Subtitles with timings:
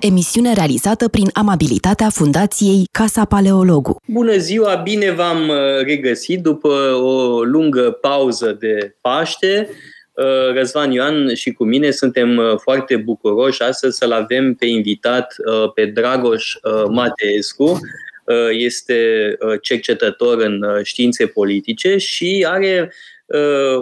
[0.00, 3.96] emisiune realizată prin amabilitatea Fundației Casa Paleologu.
[4.06, 6.68] Bună ziua, bine v-am uh, regăsit după
[7.02, 9.68] o lungă pauză de Paște.
[10.12, 15.34] Uh, Răzvan Ioan și cu mine suntem uh, foarte bucuroși astăzi să-l avem pe invitat
[15.74, 16.54] pe Dragoș
[16.88, 17.78] Mateescu.
[18.50, 18.98] Este
[19.62, 22.90] cercetător în științe politice și are uh,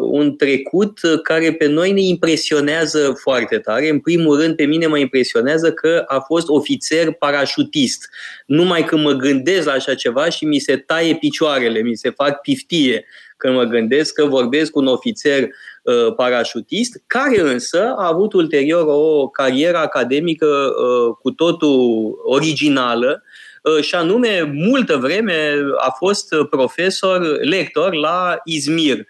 [0.00, 3.88] un trecut care pe noi ne impresionează foarte tare.
[3.88, 8.08] În primul rând, pe mine mă impresionează că a fost ofițer parașutist.
[8.46, 12.40] Numai când mă gândesc la așa ceva și mi se taie picioarele, mi se fac
[12.40, 13.04] piftie
[13.36, 18.84] când mă gândesc că vorbesc cu un ofițer uh, parașutist, care însă a avut ulterior
[18.86, 23.22] o carieră academică uh, cu totul originală,
[23.62, 29.04] uh, și anume, multă vreme a fost profesor, lector la Izmir, Uh,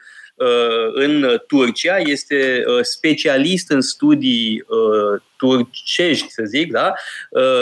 [0.92, 6.92] în Turcia, este uh, specialist în studii uh, turcești, să zic, da?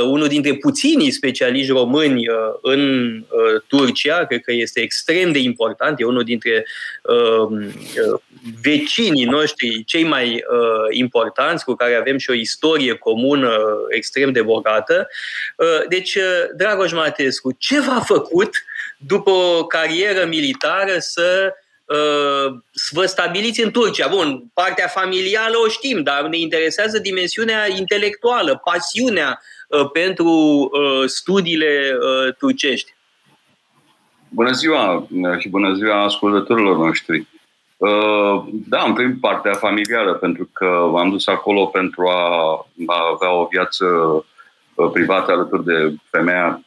[0.05, 2.25] unul dintre puținii specialiști români
[2.63, 3.13] în
[3.67, 6.67] Turcia, cred că este extrem de important, e unul dintre
[8.63, 10.45] vecinii noștri cei mai
[10.91, 15.09] importanți, cu care avem și o istorie comună extrem de bogată.
[15.89, 16.19] Deci,
[16.57, 18.51] Dragoș Matescu, ce v-a făcut
[18.99, 21.65] după o carieră militară să Uh,
[22.91, 24.09] vă stabiliți în Turcia.
[24.09, 31.97] Bun, partea familială o știm, dar ne interesează dimensiunea intelectuală, pasiunea uh, pentru uh, studiile
[32.39, 32.95] turcești.
[34.29, 35.07] Bună ziua
[35.39, 37.27] și bună ziua ascultătorilor noștri.
[38.69, 42.67] Da, am primit partea familială pentru că m-am dus acolo pentru a
[43.13, 43.87] avea o viață
[44.93, 46.63] privată alături de femeia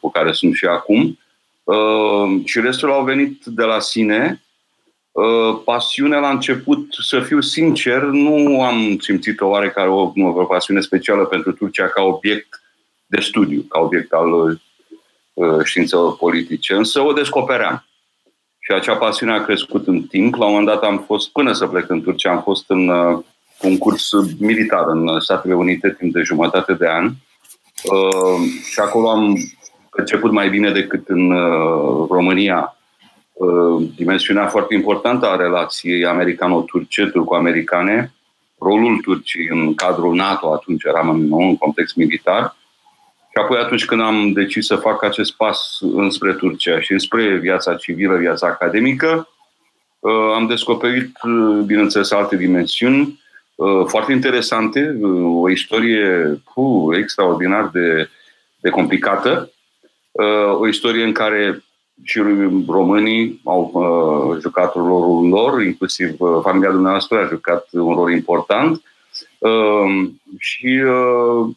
[0.00, 1.18] cu care sunt și acum
[1.68, 4.42] Uh, și restul au venit de la sine.
[5.10, 10.80] Uh, pasiunea la început, să fiu sincer, nu am simțit o oarecare o, o pasiune
[10.80, 12.62] specială pentru Turcia ca obiect
[13.06, 14.60] de studiu, ca obiect al
[15.32, 17.84] uh, științelor politice, însă o descopeream.
[18.58, 20.34] Și acea pasiune a crescut în timp.
[20.34, 23.18] La un moment dat am fost, până să plec în Turcia, am fost în uh,
[23.62, 27.04] un curs militar în Statele Unite timp de jumătate de an.
[27.04, 29.36] Uh, și acolo am
[29.90, 32.76] perceput mai bine decât în uh, România.
[33.32, 38.12] Uh, dimensiunea foarte importantă a relației americano-turce, turco-americane,
[38.58, 42.56] rolul Turciei în cadrul NATO, atunci eram în, nou, în context militar,
[43.30, 47.74] și apoi atunci când am decis să fac acest pas înspre Turcia și înspre viața
[47.74, 49.28] civilă, viața academică,
[49.98, 51.12] uh, am descoperit,
[51.66, 53.26] bineînțeles, alte dimensiuni
[53.86, 58.08] foarte interesante, o istorie puh, extraordinar de,
[58.60, 59.57] de complicată, Uh,
[60.58, 61.62] o istorie în care
[62.02, 62.20] și
[62.66, 68.82] românii au uh, jucat rolul lor, inclusiv uh, familia dumneavoastră a jucat un rol important.
[69.38, 70.08] Uh,
[70.38, 71.48] și uh,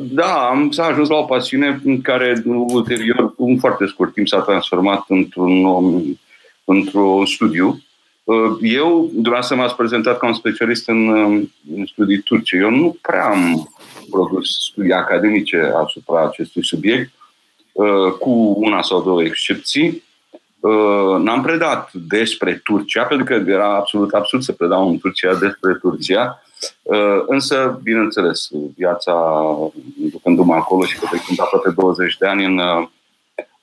[0.00, 4.40] da, am s-a ajuns la o pasiune în care ulterior, în foarte scurt timp, s-a
[4.40, 5.66] transformat într-un,
[6.64, 7.80] într-un studiu.
[8.24, 11.08] Uh, eu, dumneavoastră m-ați prezentat ca un specialist în,
[11.76, 12.56] în studii turce.
[12.56, 13.70] Eu nu prea am
[14.16, 17.12] produs studii academice asupra acestui subiect,
[17.72, 20.02] uh, cu una sau două excepții.
[20.60, 25.74] Uh, n-am predat despre Turcia, pentru că era absolut absurd să predau în Turcia despre
[25.74, 26.42] Turcia,
[26.82, 29.14] uh, însă, bineînțeles, viața,
[30.10, 32.60] ducându-mă acolo și petrecând aproape 20 de ani în,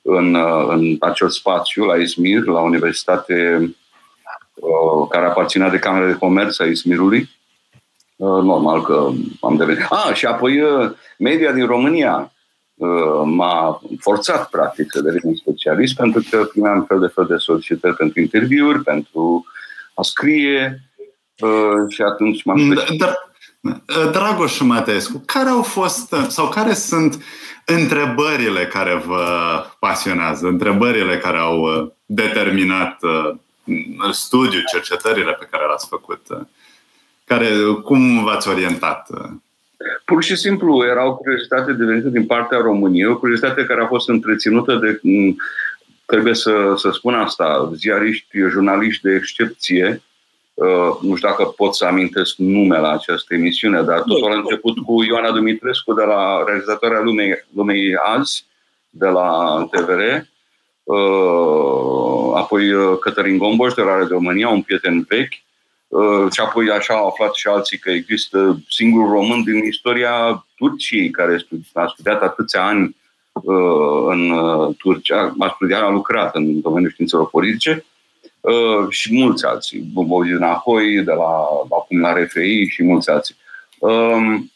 [0.01, 0.35] în,
[0.67, 3.69] în acel spațiu, la Izmir, la Universitate
[5.09, 7.42] care aparținea de Camera de Comerț a Izmirului, Uh,
[8.15, 9.09] normal că
[9.41, 9.85] am devenit.
[9.89, 12.33] Ah, și apoi uh, media din România
[12.73, 17.35] uh, m-a forțat, practic, să devin un specialist, pentru că primeam fel de fel de
[17.37, 19.45] solicitări pentru interviuri, pentru
[19.95, 20.81] a scrie
[21.89, 22.73] și atunci m-am...
[22.73, 23.31] Da, dar,
[24.11, 27.23] Dragoș Matescu, care au fost sau care sunt
[27.65, 29.25] întrebările care vă
[29.79, 32.99] pasionează, întrebările care au determinat
[34.11, 36.21] studiul, cercetările pe care le-ați făcut
[37.37, 37.49] care,
[37.83, 39.07] cum v-ați orientat?
[40.05, 44.09] Pur și simplu era o curiozitate devenită din partea României, o curiozitate care a fost
[44.09, 44.99] întreținută de,
[46.05, 50.01] trebuie să, să spun asta, ziariști, jurnaliști de excepție,
[50.55, 55.03] Uh, nu știu dacă pot să amintesc numele această emisiune, dar totul a început cu
[55.03, 58.45] Ioana Dumitrescu de la realizatoarea Lumei, Lumei Azi,
[58.89, 60.01] de la TVR,
[60.83, 65.52] uh, apoi uh, Cătălin Gomboș de la Radio România, un prieten vechi, Uh,
[66.31, 71.45] și apoi așa au aflat și alții că există singurul român din istoria Turciei care
[71.73, 72.95] a studiat atâția ani
[73.31, 77.85] uh, în uh, Turcia, a studiat, a lucrat în domeniul științelor politice
[78.89, 83.35] și mulți alții, Bobozin Ahoi, de la, acum la RFI și mulți alții.
[83.79, 84.51] Um,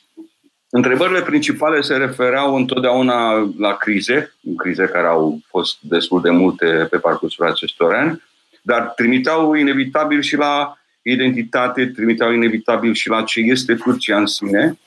[0.70, 6.98] Întrebările principale se refereau întotdeauna la crize, crize care au fost destul de multe pe
[6.98, 8.24] parcursul acestor ani,
[8.62, 10.78] dar trimiteau inevitabil și la
[11.12, 14.78] identitate, trimiteau inevitabil și la ce este Turcia în sine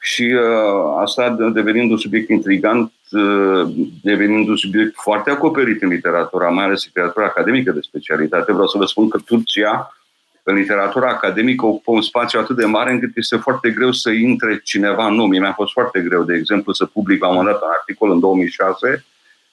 [0.00, 3.72] și uh, asta devenind un subiect intrigant, uh,
[4.02, 8.52] devenind un subiect foarte acoperit în literatura, mai ales literatura academică de specialitate.
[8.52, 9.96] Vreau să vă spun că Turcia
[10.42, 14.60] în literatura academică ocupă un spațiu atât de mare încât este foarte greu să intre
[14.64, 15.26] cineva nou.
[15.26, 18.10] Mie mi-a fost foarte greu, de exemplu, să public la un moment dat un articol
[18.10, 19.04] în 2006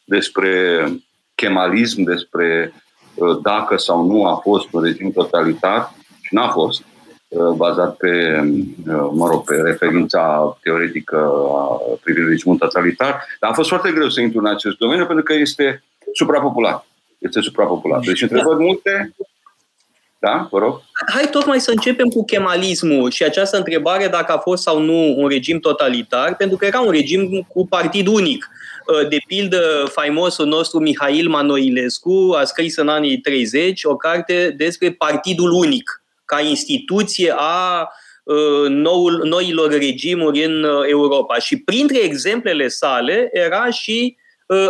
[0.03, 0.83] despre
[1.35, 2.81] chemalism, despre uh,
[3.41, 6.83] dacă sau nu a fost un regim totalitar și n-a fost
[7.27, 8.41] uh, bazat pe,
[8.87, 14.09] uh, mă rog, pe referința teoretică a privind regimul totalitar, dar a fost foarte greu
[14.09, 15.83] să intru în acest domeniu pentru că este
[16.13, 16.85] suprapopulat.
[17.17, 18.05] Este suprapopulat.
[18.05, 19.13] Deci întrebări multe,
[20.19, 20.81] da, vă rog.
[21.13, 25.27] Hai tocmai să începem cu chemalismul și această întrebare dacă a fost sau nu un
[25.27, 28.49] regim totalitar, pentru că era un regim cu partid unic.
[28.89, 34.91] Uh, de pildă, faimosul nostru Mihail Manoilescu a scris în anii 30 o carte despre
[34.91, 37.89] partidul unic, ca instituție a
[38.23, 41.39] uh, noul, noilor regimuri în uh, Europa.
[41.39, 44.17] Și printre exemplele sale era și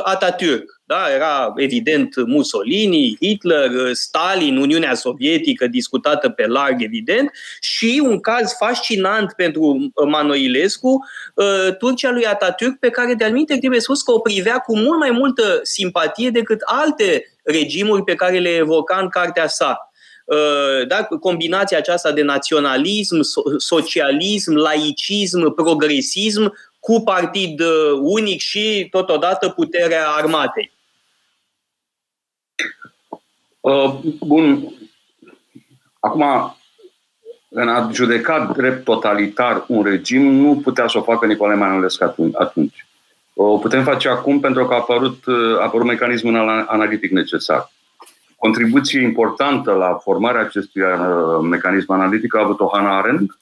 [0.04, 1.14] Atatürk, da?
[1.14, 9.34] Era evident Mussolini, Hitler, Stalin, Uniunea Sovietică discutată pe larg, evident, și un caz fascinant
[9.34, 11.06] pentru Manoilescu,
[11.38, 15.12] ă, Turcia lui Atatürk, pe care de-al trebuie spus că o privea cu mult mai
[15.12, 19.92] multă simpatie decât alte regimuri pe care le evoca în cartea sa.
[20.30, 21.04] Ă, da?
[21.04, 23.22] Combinația aceasta de naționalism,
[23.58, 30.78] socialism, laicism, progresism, cu partid ă, unic și totodată puterea armatei.
[33.60, 34.74] Uh, bun.
[36.00, 36.24] Acum,
[37.50, 42.86] în a judeca drept totalitar un regim, nu putea să o facă Nicolae Manolescu atunci.
[43.34, 47.72] O putem face acum pentru că a apărut, uh, a apărut mecanismul analitic necesar.
[48.36, 53.40] Contribuție importantă la formarea acestui uh, mecanism analitic a avut-o Hannah Arendt,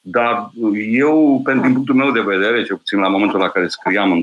[0.00, 0.50] dar
[0.90, 4.22] eu, pentru din punctul meu de vedere, cel puțin la momentul la care scriam în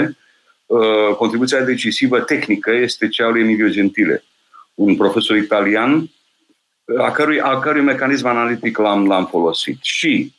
[0.00, 0.14] Uh,
[1.16, 4.24] contribuția decisivă tehnică este cea lui Emilio Gentile,
[4.74, 9.78] un profesor italian uh, a cărui, a cărui mecanism analitic l-am, l-am folosit.
[9.82, 10.32] Și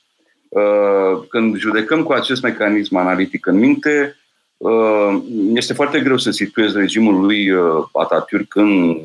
[0.50, 4.18] uh, când judecăm cu acest mecanism analitic în minte,
[4.58, 5.22] uh,
[5.54, 8.98] este foarte greu să situez regimul lui uh, Atatürk în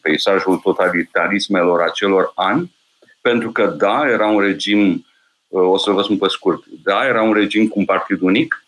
[0.00, 2.74] peisajul totalitarismelor acelor ani,
[3.20, 5.06] pentru că, da, era un regim,
[5.48, 8.61] uh, o să vă spun pe scurt, da, era un regim cu un partid unic,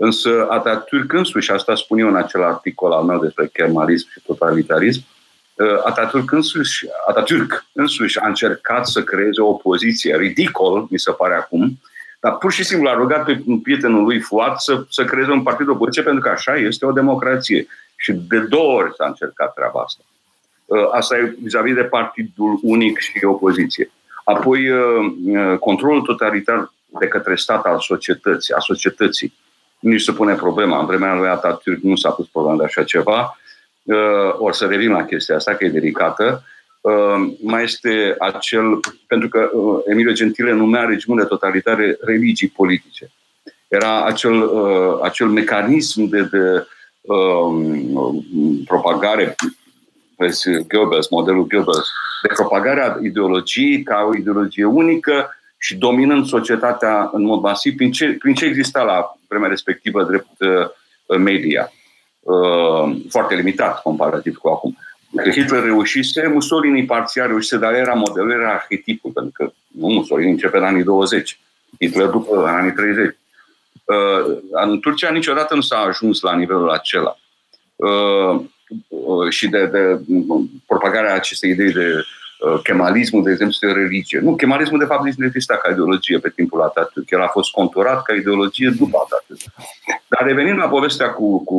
[0.00, 5.02] Însă Atatürk însuși, asta spun eu în acel articol al meu despre kemalism și totalitarism,
[5.54, 11.34] uh, Atatürk însuși, Atatürk însuși a încercat să creeze o opoziție ridicol, mi se pare
[11.34, 11.80] acum,
[12.20, 15.66] dar pur și simplu a rugat pe prietenul lui Fuat să, să creeze un partid
[15.66, 17.66] de opoziție pentru că așa este o democrație.
[17.96, 20.02] Și de două ori s-a încercat treaba asta.
[20.64, 23.90] Uh, asta e vis-a-vis de partidul unic și opoziție.
[24.24, 29.34] Apoi, uh, controlul totalitar de către stat al societății, a societății
[29.78, 30.78] nici se pune problema.
[30.78, 33.38] În vremea lui Atatürk nu s-a pus problema de așa ceva.
[33.82, 36.44] Uh, or să revin la chestia asta, că e delicată.
[36.80, 43.10] Uh, mai este acel, pentru că uh, Emilio Gentile numea regimul de totalitare religii politice.
[43.68, 44.50] Era acel,
[45.02, 46.66] acel mecanism de, de
[47.00, 49.34] um, propagare
[50.18, 51.88] vezi, Goebbels, modelul Goebbels,
[52.22, 58.16] de propagarea ideologiei ca o ideologie unică și dominând societatea în mod masiv prin ce,
[58.18, 61.72] prin ce exista la vremea respectivă drept uh, media.
[62.20, 64.78] Uh, foarte limitat comparativ cu acum.
[65.16, 70.30] Că Hitler reușise, Mussolini parțial reușise, dar era modelul, era arhetipul, pentru că nu Mussolini
[70.30, 71.40] începe în anii 20,
[71.80, 73.16] Hitler după în anii 30.
[73.84, 77.16] Uh, în Turcia niciodată nu s-a ajuns la nivelul acela.
[79.30, 80.00] Și de, de
[80.66, 82.04] propagarea acestei idei de Uh,
[82.62, 84.18] chemalismul, de exemplu, este religie.
[84.18, 87.08] Nu, chemalismul, de fapt, nici nu exista ca ideologie pe timpul Atatürk.
[87.08, 89.54] El a fost conturat ca ideologie după Atatürk.
[90.08, 91.56] Dar revenind la povestea cu, cu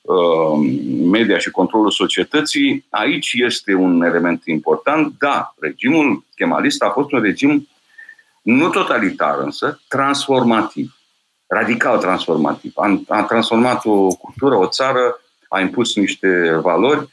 [0.00, 0.68] uh,
[1.10, 5.14] media și controlul societății, aici este un element important.
[5.18, 7.68] Da, regimul chemalist a fost un regim
[8.42, 10.96] nu totalitar, însă transformativ,
[11.46, 12.72] radical transformativ.
[12.74, 17.08] A, a transformat o cultură, o țară, a impus niște valori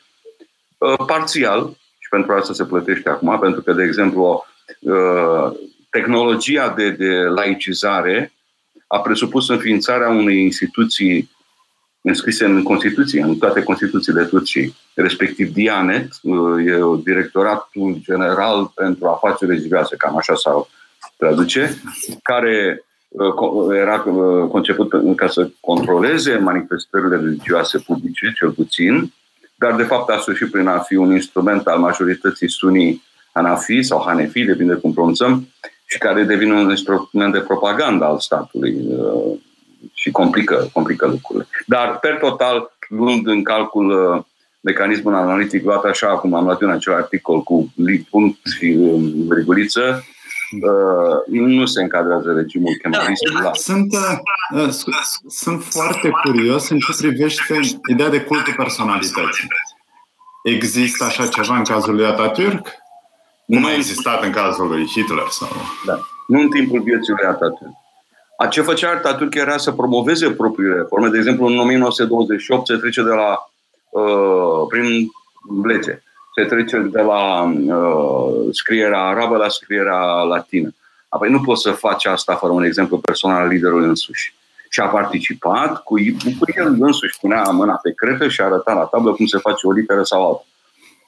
[0.78, 1.85] uh, parțial, și
[2.16, 4.46] pentru asta se plătește acum, pentru că, de exemplu,
[4.80, 5.58] uh,
[5.90, 8.34] tehnologia de, de laicizare
[8.88, 11.30] a presupus înființarea unei instituții
[12.02, 19.52] înscrise în Constituție, în toate Constituțiile Turciei, respectiv Dianet, uh, e directoratul general pentru afaceri
[19.52, 20.68] religioase, cam așa s-a
[21.18, 21.82] traduce,
[22.24, 22.84] care
[23.74, 24.00] era
[24.50, 29.14] conceput ca să controleze manifestările religioase publice, cel puțin,
[29.56, 34.04] dar de fapt a sfârșit prin a fi un instrument al majorității sunii Hanafi sau
[34.06, 35.48] Hanefi, depinde cum pronunțăm,
[35.86, 39.38] și care devine un instrument de propagandă al statului uh,
[39.94, 41.48] și complică, complică lucrurile.
[41.66, 44.24] Dar, per total, luând în calcul uh,
[44.62, 47.74] mecanismul analitic luat așa, cum am luat în acel articol cu
[48.10, 50.06] punct și um, virguliță,
[50.52, 53.24] uh, nu se încadrează regimul chemalist.
[53.44, 53.94] Da, sunt,
[54.54, 54.70] uh,
[55.28, 57.60] sunt foarte curios în ce privește
[57.90, 59.48] ideea de cultul personalității.
[60.44, 62.62] Există așa ceva în cazul lui Atatürk?
[63.46, 65.28] Nu a existat în cazul lui Hitler?
[65.30, 65.48] Sau...
[65.86, 66.00] Da.
[66.28, 67.84] Nu în timpul vieții lui Atatürk.
[68.38, 71.10] A ce făcea Atatürk era să promoveze propriile reforme.
[71.10, 73.38] De exemplu, în 1928 se trece de la
[73.90, 75.10] uh, prin
[75.64, 76.04] lege.
[76.36, 80.70] Se trece de la uh, scrierea arabă la scrierea latină.
[81.10, 84.36] Apoi nu poți să faci asta fără un exemplu personal al liderului însuși.
[84.70, 85.94] Și a participat cu,
[86.40, 89.72] cu el însuși, punea mâna pe cretă și arăta la tablă cum se face o
[89.72, 90.46] literă sau alta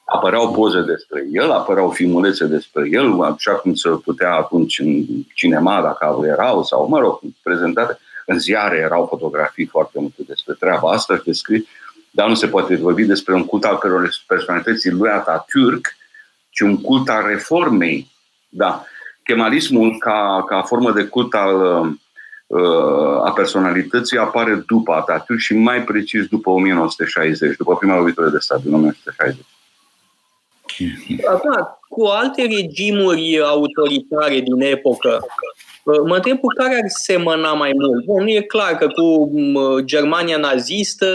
[0.08, 5.04] apăreau poze despre el, apăreau filmulețe despre el, așa cum se putea atunci în
[5.34, 7.98] cinema, dacă erau, sau, mă rog, prezentate.
[8.26, 11.64] În ziare erau fotografii foarte multe despre treaba asta, de scris,
[12.10, 13.78] dar nu se poate vorbi despre un cult al
[14.26, 15.96] personalității lui Atatürk,
[16.50, 18.10] ci un cult al reformei.
[18.48, 18.84] Da.
[19.22, 21.56] Kemalismul ca, ca formă de cult al,
[22.46, 28.38] uh, a personalității apare după Atatürk și mai precis după 1960, după prima lovitură de
[28.38, 29.44] stat din 1960.
[31.28, 35.20] Acum, cu alte regimuri autoritare din epocă,
[36.06, 38.04] mă întreb cu care ar semăna mai mult.
[38.04, 39.30] Bun, nu e clar că cu
[39.84, 41.06] Germania nazistă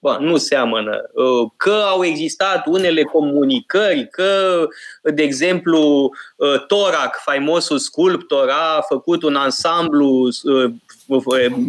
[0.00, 1.10] bă, nu seamănă.
[1.16, 4.66] Ă, că au existat unele comunicări, că,
[5.02, 6.10] de exemplu,
[6.40, 10.72] ă, Torac, faimosul sculptor, a făcut un ansamblu ă,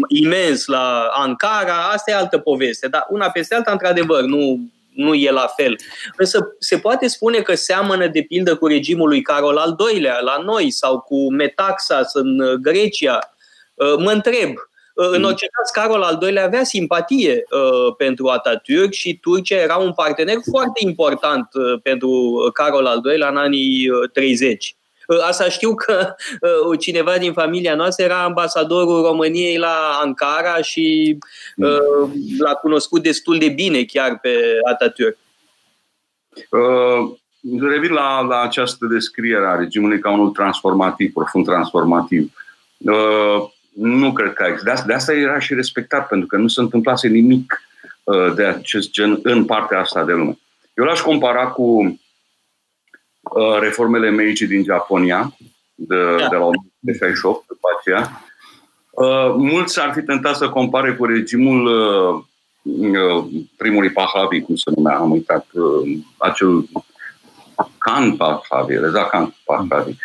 [0.08, 2.88] imens la Ankara, asta e altă poveste.
[2.88, 4.60] Dar una peste alta, într-adevăr, nu
[4.96, 5.76] nu e la fel.
[6.18, 10.42] Însă se poate spune că seamănă de pildă cu regimul lui Carol al II-lea la
[10.46, 13.20] noi sau cu Metaxas în uh, Grecia.
[13.74, 14.50] Uh, mă întreb,
[14.94, 15.26] uh, în mm.
[15.26, 20.38] orice caz, Carol al II-lea avea simpatie uh, pentru Atatürk și Turcia era un partener
[20.52, 22.10] foarte important uh, pentru
[22.54, 24.76] Carol al II-lea în anii uh, 30.
[25.22, 26.16] Asta știu că
[26.70, 31.18] uh, cineva din familia noastră era ambasadorul României la Ankara și
[31.56, 31.66] mm.
[31.66, 34.38] uh, l-a cunoscut destul de bine chiar pe
[34.74, 35.18] Atatürk.
[36.50, 37.18] Uh,
[37.70, 42.32] revin la, la această descriere a regimului ca unul transformativ, profund transformativ.
[42.78, 44.66] Uh, nu cred că există.
[44.66, 47.62] De asta, de asta era și respectat, pentru că nu se întâmplase nimic
[48.04, 50.38] uh, de acest gen în partea asta de lume.
[50.74, 52.00] Eu l-aș compara cu Uh,
[53.60, 55.36] reformele medice din Japonia,
[55.76, 56.28] de, da.
[56.28, 58.22] de la 1968, după aceea.
[58.90, 62.24] Uh, mulți ar fi tentat să compare cu regimul uh,
[63.58, 65.46] primului Pahlavi, cum se numea, am uitat,
[66.18, 66.66] acel
[67.78, 69.96] Khan Pahlavi, Reza Khan Pahlavi,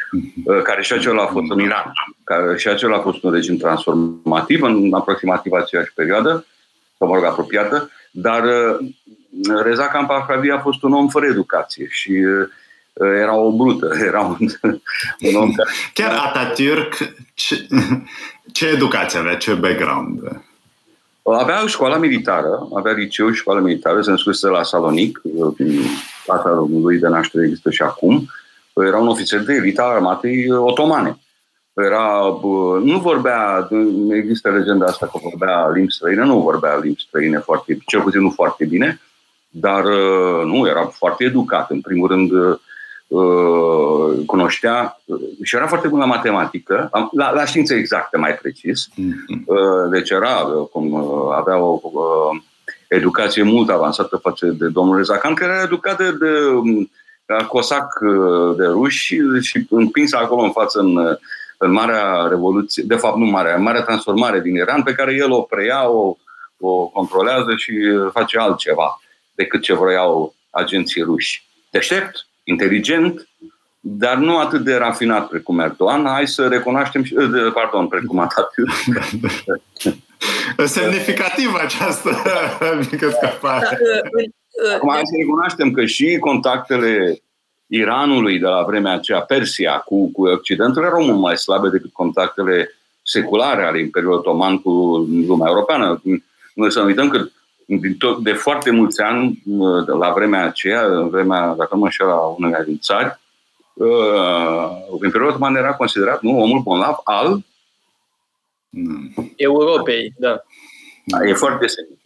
[0.62, 1.92] care și acela a fost în Iran,
[2.24, 6.46] care și acela a fost un regim transformativ în aproximativ aceeași perioadă,
[6.98, 8.42] sau mă rog, apropiată, dar
[9.62, 12.12] Reza Khan Pahlavi a fost un om fără educație și
[13.04, 14.48] era o brută, era un,
[15.20, 15.70] un om care...
[15.94, 17.66] Chiar Atatürk, ce,
[18.52, 20.20] ce educație avea, ce background?
[21.22, 25.20] Avea școala militară, avea liceu și școala militară, se născuse la Salonic,
[26.26, 28.28] tata lui de naștere există și acum.
[28.74, 31.18] Era un ofițer de elită a armatei otomane.
[31.72, 32.38] Era,
[32.82, 33.68] nu vorbea,
[34.10, 38.30] există legenda asta că vorbea limbi străine, nu vorbea limbi străine foarte, cel puțin nu
[38.30, 39.00] foarte bine,
[39.48, 39.84] dar
[40.44, 41.70] nu, era foarte educat.
[41.70, 42.30] În primul rând,
[43.08, 48.88] Uh, cunoștea uh, și era foarte bun la matematică, la, la științe exacte mai precis.
[48.88, 49.90] Mm-hmm.
[49.90, 50.34] Deci era,
[50.72, 50.94] cum
[51.32, 51.80] avea o
[52.88, 56.30] educație mult avansată față de domnul Rezacan, care era educat de, de
[57.46, 57.98] cosac
[58.56, 61.16] de ruși și împins acolo în față în,
[61.58, 65.40] în Marea Revoluție, de fapt nu Marea, Marea Transformare din Iran, pe care el o
[65.40, 66.16] preia, o,
[66.60, 67.72] o controlează și
[68.12, 69.00] face altceva
[69.34, 71.46] decât ce vreau agenții ruși.
[71.70, 73.28] Deștept, inteligent,
[73.80, 76.04] dar nu atât de rafinat precum Erdogan.
[76.06, 77.14] Hai să recunoaștem, și,
[77.54, 78.96] pardon, precum Atatürk.
[80.64, 82.10] Semnificativ această
[82.90, 83.78] mică scăpare.
[84.74, 87.22] Acum hai să recunoaștem că și contactele
[87.66, 92.70] Iranului de la vremea aceea, Persia, cu, cu Occidentul, erau mult mai slabe decât contactele
[93.02, 94.70] seculare ale Imperiului Otoman cu
[95.26, 96.02] lumea europeană.
[96.54, 97.26] Noi să nu uităm că
[98.22, 99.42] de foarte mulți ani,
[99.98, 103.20] la vremea aceea, în vremea, dacă nu mă înșel, la unele din țari,
[103.74, 104.70] uh,
[105.04, 107.40] Imperiul Otoman era considerat nu, omul bolnav al
[109.36, 110.42] Europei, da.
[111.04, 111.26] da.
[111.26, 111.97] E foarte semnificativ.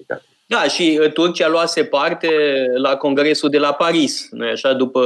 [0.53, 2.29] Da, și uh, Turcia luase parte
[2.75, 5.03] la Congresul de la Paris, nu așa, după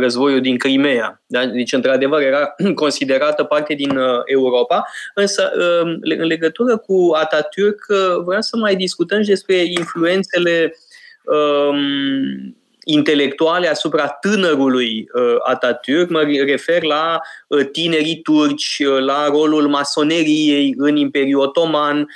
[0.00, 1.22] războiul din Crimea.
[1.26, 1.46] Da?
[1.46, 4.84] Deci, într-adevăr, era considerată parte din uh, Europa.
[5.14, 10.76] Însă, um, în legătură cu Atatürk, uh, vreau să mai discutăm și despre influențele
[11.24, 12.56] um,
[12.88, 16.08] intelectuale asupra tânărului uh, Atatürk.
[16.08, 22.08] Mă refer la uh, tinerii turci, uh, la rolul masoneriei în Imperiul Otoman,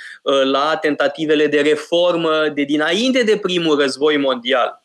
[0.51, 4.81] la tentativele de reformă de dinainte de primul război mondial.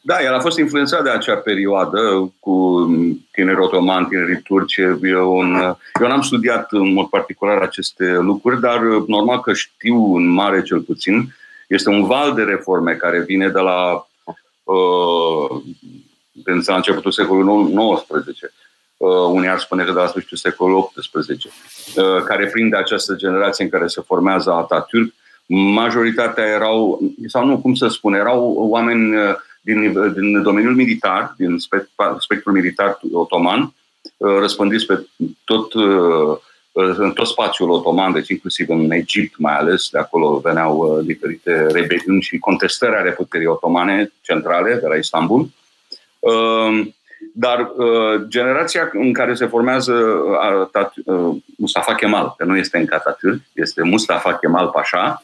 [0.00, 2.86] Da, el a fost influențat de acea perioadă cu
[3.32, 4.76] tinerii otomani, tinerii turci.
[5.02, 5.54] Eu, un,
[6.00, 10.80] eu n-am studiat în mod particular aceste lucruri, dar normal că știu în mare cel
[10.80, 11.34] puțin.
[11.68, 14.02] Este un val de reforme care vine de la uh,
[16.32, 18.42] din la începutul secolului XIX,
[18.96, 21.52] uh, unii ar spune că de la sfârșitul secolului XVIII,
[21.96, 27.74] uh, care prinde această generație în care se formează Atatürk, majoritatea erau, sau nu, cum
[27.74, 31.56] să spun, erau oameni uh, din, din domeniul militar, din
[32.18, 33.74] spectrul militar otoman,
[34.16, 35.06] uh, răspândiți pe
[35.44, 36.38] tot uh,
[36.78, 41.66] în tot spațiul otoman, deci inclusiv în Egipt mai ales, de acolo veneau uh, diferite
[41.66, 45.48] rebeliuni și contestări ale puterii otomane centrale de la Istanbul.
[46.18, 46.86] Uh,
[47.34, 50.20] dar uh, generația în care se formează
[51.56, 55.22] Mustafa Kemal, că nu este în Atatürk, este Mustafa Kemal Pasha,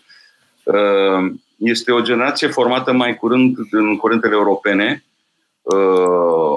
[1.56, 5.04] este o generație formată mai curând în curentele europene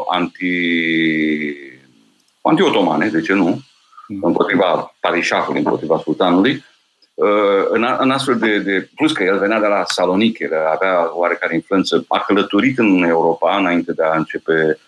[0.09, 0.47] anti,
[2.41, 3.61] anti-otomane, de ce nu?
[4.21, 6.65] Împotriva parișahului, împotriva sultanului,
[7.13, 8.89] uh, în, în astfel de, de...
[8.95, 10.38] Plus că el venea de la Salonic,
[10.74, 14.79] avea oarecare influență, a călătorit în Europa înainte de a începe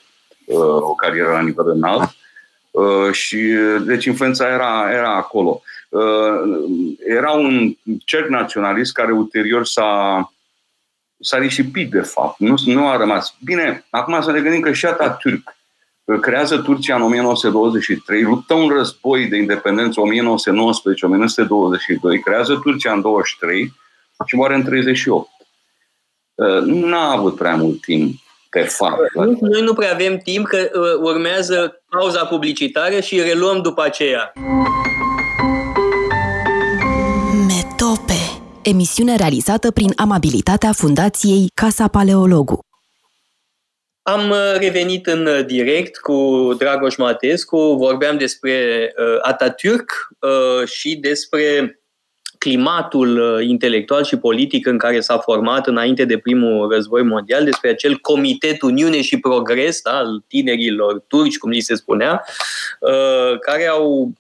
[0.46, 2.10] uh, o carieră la nivel înalt
[2.72, 3.38] uh, și
[3.86, 5.62] deci influența era, era acolo.
[5.90, 6.60] Uh,
[7.08, 10.32] era un cerc naționalist care ulterior s-a
[11.20, 12.40] s-a risipit, de fapt.
[12.40, 13.36] Nu, nu a rămas.
[13.44, 15.57] Bine, acum să ne gândim că și Atatürk
[16.16, 20.04] creează Turcia în 1923, luptă un război de independență 1919-1922,
[22.24, 23.74] creează Turcia în 23
[24.26, 25.30] și moare în 38.
[26.36, 28.20] Uh, nu a avut prea mult timp,
[28.52, 29.00] de fapt.
[29.40, 34.34] Noi nu prea avem timp, că uh, urmează pauza publicitară și reluăm după aceea.
[37.48, 42.67] Metope Emisiune realizată prin amabilitatea Fundației Casa Paleologu.
[44.10, 49.86] Am uh, revenit în uh, direct cu Dragoș Matescu, vorbeam despre uh, Atatürk
[50.66, 51.80] și despre
[52.38, 57.98] climatul intelectual și politic în care s-a format înainte de primul război mondial, despre acel
[57.98, 62.24] comitet Uniune și Progres da, al tinerilor turci, cum li se spunea,
[63.42, 64.12] care au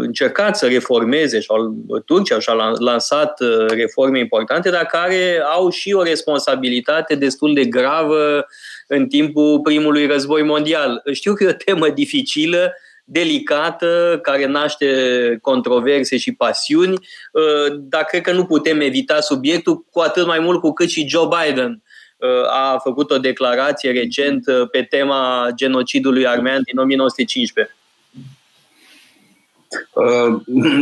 [0.00, 1.74] încercat să reformeze și au,
[2.04, 8.46] Turcia și-a lansat reforme importante, dar care au și o responsabilitate destul de gravă
[8.86, 11.02] în timpul primului război mondial.
[11.12, 12.72] Știu că e o temă dificilă,
[13.08, 20.00] delicată, care naște controverse și pasiuni, uh, dar cred că nu putem evita subiectul, cu
[20.00, 21.82] atât mai mult cu cât și Joe Biden
[22.16, 27.74] uh, a făcut o declarație recent uh, pe tema genocidului armean din 1915.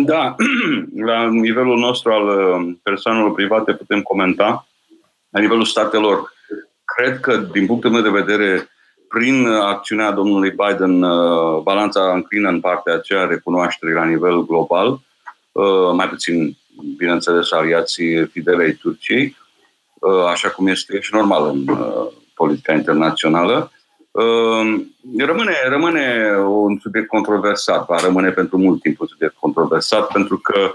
[0.05, 0.35] Da,
[1.11, 2.27] la nivelul nostru al
[2.83, 4.69] persoanelor private putem comenta.
[5.29, 6.34] La nivelul statelor
[6.97, 8.69] cred că, din punctul meu de vedere,
[9.09, 15.01] prin acțiunea domnului Biden, uh, balanța înclină în partea aceea recunoașterii la nivel global,
[15.53, 16.57] uh, mai puțin,
[16.97, 19.37] bineînțeles, aliații fidelei Turciei,
[19.95, 21.65] uh, așa cum este și normal în
[22.35, 23.73] politica internațională.
[25.19, 30.55] Rămâne, rămâne un subiect controversat, va rămâne pentru mult timp un subiect controversat, pentru că
[30.59, 30.75] Uh,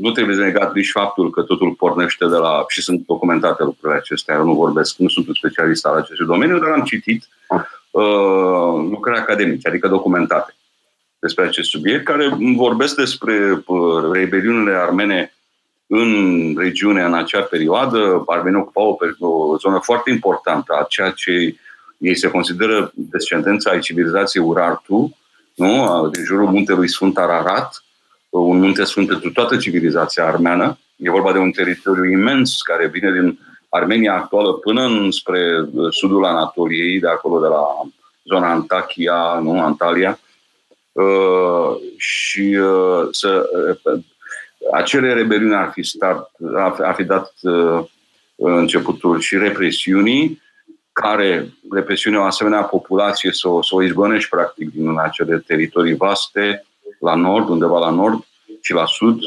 [0.00, 3.98] nu trebuie să negat nici faptul că totul pornește de la, și sunt documentate lucrurile
[3.98, 7.28] acestea, eu nu vorbesc, nu sunt un specialist al acestui domeniu, dar am citit
[7.90, 10.54] uh, lucruri academice, adică documentate
[11.18, 15.34] despre acest subiect, care vorbesc despre uh, rebeliunile armene
[15.86, 18.22] în regiune în acea perioadă.
[18.26, 21.56] Armenii ocupau o, o zonă foarte importantă a ceea ce
[21.98, 25.16] ei se consideră descendența ai civilizației Urartu,
[25.54, 26.08] nu?
[26.12, 27.84] din jurul muntelui Sfânt Ararat,
[28.30, 30.78] un munte sfânt pentru toată civilizația armeană.
[30.96, 33.38] E vorba de un teritoriu imens care vine din
[33.68, 37.62] Armenia actuală până spre uh, sudul Anatoliei, de acolo de la
[38.24, 40.18] zona Antakia, nu, Antalya.
[40.92, 43.48] Uh, și uh, să,
[43.82, 44.02] uh,
[44.72, 47.84] acele rebeliuni ar fi, start, ar, ar fi dat uh,
[48.36, 50.42] începutul și represiunii
[50.92, 56.64] care represiunea o asemenea populație să o, să o izgonești practic din acele teritorii vaste,
[56.98, 58.24] la nord, undeva la nord
[58.60, 59.18] și la sud,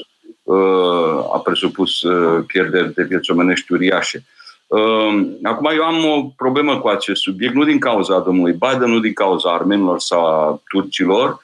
[0.44, 4.24] uh, a presupus uh, pierderi de vieți omenești uriașe.
[4.68, 9.00] Uh, acum eu am o problemă cu acest subiect, nu din cauza domnului Biden, nu
[9.00, 11.42] din cauza armenilor sau a turcilor.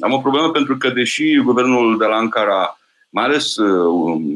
[0.00, 2.78] Am o problemă pentru că, deși guvernul de la Ankara,
[3.10, 3.54] mai ales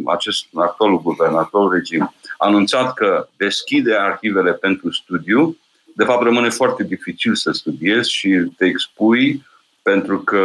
[0.05, 5.57] acest actualul guvern, actualul regim, a anunțat că deschide arhivele pentru studiu,
[5.97, 9.43] de fapt rămâne foarte dificil să studiezi și te expui
[9.85, 10.39] pentru că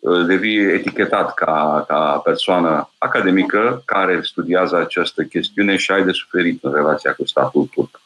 [0.00, 6.64] uh, devii etichetat ca, ca persoană academică care studiază această chestiune și ai de suferit
[6.64, 8.00] în relația cu statul turc.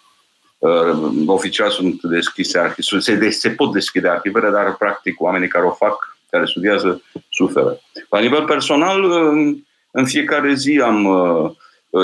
[0.58, 6.16] Uh, oficial sunt deschise se, se pot deschide arhivele, dar practic oamenii care o fac,
[6.30, 7.80] care studiază, suferă.
[8.10, 9.56] La nivel personal, uh,
[9.90, 11.08] în fiecare zi am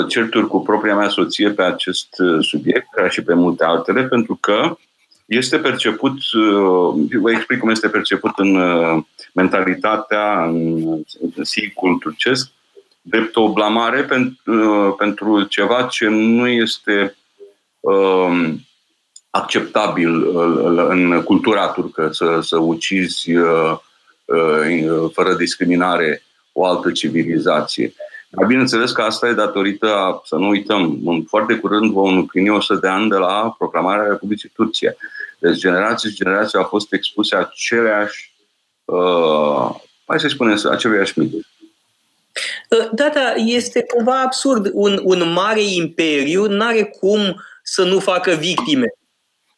[0.07, 2.07] certuri cu propria mea soție pe acest
[2.39, 4.75] subiect, ca și pe multe altele, pentru că
[5.25, 11.03] este perceput, uh, vă explic cum este perceput în uh, mentalitatea, în
[11.41, 12.49] sicul turcesc,
[13.01, 17.15] drept o blamare pentru, uh, pentru ceva ce nu este
[17.79, 18.59] um,
[19.29, 20.37] acceptabil
[20.89, 23.31] în cultura turcă, să, să ucizi
[25.13, 27.93] fără discriminare o altă civilizație.
[28.35, 32.79] Dar bineînțeles că asta e datorită, să nu uităm, în foarte curând vom împlini 100
[32.79, 34.91] de ani de la proclamarea Republicii Turcia.
[35.39, 38.33] Deci generații și generații au fost expuse aceleași,
[38.85, 41.33] uh, hai să spunem, aceleași mit.
[41.33, 44.69] Uh, da, da, este cumva absurd.
[44.73, 48.93] Un, un mare imperiu nu are cum să nu facă victime.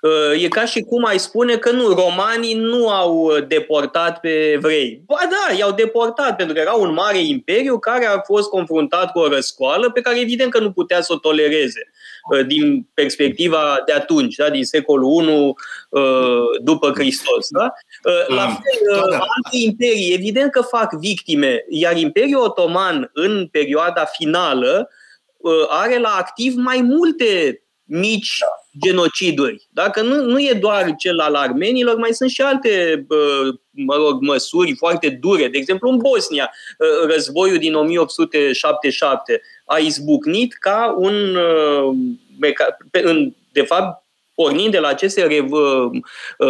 [0.05, 4.51] Uh, e ca și cum ai spune că nu, romanii nu au uh, deportat pe
[4.51, 5.01] evrei.
[5.05, 9.19] Ba da, i-au deportat pentru că era un mare imperiu care a fost confruntat cu
[9.19, 11.91] o răscoală pe care evident că nu putea să o tolereze
[12.31, 15.53] uh, din perspectiva de atunci, da, din secolul I
[16.63, 17.47] după Hristos.
[17.49, 17.73] Da?
[18.27, 18.59] La mm.
[18.63, 24.89] fel, alte imperii, evident că fac victime, iar Imperiul Otoman în perioada finală
[25.69, 28.37] are la activ mai multe mici
[28.85, 29.67] genociduri.
[29.69, 33.05] Dacă nu, nu e doar cel al armenilor, mai sunt și alte
[33.69, 35.47] mă rog, măsuri foarte dure.
[35.47, 36.51] De exemplu, în Bosnia,
[37.07, 41.37] războiul din 1877 a izbucnit ca un,
[43.51, 44.03] de fapt,
[44.35, 45.47] pornind de la aceste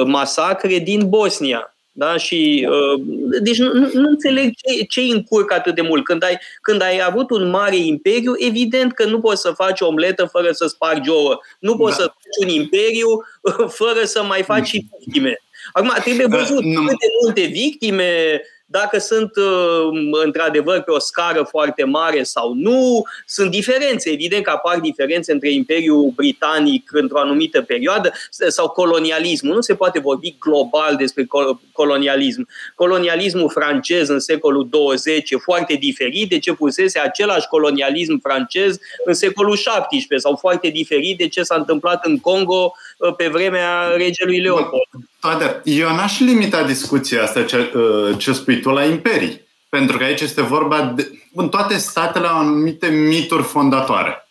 [0.05, 1.74] masacre din Bosnia.
[1.97, 2.17] Da?
[2.17, 3.01] Și, uh,
[3.41, 6.03] deci nu, nu înțeleg ce, ce încurcă atât de mult.
[6.03, 9.87] Când ai, când ai avut un mare imperiu, evident că nu poți să faci o
[9.87, 11.39] omletă fără să spargi ouă.
[11.59, 12.03] Nu poți da.
[12.03, 13.07] să faci un imperiu
[13.41, 15.39] uh, fără să mai faci și victime.
[15.73, 21.83] Acum, trebuie văzut uh, câte multe victime dacă sunt uh, într-adevăr pe o scară foarte
[21.83, 23.03] mare sau nu.
[23.25, 28.11] Sunt diferențe, evident că apar diferențe între Imperiul Britanic într-o anumită perioadă
[28.47, 29.55] sau colonialismul.
[29.55, 31.27] Nu se poate vorbi global despre
[31.71, 32.47] colonialism.
[32.75, 39.13] Colonialismul francez în secolul 20 e foarte diferit de ce pusese același colonialism francez în
[39.13, 42.71] secolul 17 sau foarte diferit de ce s-a întâmplat în Congo uh,
[43.17, 44.87] pe vremea regelui Leopold.
[45.19, 45.61] Toate.
[45.63, 49.41] Eu n-aș limita discuția asta ce, uh, ce spui tu la imperii.
[49.69, 51.11] Pentru că aici este vorba de...
[51.33, 54.27] În toate statele au anumite mituri fondatoare.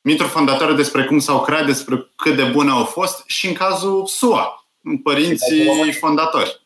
[0.00, 4.06] Mituri fondatoare despre cum s-au creat, despre cât de bune au fost și în cazul
[4.06, 4.66] SUA,
[5.02, 6.60] părinții fondatori.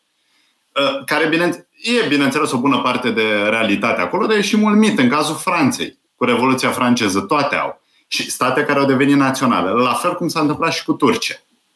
[0.74, 4.76] Uh, care, bine, e, bineînțeles, o bună parte de realitate acolo, dar e și mult
[4.76, 4.98] mit.
[4.98, 7.80] În cazul Franței, cu Revoluția franceză, toate au.
[8.06, 9.70] Și state care au devenit naționale.
[9.70, 11.34] La fel cum s-a întâmplat și cu Turcia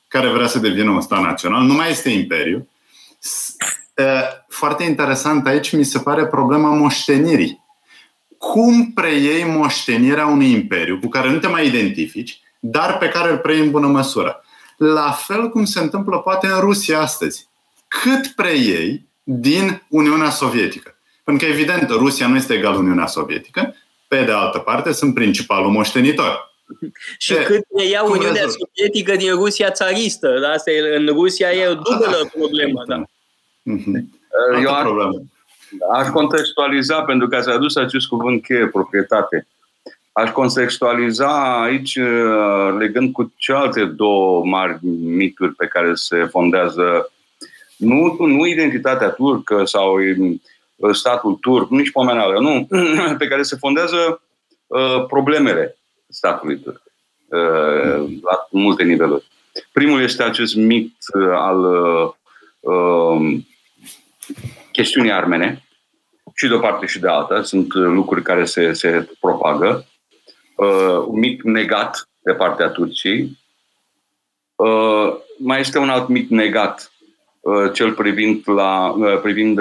[0.09, 2.69] care vrea să devină un stat național, nu mai este imperiu.
[4.49, 7.65] Foarte interesant aici mi se pare problema moștenirii.
[8.39, 13.39] Cum preiei moștenirea unui imperiu cu care nu te mai identifici, dar pe care îl
[13.39, 14.45] preiei în bună măsură?
[14.77, 17.49] La fel cum se întâmplă poate în Rusia astăzi.
[17.89, 20.95] Cât preiei din Uniunea Sovietică?
[21.25, 23.75] Pentru că, evident, Rusia nu este egal Uniunea Sovietică,
[24.11, 26.53] pe de altă parte, sunt principalul moștenitor.
[27.19, 30.39] și de, cât ne ia Uniunea Sovietică din Rusia țaristă.
[30.41, 30.49] Da?
[30.49, 32.29] Asta e, în Rusia e o dublă da.
[32.39, 32.85] problemă.
[32.87, 33.03] Da.
[33.63, 34.21] Mhm.
[34.63, 34.89] Eu aș,
[35.93, 39.47] aș contextualiza, pentru că ați adus acest cuvânt cheie, proprietate.
[40.13, 47.13] Aș contextualiza aici, uh, legând cu cealaltă două mari mituri pe care se fondează
[47.77, 50.35] nu, nu identitatea turcă sau uh,
[50.93, 52.69] statul turc, nici pomenală, nu,
[53.19, 54.23] pe care se fondează
[54.67, 55.77] uh, problemele
[56.09, 56.83] statului turc
[57.31, 59.25] uh, la multe niveluri.
[59.73, 61.65] Primul este acest mit uh, al
[62.61, 63.41] uh,
[64.73, 65.65] chestiunii armene,
[66.35, 67.43] și de o parte și de alta.
[67.43, 69.87] Sunt lucruri care se, se propagă.
[71.07, 73.39] Un mit negat de partea Turciei.
[75.39, 76.93] Mai este un alt mit negat,
[77.73, 79.61] cel privind, la, privind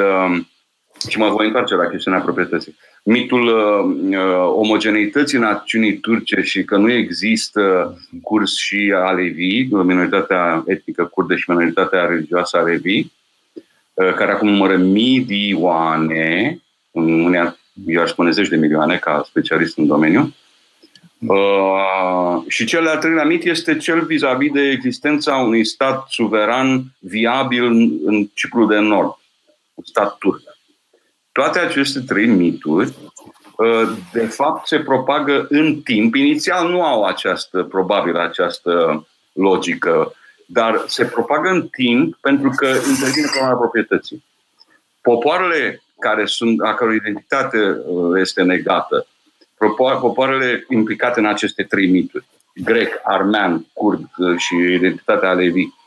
[1.08, 2.76] și mă voi întoarce la chestiunea proprietății.
[3.04, 11.36] Mitul uh, omogeneității națiunii turce și că nu există curs și alevi, minoritatea etnică kurde
[11.36, 13.00] și minoritatea religioasă alevi,
[13.94, 17.58] uh, care acum numără milioane, unea,
[17.88, 20.34] eu aș spune zeci de milioane ca specialist în domeniu,
[21.28, 27.64] Uh, și cel de-al treilea mit este cel vis-a-vis de existența unui stat suveran viabil
[28.06, 29.18] în Cipru de Nord,
[29.74, 30.42] un stat turc.
[31.32, 32.94] Toate aceste trei mituri,
[33.58, 36.16] uh, de fapt, se propagă în timp.
[36.16, 40.14] Inițial nu au această, probabil, această logică,
[40.46, 44.24] dar se propagă în timp pentru că intervine problema proprietății.
[45.02, 49.08] Popoarele care sunt, a căror identitate uh, este negată,
[50.00, 55.79] popoarele implicate în aceste trei mituri, grec, armean, curd uh, și identitatea levi, Uh,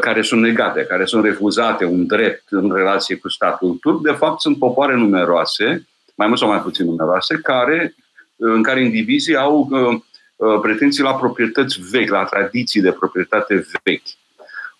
[0.00, 4.40] care sunt negate, care sunt refuzate un drept în relație cu statul turc, de fapt
[4.40, 7.94] sunt popoare numeroase, mai mult sau mai puțin numeroase, care,
[8.36, 14.18] uh, în care indivizii au uh, pretenții la proprietăți vechi, la tradiții de proprietate vechi.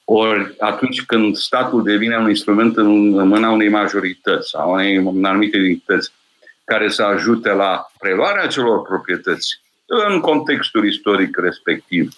[0.04, 5.58] Ori atunci când statul devine un instrument în mâna unei majorități sau unei în anumite
[5.58, 6.12] unități
[6.64, 12.12] care să ajute la preluarea celor proprietăți în contextul istoric respectiv,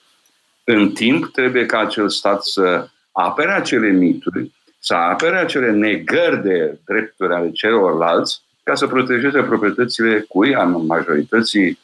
[0.64, 6.78] în timp trebuie ca acel stat să apere acele mituri, să apere acele negări de
[6.84, 11.78] drepturi ale celorlalți, ca să protejeze proprietățile cui, a majorității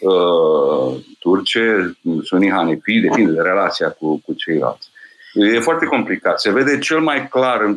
[0.00, 4.90] uh, turce, sunii hanefi, depinde de relația cu, cu ceilalți.
[5.34, 6.40] E foarte complicat.
[6.40, 7.76] Se vede cel mai clar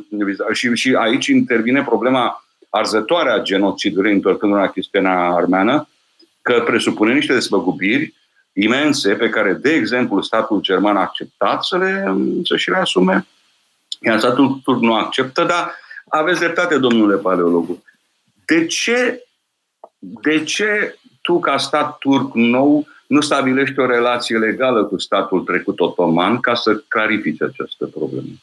[0.51, 5.87] și, și aici intervine problema arzătoare a genocidului, întorcându-ne la chestiunea armeană,
[6.41, 8.13] că presupune niște despăgubiri
[8.57, 13.27] imense pe care, de exemplu, statul german a acceptat să, le, să și le asume,
[14.01, 15.75] iar statul turc nu acceptă, dar
[16.09, 17.83] aveți dreptate, domnule paleologu.
[18.45, 19.23] De ce,
[19.99, 25.79] de ce tu, ca stat turc nou, nu stabilești o relație legală cu statul trecut
[25.79, 28.33] otoman ca să clarifice această problemă?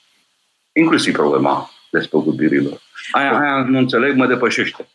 [0.72, 2.80] Inclusiv problema despăgubirilor.
[3.12, 4.88] Aia, aia nu înțeleg, mă depășește.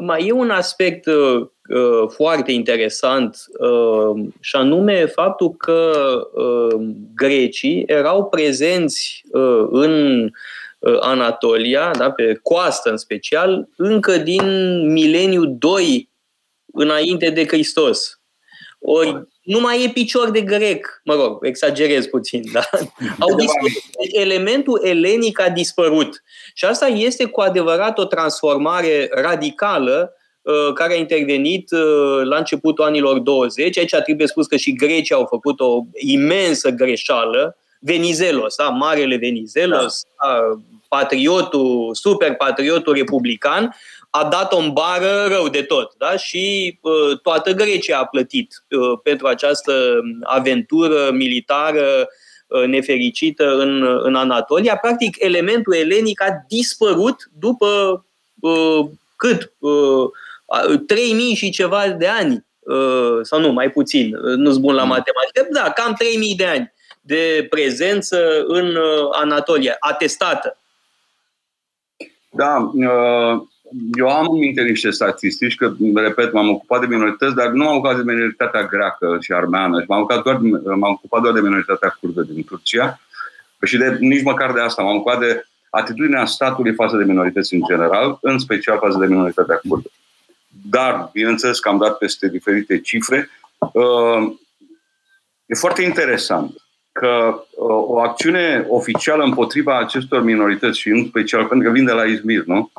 [0.00, 5.92] Mai e un aspect uh, uh, foarte interesant uh, și anume faptul că
[6.34, 10.22] uh, grecii erau prezenți uh, în
[10.78, 14.42] uh, Anatolia, da, pe coastă în special, încă din
[14.92, 16.10] mileniul 2
[16.72, 18.20] înainte de Hristos.
[18.78, 22.60] Ori nu mai e picior de grec, mă rog, exagerez puțin, da?
[23.24, 23.82] Au dispărut.
[24.00, 26.22] Deci elementul elenic a dispărut.
[26.54, 32.84] Și asta este cu adevărat o transformare radicală uh, care a intervenit uh, la începutul
[32.84, 33.78] anilor 20.
[33.78, 37.56] Aici trebuie spus că și grecii au făcut o imensă greșeală.
[37.80, 38.68] Venizelos, da?
[38.68, 40.60] Marele Venizelos, da.
[40.88, 43.74] patriotul, super patriotul republican,
[44.10, 45.94] a dat-o în bară rău de tot.
[45.98, 46.16] Da?
[46.16, 52.08] Și uh, toată Grecia a plătit uh, pentru această aventură militară
[52.46, 54.76] uh, nefericită în, în Anatolia.
[54.76, 58.04] Practic, elementul elenic a dispărut după
[58.40, 59.52] uh, cât?
[59.58, 60.10] Uh,
[60.86, 62.44] 3000 și ceva de ani.
[62.58, 64.88] Uh, sau nu, mai puțin, uh, nu-s bun la mm.
[64.88, 66.74] matematică, da, cam 3000 de ani
[67.06, 70.58] de prezență în uh, Anatolia, atestată.
[72.30, 73.42] Da, uh,
[73.98, 77.76] eu am în minte niște statistici, că, repet, m-am ocupat de minorități, dar nu m-am
[77.76, 82.22] ocupat de minoritatea greacă și armeană, m-am ocupat doar, m-am ocupat doar de minoritatea kurdă
[82.22, 83.00] din Turcia
[83.64, 87.62] și de, nici măcar de asta, m-am ocupat de atitudinea statului față de minorități în
[87.68, 89.88] general, în special față de minoritatea kurdă.
[90.70, 93.30] Dar, bineînțeles că am dat peste diferite cifre.
[93.58, 94.32] Uh,
[95.46, 96.54] e foarte interesant
[96.92, 101.92] că uh, o acțiune oficială împotriva acestor minorități și în special pentru că vin de
[101.92, 102.70] la Izmir, nu?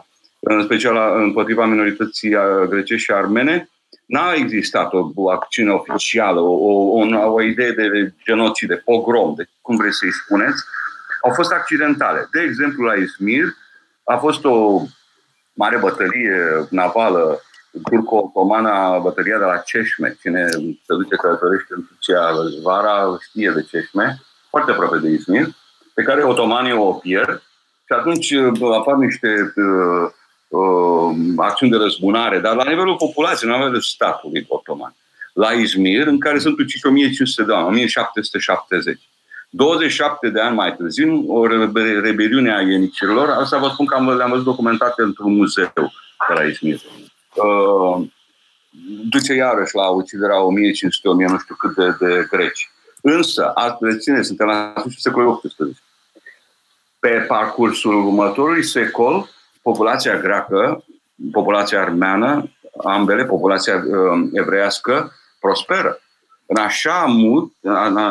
[0.50, 2.36] În special împotriva minorității
[2.70, 3.70] grecești și armene,
[4.06, 9.34] n-a existat o, o acțiune oficială, o, o, o, o idee de genocid, de pogrom,
[9.36, 10.64] de cum vreți să-i spuneți,
[11.24, 12.28] au fost accidentale.
[12.32, 13.46] De exemplu, la Izmir
[14.04, 14.82] a fost o
[15.54, 17.42] mare bătălie navală
[17.90, 20.18] turco-otomană, bătălia de la Ceșme.
[20.22, 20.50] Cine
[20.86, 22.32] se duce călătorește în Turcia
[22.64, 25.48] vara știe de Ceșme, foarte aproape de Izmir,
[25.94, 27.42] pe care otomanii o pierd
[27.86, 28.34] și atunci
[28.78, 30.12] apar niște uh,
[30.48, 34.96] uh, acțiuni de răzbunare, dar la nivelul populației, la nivelul statului otoman.
[35.34, 39.00] La Izmir, în care sunt uciși 1500 de ani, 1770.
[39.50, 41.48] 27 de ani mai târziu, o
[42.02, 45.72] rebeliune a ienicilor, asta vă spun că am, le-am văzut documentate într-un muzeu
[46.28, 46.80] de la Izmir.
[47.36, 48.08] Uh,
[49.10, 52.72] duce iarăși la uciderea 1500 1000 nu știu cât de, de greci.
[53.02, 55.78] Însă, reține, suntem la sfârșitul secolului XVIII.
[57.00, 59.30] Pe parcursul următorului secol,
[59.70, 60.84] populația greacă,
[61.32, 62.52] populația armeană,
[62.84, 66.00] ambele, populația uh, evreiască, prosperă.
[66.46, 67.52] În așa mult,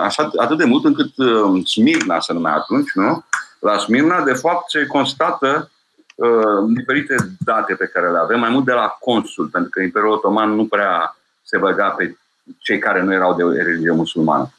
[0.02, 3.24] așa, atât de mult încât uh, Smirna se numea atunci, nu?
[3.60, 5.70] La Smirna, de fapt, se constată
[6.14, 7.14] uh, diferite
[7.44, 10.66] date pe care le avem, mai mult de la consul, pentru că Imperiul Otoman nu
[10.66, 12.16] prea se băga pe
[12.58, 14.50] cei care nu erau de religie musulmană.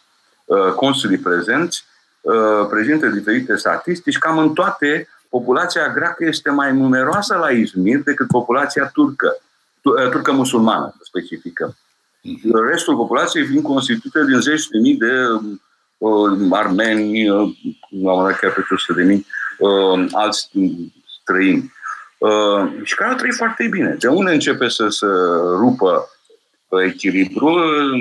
[0.46, 1.86] Uh, consulii prezenți
[2.22, 8.28] uh, prezintă diferite statistici, cam în toate populația greacă este mai numeroasă la Izmir decât
[8.28, 9.38] populația turcă,
[9.82, 11.76] uh, turcă musulmană specifică.
[12.22, 12.68] Mhm.
[12.68, 15.14] Restul populației fiind constituite din zeci de mii de
[15.98, 17.56] uh, armeni, uh,
[18.04, 19.26] la un chiar pe 100 de mii,
[19.58, 20.50] uh, alți
[21.22, 21.74] străini.
[22.18, 23.96] Uh, și care au trăit foarte bine.
[24.00, 25.06] De unde începe să se
[25.58, 26.10] rupă
[26.86, 27.60] echilibru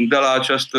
[0.09, 0.79] de la această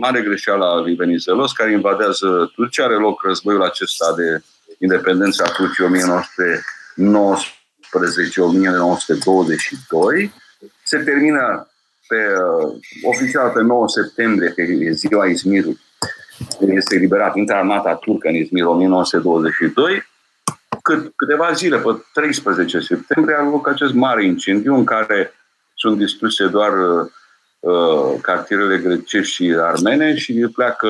[0.00, 2.84] mare greșeală a lui Venizelos care invadează Turcia.
[2.84, 4.42] Are loc războiul acesta de
[4.78, 5.92] independență a Turciei 1919-1922.
[10.82, 11.70] Se termină
[12.08, 15.80] pe, uh, oficial pe 9 septembrie, că e ziua Izmirului.
[16.60, 20.06] Este eliberat, intră armata turcă în Izmir 1922.
[20.82, 25.32] Cât, câteva zile, pe 13 septembrie, are loc acest mare incendiu în care
[25.74, 27.10] sunt distruse doar uh,
[27.66, 30.88] Uh, cartierele grecești și armene și pleacă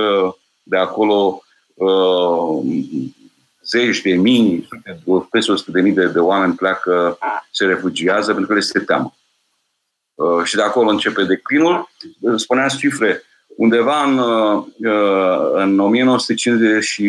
[0.63, 1.43] de acolo
[1.75, 2.63] uh,
[3.67, 4.69] zeci de mii,
[5.31, 7.19] peste 100 de mii de, de oameni pleacă,
[7.51, 9.15] se refugiază pentru că le este teamă.
[10.15, 11.91] Uh, și de acolo începe declinul.
[12.37, 13.23] Spuneați cifre,
[13.57, 14.65] undeva în, uh,
[15.53, 17.05] în 1950 și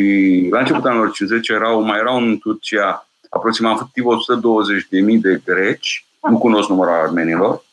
[0.51, 6.69] la începutul anilor 50 erau, mai erau în Turcia aproximativ 120.000 de greci, nu cunosc
[6.69, 7.65] numărul armenilor,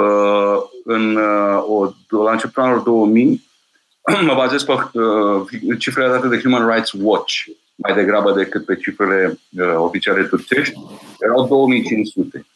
[0.00, 1.84] Uh, în, uh, o,
[2.22, 3.44] la începutul anilor 2000,
[4.26, 7.44] mă bazez pe uh, cifrele date de Human Rights Watch,
[7.82, 10.74] mai degrabă decât pe cifrele uh, oficiale turcești,
[11.18, 12.46] erau 2500.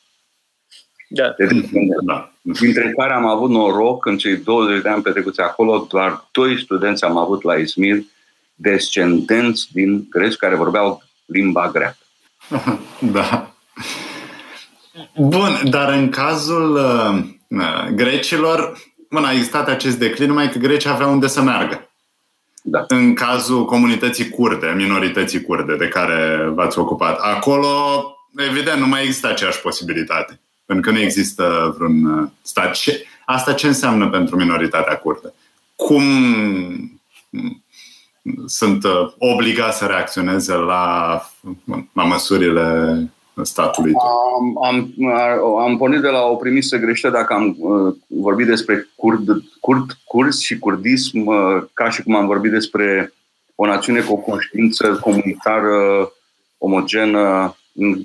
[1.09, 1.35] Da.
[1.37, 1.71] Deci,
[2.03, 2.33] da.
[2.43, 7.05] Dintre care am avut noroc în cei 20 de ani petrecuți acolo, doar doi studenți
[7.05, 8.03] am avut la Izmir,
[8.55, 11.97] descendenți din greci care vorbeau limba greacă.
[13.13, 13.55] Da.
[15.17, 18.79] Bun, dar în cazul uh, uh, grecilor,
[19.11, 21.94] bun, a existat acest declin, numai că grecii aveau unde să meargă.
[22.67, 22.85] Da.
[22.89, 27.69] În cazul comunității kurde, minorității kurde de care v-ați ocupat, acolo,
[28.37, 30.41] evident, nu mai există aceeași posibilitate.
[30.67, 32.75] Pentru că nu există vreun uh, stat.
[32.75, 35.35] Ce, asta ce înseamnă pentru minoritatea kurdă?
[35.77, 36.03] Cum
[38.47, 41.23] sunt uh, obligați să reacționeze la,
[41.93, 42.99] la măsurile
[43.43, 43.93] statului
[44.37, 44.95] Am, am,
[45.59, 50.41] am pornit de la o premisă greșită dacă am uh, vorbit despre curd, curd, curs
[50.41, 53.13] și kurdism uh, ca și cum am vorbit despre
[53.55, 56.13] o națiune cu o conștiință comunitară
[56.59, 57.57] omogenă.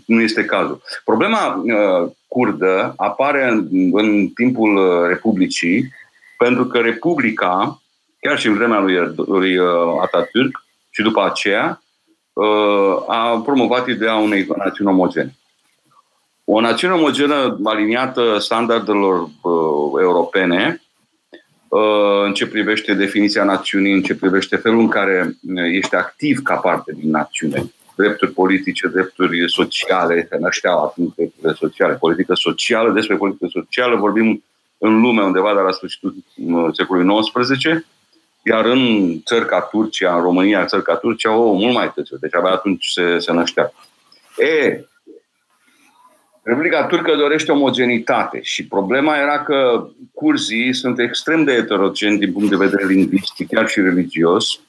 [0.06, 0.82] Nu este cazul.
[1.06, 5.94] Problema uh, curdă apare în, în timpul uh, Republicii
[6.38, 7.82] pentru că Republica,
[8.20, 9.68] chiar și în vremea lui, lui uh,
[10.06, 10.52] Atatürk
[10.90, 11.89] și după aceea, Uh,
[13.08, 15.36] a promovat ideea unei națiuni omogene.
[16.44, 20.82] O națiune omogenă aliniată standardelor uh, europene
[21.68, 25.38] uh, în ce privește definiția națiunii, în ce privește felul în care
[25.72, 31.94] ești activ ca parte din națiune, drepturi politice, drepturi sociale, că nășteau atunci drepturile sociale,
[31.94, 34.44] politică socială, despre politică socială vorbim
[34.78, 36.16] în lume undeva de la sfârșitul
[36.74, 37.86] secolului XIX,
[38.44, 42.18] iar în țări ca Turcia, în România, țări ca Turcia, o, mult mai târziu.
[42.18, 43.72] Deci abia atunci se, se năștea.
[44.38, 44.84] E,
[46.50, 52.50] Republica Turcă dorește omogenitate și problema era că curzii sunt extrem de heterogeni din punct
[52.50, 54.60] de vedere lingvistic, chiar și religios.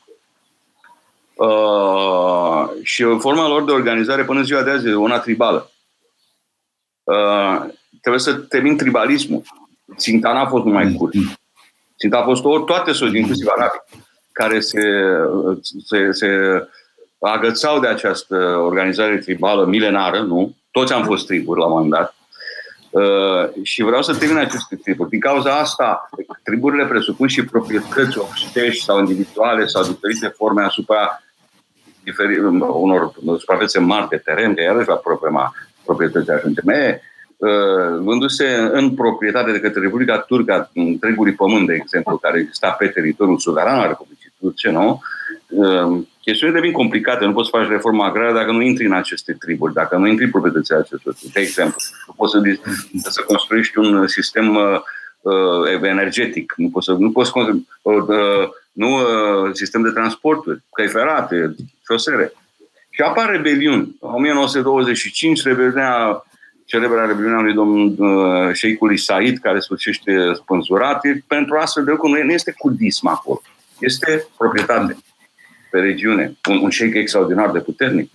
[1.34, 5.70] Uh, și forma lor de organizare până ziua de azi e una tribală.
[7.02, 7.64] Uh,
[8.00, 9.42] trebuie să termin tribalismul.
[9.96, 11.39] Ținta n-a fost numai curzi.
[12.00, 13.82] Ținta a fost ori toate societăți, inclusiv arabii,
[14.32, 14.80] care se,
[15.84, 16.28] se, se
[17.18, 20.54] agățau de această organizare tribală milenară, nu?
[20.70, 22.14] Toți am fost triburi la un moment dat.
[22.90, 25.10] Uh, și vreau să termin aceste triburi.
[25.10, 26.10] Din cauza asta,
[26.42, 31.22] triburile presupun și proprietăți obștești sau individuale sau diferite forme asupra
[32.04, 36.60] diferi, unor suprafețe mari de teren, că iarăși va problema proprietății ajunge.
[36.64, 37.08] Uh,
[38.00, 43.38] vându-se în proprietate de către Republica Turcă întregului pământ, de exemplu, care exista pe teritoriul
[43.38, 45.00] suveran al Republicii Turce, nu?
[45.48, 47.24] Uh, chestiunile devin complicate.
[47.24, 50.24] Nu poți să faci reforma agrară dacă nu intri în aceste triburi, dacă nu intri
[50.24, 51.32] în proprietatea acestor triburi.
[51.32, 51.76] De exemplu,
[52.06, 56.54] nu poți să, să construiești un sistem uh, energetic.
[56.56, 58.98] Nu poți să, nu poți uh, nu
[59.52, 61.54] sistem de transporturi, căi ferate,
[61.86, 62.32] șosere.
[62.90, 63.96] Și apar rebeliuni.
[64.00, 66.24] În 1925, rebeliunea,
[66.70, 72.32] celebra rebeliunea lui domnul uh, Sheikului Said, care sfârșește spânzurat, pentru astfel de lucruri nu
[72.32, 73.42] este curdism acolo.
[73.78, 74.96] Este proprietate
[75.70, 76.36] pe regiune.
[76.48, 78.10] Un, un sheik extraordinar de puternic.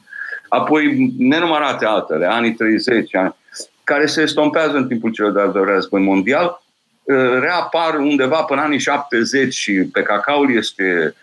[0.50, 3.36] Apoi, nenumărate altele, anii 30, ani,
[3.84, 6.64] care se estompează în timpul celor de-al doilea război mondial,
[7.04, 11.16] uh, reapar undeva până anii 70 și pe cacaul este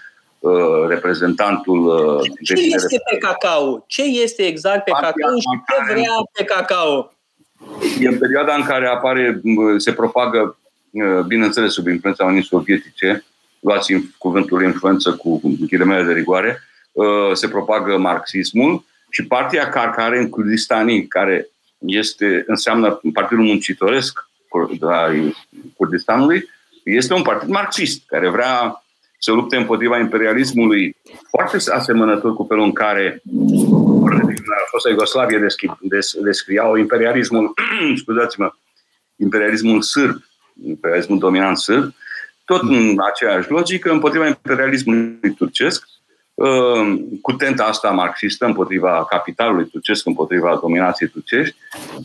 [0.42, 1.86] Uh, reprezentantul...
[1.86, 3.84] Uh, ce este pe cacao?
[3.86, 7.12] Ce este exact pe cacao și ce vrea pe cacao?
[8.00, 9.40] E în perioada în care apare,
[9.76, 10.58] se propagă,
[10.90, 13.24] uh, bineînțeles, sub influența Uniunii Sovietice,
[13.60, 16.58] luați cuvântul influență cu ghilimele de rigoare,
[17.32, 21.48] se propagă marxismul și partia Carcare în Kurdistanii, care
[21.78, 24.28] este, înseamnă Partidul Muncitoresc
[24.80, 25.36] al
[25.76, 26.48] Kurdistanului,
[26.84, 28.81] este un partid marxist care vrea
[29.24, 30.96] să lupte împotriva imperialismului
[31.28, 33.22] foarte asemănător cu felul în care
[34.70, 35.46] fosta Iugoslavie
[36.22, 37.52] descriau imperialismul,
[38.00, 38.52] scuzați-mă,
[39.16, 40.22] imperialismul sârb,
[40.66, 41.94] imperialismul dominant sârb,
[42.44, 45.86] tot în aceeași logică, împotriva imperialismului turcesc,
[46.34, 51.56] uh, cu tenta asta marxistă împotriva capitalului turcesc, împotriva dominației turcești,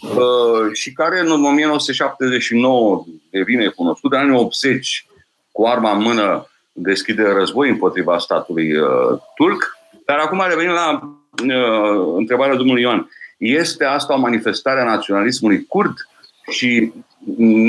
[0.01, 5.07] uh, și care în 1979 devine cunoscut, în anii 80,
[5.51, 6.47] cu arma în mână,
[6.79, 9.77] deschide război împotriva statului uh, turc.
[10.05, 10.99] Dar acum revenim la
[11.43, 13.09] uh, întrebarea domnului Ioan.
[13.37, 15.93] Este asta o manifestare a naționalismului curd?
[16.49, 16.93] Și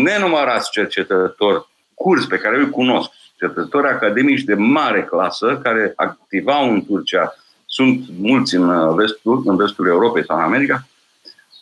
[0.03, 6.85] nenumărați cercetători curzi pe care îi cunosc, cercetători academici de mare clasă care activau în
[6.85, 7.35] Turcia,
[7.67, 10.87] sunt mulți în vestul, în vestul Europei sau în America,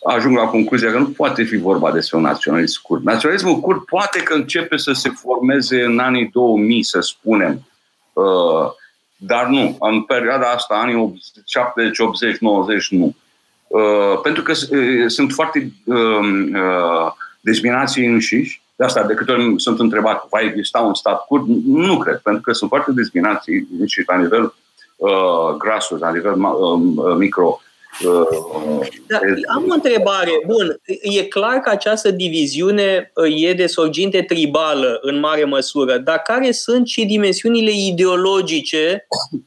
[0.07, 3.05] ajung la concluzia că nu poate fi vorba despre un naționalism curd.
[3.05, 7.67] Naționalismul curd poate că începe să se formeze în anii 2000, să spunem,
[8.13, 8.71] uh,
[9.17, 9.77] dar nu.
[9.81, 13.15] În perioada asta, anii 70, 80, 90, nu.
[13.67, 16.57] Uh, pentru că uh, sunt foarte um,
[17.41, 21.47] dezbinați înșiși, de asta, de câte ori sunt întrebat, va exista un stat curd?
[21.65, 24.55] Nu cred, pentru că sunt foarte dezbinați înșiși la nivel
[24.97, 27.61] uh, grasul, la nivel uh, micro
[29.07, 29.21] da,
[29.55, 30.31] am o întrebare.
[30.47, 36.19] Bun, e clar că această diviziune uh, e de sorginte tribală în mare măsură, dar
[36.19, 39.07] care sunt și dimensiunile ideologice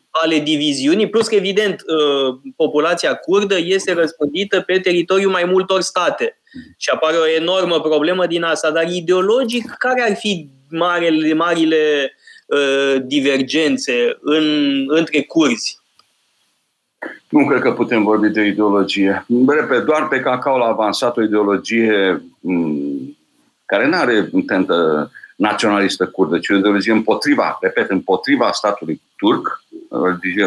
[0.10, 1.10] ale diviziunii?
[1.10, 6.42] Plus că, evident, uh, populația curdă este răspândită pe teritoriul mai multor state
[6.78, 12.14] și apare o enormă problemă din asta, dar ideologic, care ar fi marele, marile
[12.46, 15.79] uh, divergențe în, între curzi?
[17.30, 19.26] Nu cred că putem vorbi de ideologie.
[19.48, 23.18] Repet, doar pe cacao a avansat o ideologie mm,
[23.66, 29.64] care nu are intentă naționalistă curdă, ci o ideologie împotriva, repet, împotriva statului turc,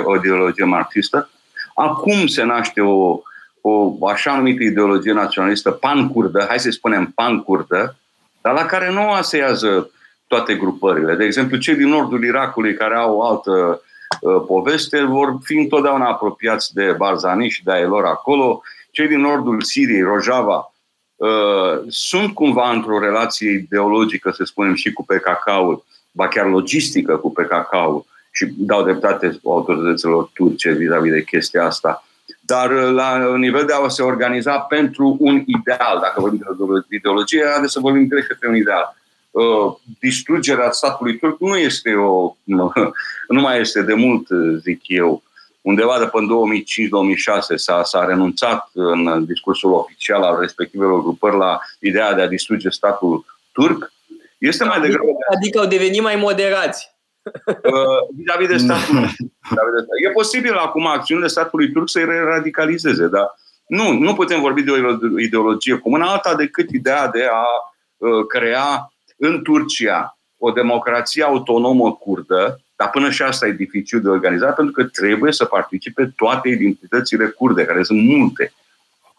[0.04, 1.30] o ideologie marxistă.
[1.74, 3.20] Acum se naște o,
[3.60, 7.96] o așa numită ideologie naționalistă pan-curdă, hai să spunem pan-curdă,
[8.40, 9.90] dar la care nu asează
[10.26, 11.14] toate grupările.
[11.14, 13.90] De exemplu, cei din nordul Irakului care au o altă Uh,
[14.46, 18.62] poveste vor fi întotdeauna apropiați de Barzani și de lor acolo.
[18.90, 20.72] Cei din nordul Siriei, Rojava,
[21.16, 27.32] uh, sunt cumva într-o relație ideologică, să spunem, și cu PKK-ul, ba chiar logistică cu
[27.32, 32.04] PKK-ul și dau dreptate autorităților turce vis-a-vis de chestia asta.
[32.40, 36.40] Dar uh, la nivel de a se organiza pentru un ideal, dacă vorbim
[36.88, 38.96] de ideologie, haideți să vorbim direct către un ideal.
[39.32, 42.72] Uh, distrugerea statului turc nu este o, nu
[43.40, 44.28] mai este de mult,
[44.60, 45.22] zic eu.
[45.60, 52.14] Undeva de până 2005-2006 s-a, s-a renunțat în discursul oficial al respectivelor grupări la ideea
[52.14, 53.92] de a distruge statul turc.
[54.38, 55.10] Este mai degrabă...
[55.36, 56.90] Adică au devenit mai moderați.
[57.46, 59.08] Uh, vis-a-vis de statul.
[60.06, 63.34] e posibil acum acțiunile statului turc să-i radicalizeze, dar
[63.66, 67.46] nu, nu putem vorbi de o ideologie comună alta decât ideea de a
[67.96, 68.92] uh, crea
[69.24, 74.72] în Turcia o democrație autonomă curdă, dar până și asta e dificil de organizat pentru
[74.72, 78.52] că trebuie să participe toate identitățile kurde, care sunt multe.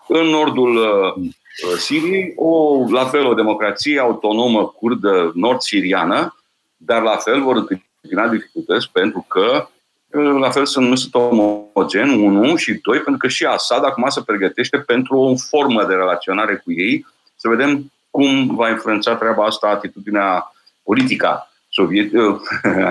[0.08, 6.38] În nordul uh, uh, Siriei, o, la fel o democrație autonomă kurdă nord-siriană,
[6.78, 9.68] dar la fel vor întâmpina dificultăți pentru că
[10.08, 14.10] uh, la fel sunt, nu sunt omogen, unu și doi, pentru că și Assad acum
[14.10, 19.45] se pregătește pentru o formă de relaționare cu ei, să vedem cum va influența treaba
[19.45, 20.53] asta atitudinea
[20.84, 22.41] politica sovietică,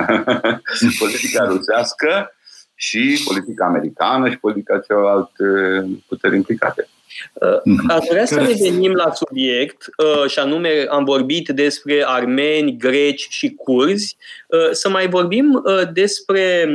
[1.02, 2.34] politica rusească
[2.74, 5.44] și politica americană și politica celelalte
[6.08, 6.88] puteri implicate.
[7.32, 13.26] Uh, aș vrea să revenim la subiect uh, și anume am vorbit despre armeni, greci
[13.30, 14.16] și curzi.
[14.46, 16.66] Uh, să mai vorbim despre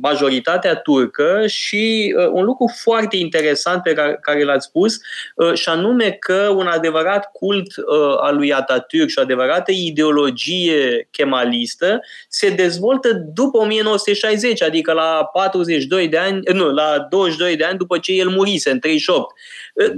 [0.00, 4.98] majoritatea turcă și un lucru foarte interesant pe care l-ați spus
[5.54, 7.72] și anume că un adevărat cult
[8.20, 16.08] al lui Atatürk și o adevărată ideologie kemalistă se dezvoltă după 1960, adică la 42
[16.08, 19.23] de ani, nu, la 22 de ani după ce el murise, în 38.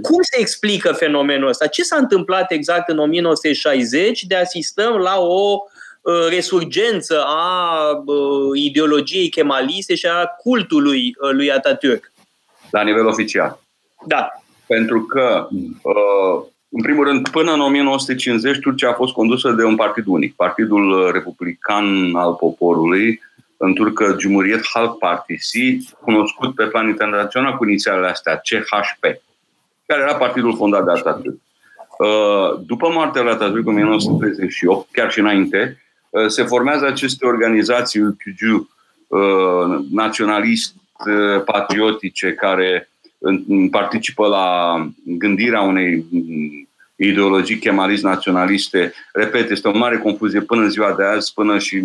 [0.02, 1.66] Cum se explică fenomenul ăsta?
[1.66, 5.58] Ce s-a întâmplat exact în 1960 de asistăm la o
[6.00, 12.12] uh, resurgență a uh, ideologiei kemaliste și a cultului uh, lui Atatürk?
[12.70, 13.58] La nivel oficial.
[14.06, 14.28] Da.
[14.66, 15.48] Pentru că,
[16.68, 21.10] în primul rând, până în 1950, Turcia a fost condusă de un partid unic, Partidul
[21.12, 23.20] Republican al Poporului,
[23.57, 29.24] în turcă Cumhuriyet Halk Partisi, cunoscut pe plan internațional cu inițialele astea, CHP
[29.86, 31.44] care era partidul fondat de Atatürk.
[31.98, 38.00] Uh, după moartea lui Atatürk în 1938, chiar și înainte, uh, se formează aceste organizații
[38.00, 38.68] UQG,
[39.07, 40.74] uh, naționalist
[41.44, 42.88] patriotice care
[43.70, 46.04] participă la gândirea unei
[46.97, 48.92] ideologii chemalist naționaliste.
[49.12, 51.76] Repet, este o mare confuzie până în ziua de azi, până și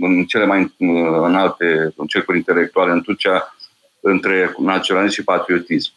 [0.00, 0.74] în cele mai
[1.22, 3.56] înalte cercuri intelectuale în Turcia,
[4.00, 5.92] între naționalism și patriotism.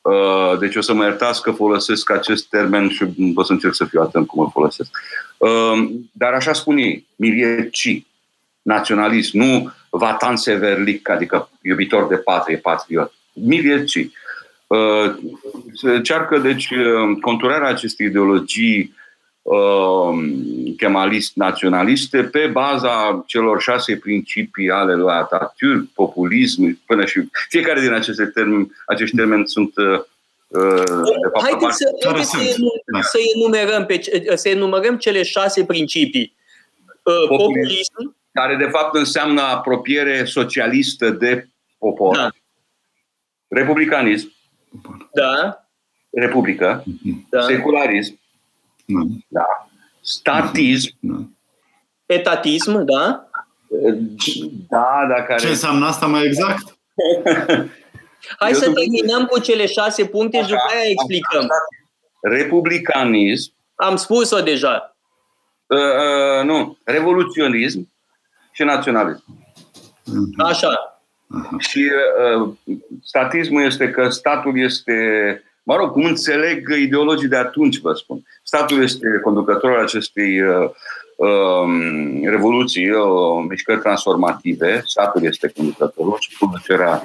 [0.00, 3.84] Uh, deci o să mă iertați că folosesc acest termen și o să încerc să
[3.84, 4.90] fiu atent cum îl folosesc.
[5.36, 8.04] Uh, dar așa spun ei, milieci,
[8.62, 13.12] naționalist, nu vatan severlic, adică iubitor de patrie, patriot.
[13.32, 14.10] Milieci.
[14.66, 15.14] Uh,
[15.74, 16.68] se încearcă, deci,
[17.20, 18.94] conturarea acestei ideologii
[20.76, 28.24] kemalist-naționaliste pe baza celor șase principii ale lui Atatürk, populism, până și fiecare din aceste
[28.24, 30.00] termeni, acești termeni sunt uh,
[30.48, 32.38] de fapt, haideți să, haideți să,
[32.92, 33.00] da.
[33.00, 34.00] să, enumerăm pe,
[34.34, 36.36] să enumerăm cele șase principii.
[37.02, 38.16] Uh, populism.
[38.32, 41.48] Care de fapt înseamnă apropiere socialistă de
[41.78, 42.16] popor.
[42.16, 42.30] Da.
[43.48, 44.32] Republicanism.
[45.12, 45.66] Da.
[46.10, 46.84] Republică.
[47.30, 47.40] Da.
[47.40, 48.18] Secularism.
[48.84, 49.00] Da.
[49.28, 49.46] da.
[50.00, 50.96] Statism.
[51.00, 51.24] Da.
[52.06, 53.28] Etatism, da?
[54.68, 55.40] Da, da, care...
[55.40, 56.64] Ce înseamnă asta mai exact?
[58.38, 61.48] Hai Eu să terminăm cu cele șase puncte și după aia explicăm.
[62.20, 63.52] Republicanism.
[63.74, 64.96] Am spus-o deja.
[65.66, 66.78] Uh, uh, nu.
[66.84, 67.92] Revoluționism
[68.52, 69.24] și naționalism.
[70.38, 70.95] Așa.
[71.58, 71.90] Și
[72.38, 72.48] uh,
[73.02, 74.94] statismul este că statul este
[75.62, 78.22] mă rog, cum înțeleg ideologii de atunci, vă spun.
[78.42, 80.70] Statul este conducătorul acestei uh,
[81.16, 81.66] uh,
[82.24, 84.82] revoluții, uh, mișcări transformative.
[84.84, 87.02] Statul este conducătorul sub conducerea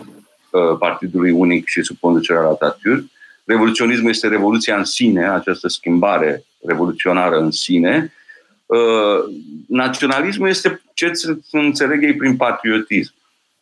[0.49, 3.03] uh, Partidului Unic și sub conducerea la Atatürk.
[3.45, 8.13] Revoluționismul este revoluția în sine, această schimbare revoluționară în sine.
[8.65, 9.24] Uh,
[9.67, 11.11] naționalismul este ce
[11.51, 13.13] înțeleg ei prin patriotism.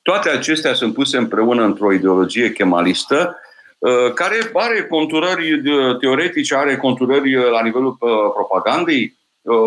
[0.01, 3.37] Toate acestea sunt puse împreună într-o ideologie chemalistă
[3.79, 5.61] Uh, care are conturări
[5.99, 9.17] teoretice, are conturări uh, la nivelul uh, propagandei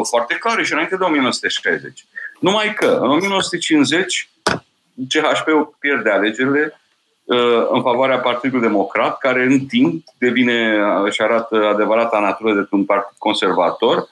[0.09, 2.05] foarte clare și înainte de 1960.
[2.41, 4.31] Numai că în 1950
[5.09, 6.81] CHP-ul pierde alegerile
[7.71, 10.79] în favoarea Partidului Democrat, care în timp devine
[11.11, 14.09] și arată adevărata natură de un partid conservator,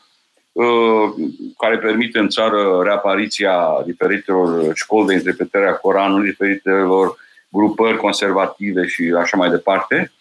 [1.59, 7.17] care permite în țară reapariția diferitelor școli de interpretare a Coranului, diferitelor
[7.49, 10.13] grupări conservative și așa mai departe,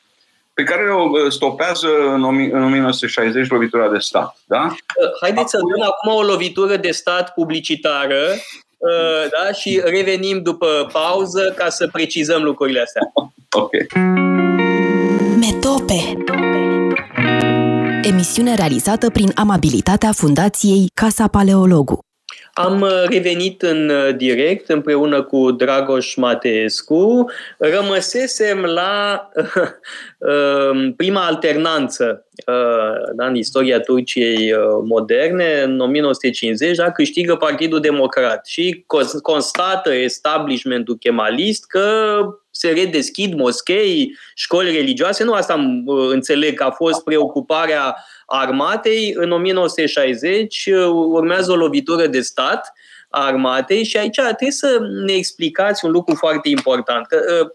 [0.60, 4.38] pe care o uh, stopează în 1960 lovitura de stat.
[4.46, 4.66] Da?
[4.66, 8.22] Uh, haideți să dăm acum o lovitură de stat publicitară
[8.78, 9.52] uh, da?
[9.52, 13.02] și revenim după pauză ca să precizăm lucrurile astea.
[13.52, 13.72] Ok.
[15.40, 16.24] Metope
[18.04, 22.00] Emisiune realizată prin amabilitatea Fundației Casa Paleologu.
[22.54, 27.32] Am uh, revenit în uh, direct împreună cu Dragoș Mateescu.
[27.58, 32.24] Rămăsesem la uh, prima alternanță
[33.16, 38.86] da, în istoria Turciei moderne, în 1950, da, câștigă Partidul Democrat și
[39.22, 42.20] constată establishmentul kemalist că
[42.60, 45.24] se redeschid moschei, școli religioase.
[45.24, 47.96] Nu asta înțeleg că a fost preocuparea
[48.26, 49.14] armatei.
[49.16, 52.74] În 1960 uh, urmează o lovitură de stat
[53.10, 57.08] a armatei și aici trebuie să ne explicați un lucru foarte important.
[57.08, 57.50] Că, uh,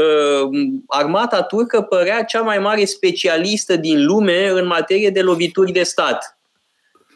[0.00, 0.48] uh,
[0.86, 6.38] armata turcă părea cea mai mare specialistă din lume în materie de lovituri de stat.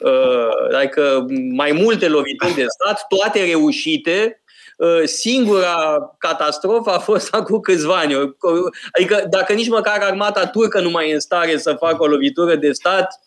[0.00, 4.47] Uh, adică mai multe lovituri de stat, toate reușite, uh,
[5.04, 8.14] singura catastrofă a fost acum câțiva ani.
[8.98, 12.56] Adică dacă nici măcar armata turcă nu mai e în stare să facă o lovitură
[12.56, 13.20] de stat,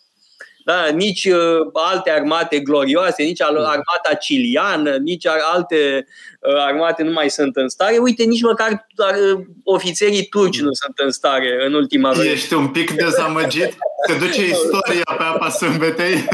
[0.65, 3.55] da, nici uh, alte armate glorioase, nici mm.
[3.55, 6.07] armata ciliană, nici alte
[6.39, 7.97] uh, armate nu mai sunt în stare.
[7.97, 10.65] Uite, nici măcar uh, ofițerii turci mm.
[10.65, 12.29] nu sunt în stare în ultima vreme.
[12.29, 13.77] Ești un pic dezamăgit?
[14.07, 16.27] Se duce istoria pe apa sâmbetei?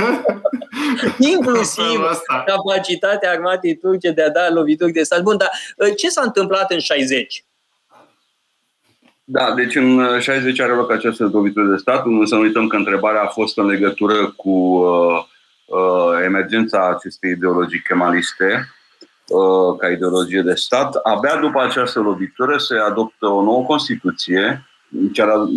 [1.33, 1.99] Inclusiv
[2.45, 5.21] capacitatea armatei turce de a da lovituri de stat.
[5.21, 7.46] Bun, dar uh, ce s-a întâmplat în 60?
[9.29, 12.05] Da, deci în 60 uh, are loc această lovitură de stat.
[12.05, 15.25] Nu să nu uităm că întrebarea a fost în legătură cu uh,
[15.65, 18.73] uh, emergența acestei ideologii kemaliste
[19.27, 20.95] uh, ca ideologie de stat.
[20.95, 24.65] Abia după această lovitură se adoptă o nouă Constituție,
[25.13, 25.49] cea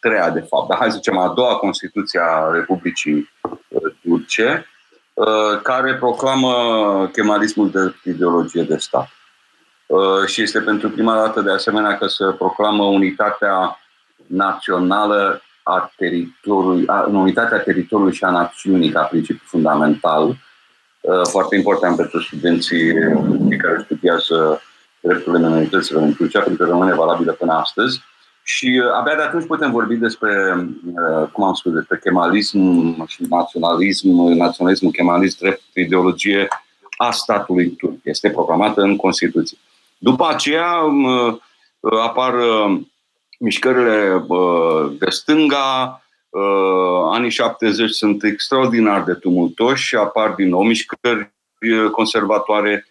[0.00, 3.30] treia de fapt, dar hai să zicem a doua Constituție a Republicii
[3.68, 4.66] uh, Turce,
[5.14, 6.54] uh, care proclamă
[7.12, 9.08] kemalismul de ideologie de stat.
[9.86, 13.78] Uh, și este pentru prima dată de asemenea că se proclamă unitatea
[14.26, 21.96] națională a teritoriului, a, unitatea teritoriului și a națiunii ca principiu fundamental, uh, foarte important
[21.96, 22.92] pentru studenții
[23.58, 24.62] care studiază
[25.00, 28.02] drepturile minorităților în Turcia, pentru că rămâne valabilă până astăzi.
[28.42, 30.54] Și uh, abia de atunci putem vorbi despre,
[31.32, 36.48] cum am spus, despre kemalism și naționalism, naționalism, kemalism, drept ideologie
[36.96, 37.94] a statului turc.
[38.02, 39.58] Este proclamată în Constituție.
[40.02, 41.38] După aceea um, uh,
[42.02, 42.80] apar uh,
[43.38, 45.96] mișcările uh, de stânga,
[47.12, 51.32] anii 70 sunt extraordinar de tumultoși, apar din nou mișcări
[51.92, 52.86] conservatoare,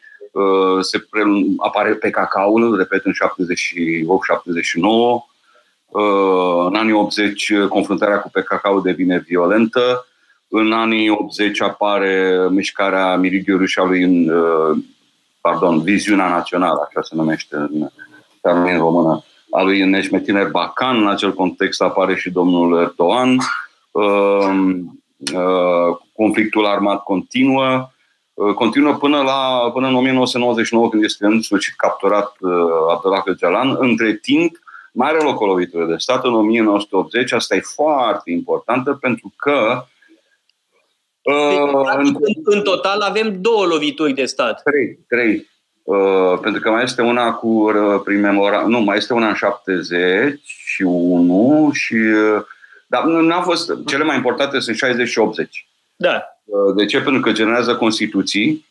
[0.82, 1.22] se pre,
[1.58, 3.16] apare pe cacaul, repet, în 78-79.
[6.68, 10.08] În anii 80 confruntarea cu PKK devine violentă.
[10.48, 14.32] În anii 80 apare mișcarea Miridiu Rușalui în
[15.42, 17.88] pardon, viziunea națională, așa se numește în
[18.42, 20.98] termen română, a lui Neșmetiner Bacan.
[20.98, 23.30] În acel context apare și domnul Erdogan.
[23.92, 25.02] Ehm,
[25.34, 27.90] ehm, conflictul armat continuă.
[28.34, 32.36] Ehm, continuă până, la, până în 1999, când este în sfârșit capturat
[32.90, 33.78] Abdullah Öcalan.
[33.78, 34.56] Între timp,
[34.94, 37.32] mai are loc o lovitură de stat în 1980.
[37.32, 39.86] Asta e foarte importantă pentru că
[41.22, 44.62] deci, în, în total avem două lovituri de stat.
[44.64, 45.50] Trei, trei.
[45.84, 48.66] Uh, pentru că mai este una cu uh, prin memora...
[48.68, 51.94] Nu, mai este una în 70 și 1 și...
[51.94, 52.42] Uh,
[52.88, 53.72] dar nu a fost...
[53.86, 55.68] Cele mai importante sunt 60 și 80.
[55.96, 56.24] Da.
[56.44, 57.02] Uh, de ce?
[57.02, 58.66] Pentru că generează Constituții,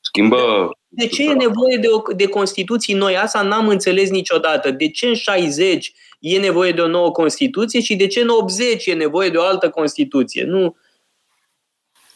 [0.00, 0.70] schimbă...
[0.88, 3.16] De ce e nevoie de, o, de Constituții noi?
[3.16, 4.70] Asta n-am înțeles niciodată.
[4.70, 8.86] De ce în 60 e nevoie de o nouă Constituție și de ce în 80
[8.86, 10.44] e nevoie de o altă Constituție?
[10.44, 10.76] Nu,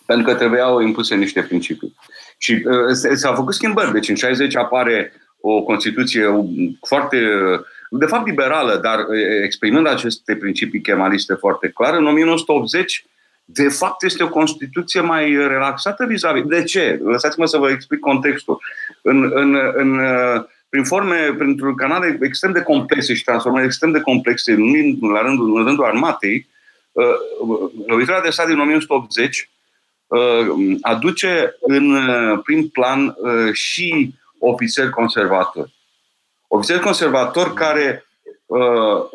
[0.07, 1.95] pentru că trebuiau impuse niște principii.
[2.39, 3.93] Și uh, s-au făcut schimbări.
[3.93, 6.25] Deci în 60 apare o Constituție
[6.87, 7.19] foarte,
[7.91, 9.07] de fapt liberală, dar uh,
[9.45, 11.95] exprimând aceste principii chemaliste foarte clar.
[11.95, 13.05] În 1980,
[13.45, 16.43] de fapt, este o Constituție mai relaxată vis-a-vis.
[16.43, 17.01] De ce?
[17.05, 18.61] Lăsați-mă să vă explic contextul.
[19.03, 24.01] În, în, în, uh, prin forme, printr-un canale extrem de complexe și transformări extrem de
[24.01, 26.49] complexe, în, la rândul, în rândul armatei,
[27.87, 29.56] lovitura de stat din 1980 Uh,
[30.81, 35.75] aduce în uh, prim plan uh, și ofițeri conservatori.
[36.49, 38.01] Ofițeri conservatori care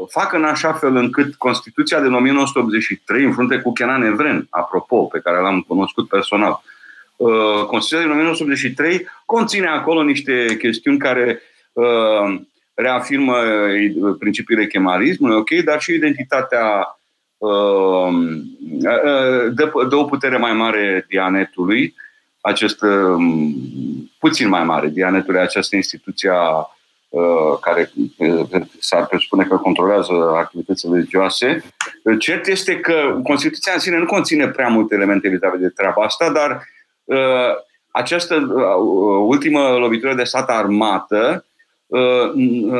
[0.08, 5.20] fac în așa fel încât Constituția din 1983, în frunte cu Kenan Evren, apropo, pe
[5.20, 6.62] care l-am cunoscut personal,
[7.68, 11.42] Constituția din 1983 conține acolo niște chestiuni care
[12.74, 13.36] reafirmă
[14.20, 17.01] principiile chemalismului, ok, dar și identitatea Ehm,
[19.50, 21.96] dă, dă o putere mai mare Dianetului,
[22.42, 27.92] acest, ehm, puțin mai mare Dianetului, această instituție ehm, care
[28.80, 31.64] s-ar presupune că controlează activitățile religioase.
[32.20, 36.32] Cert este că Constituția în sine nu conține prea multe elemente vis de treaba asta,
[36.32, 36.68] dar
[37.92, 38.36] această
[39.26, 41.46] ultimă lovitură de stat armată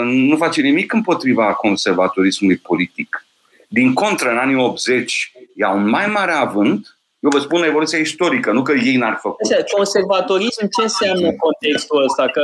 [0.04, 3.26] nu face nimic împotriva conservatorismului politic.
[3.74, 6.98] Din contră, în anii 80, iau un mai mare avânt.
[7.20, 9.38] Eu vă spun evoluția istorică, nu că ei n-ar făcut.
[9.76, 12.28] Conservatorism, ce înseamnă contextul ăsta?
[12.28, 12.42] Că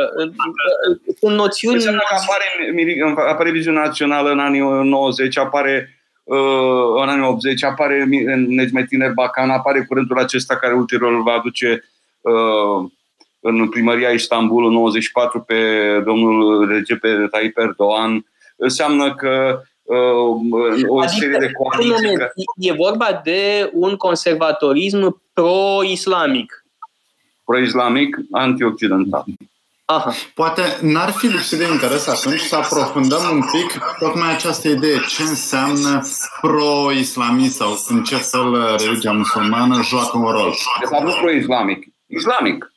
[1.20, 1.76] sunt noțiuni...
[1.76, 8.06] Înseamnă că apare, apare viziunea națională în anii 90, apare uh, în anii 80, apare
[8.48, 11.84] Necmetiner Bacan, apare curentul acesta care ulterior va aduce
[12.22, 12.90] uh,
[13.40, 15.56] în primăria Istanbul în 94 pe
[16.06, 17.00] domnul Recep
[17.32, 18.26] Tayyip Erdogan.
[18.56, 19.64] Înseamnă că Uh,
[20.88, 22.18] o adică, serie de coaliții.
[22.56, 26.66] E vorba de un conservatorism pro-islamic.
[27.46, 29.26] Pro-islamic, anti-occidental.
[29.86, 30.14] Aha.
[30.34, 35.00] Poate n-ar fi lipsit de interes atunci să aprofundăm un pic tocmai această idee.
[35.08, 36.02] Ce înseamnă
[36.42, 40.56] pro-islamist sau în ce fel religia musulmană joacă un rol?
[40.80, 41.86] De fapt, nu pro-islamic.
[42.06, 42.72] Islamic.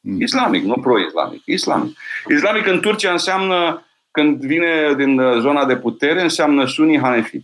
[0.00, 0.20] Mm.
[0.20, 1.42] Islamic, nu pro-islamic.
[1.44, 1.96] Islamic.
[2.28, 7.40] Islamic în Turcia înseamnă, când vine din zona de putere, înseamnă sunii hanefi.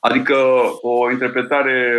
[0.00, 0.36] Adică
[0.80, 1.94] o interpretare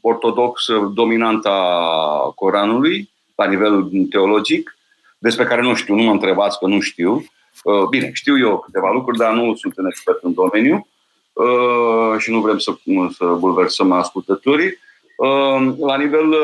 [0.00, 4.76] ortodoxă dominantă a Coranului, la nivel teologic,
[5.18, 7.24] despre care nu știu, nu mă întrebați că nu știu.
[7.64, 10.86] Uh, bine, știu eu câteva lucruri, dar nu sunt un expert în domeniu
[11.32, 12.72] uh, și nu vrem să,
[13.16, 14.78] să bulversăm ascultătorii.
[15.16, 16.34] Uh, la nivel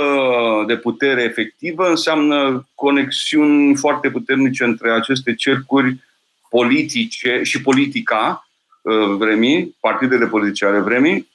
[0.66, 5.97] de putere efectivă înseamnă conexiuni foarte puternice între aceste cercuri
[6.51, 8.44] politice și politica
[9.18, 11.28] vremii, partidele politice ale vremii,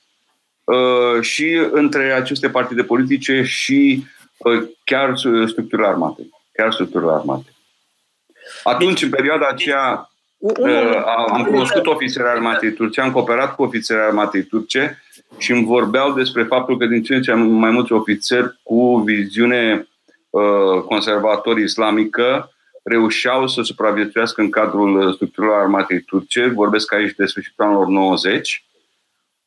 [1.21, 4.05] și între aceste partide politice și
[4.83, 6.29] chiar structurile armate.
[6.51, 7.55] Chiar structurile armate.
[8.63, 14.43] Atunci, în perioada aceea, uh, am cunoscut ofițerii armatei turce, am cooperat cu ofițerii armatei
[14.43, 15.03] turce
[15.37, 19.87] și îmi vorbeau despre faptul că din ce în ce mai mulți ofițeri cu viziune
[20.29, 22.54] uh, conservator islamică
[22.85, 26.47] reușeau să supraviețuiască în cadrul structurilor armatei turce.
[26.47, 28.65] Vorbesc aici de sfârșitul anilor 90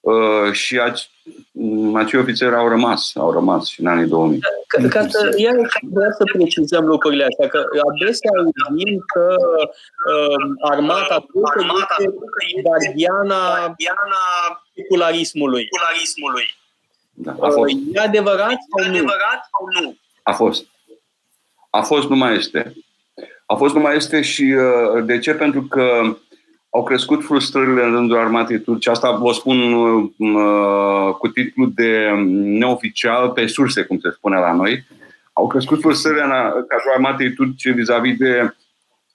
[0.01, 1.11] Uh, și aci,
[1.53, 4.41] mm, acei ofițeri au rămas, au rămas și în anii 2000.
[4.67, 9.35] Ca, ca să, iar vreau să precizăm lucrurile astea, că adesea auzim că
[10.13, 14.23] uh, armata turcă este guardiana, guardiana
[14.75, 15.69] secularismului.
[15.71, 16.57] secularismului.
[17.13, 17.75] Da, a fost.
[17.75, 18.89] Uh, e adevărat sau nu?
[18.89, 19.97] adevărat sau nu?
[20.23, 20.67] A fost.
[21.71, 22.77] A fost, nu mai este.
[23.51, 25.35] A fost, nu mai este și uh, de ce?
[25.35, 26.17] Pentru că
[26.71, 28.91] au crescut frustrările în rândul armatei turce.
[28.91, 34.85] Asta vă spun uh, cu titlu de neoficial, pe surse, cum se spune la noi.
[35.33, 38.55] Au crescut frustrările în cadrul armatei turce vis-a-vis de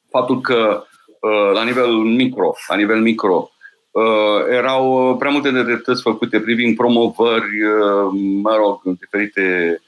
[0.09, 0.83] faptul că
[1.19, 3.51] uh, la nivel micro, la nivel micro,
[3.91, 4.03] uh,
[4.49, 8.11] erau prea multe nedreptăți făcute privind promovări, uh,
[8.41, 9.81] mă rog, în diferite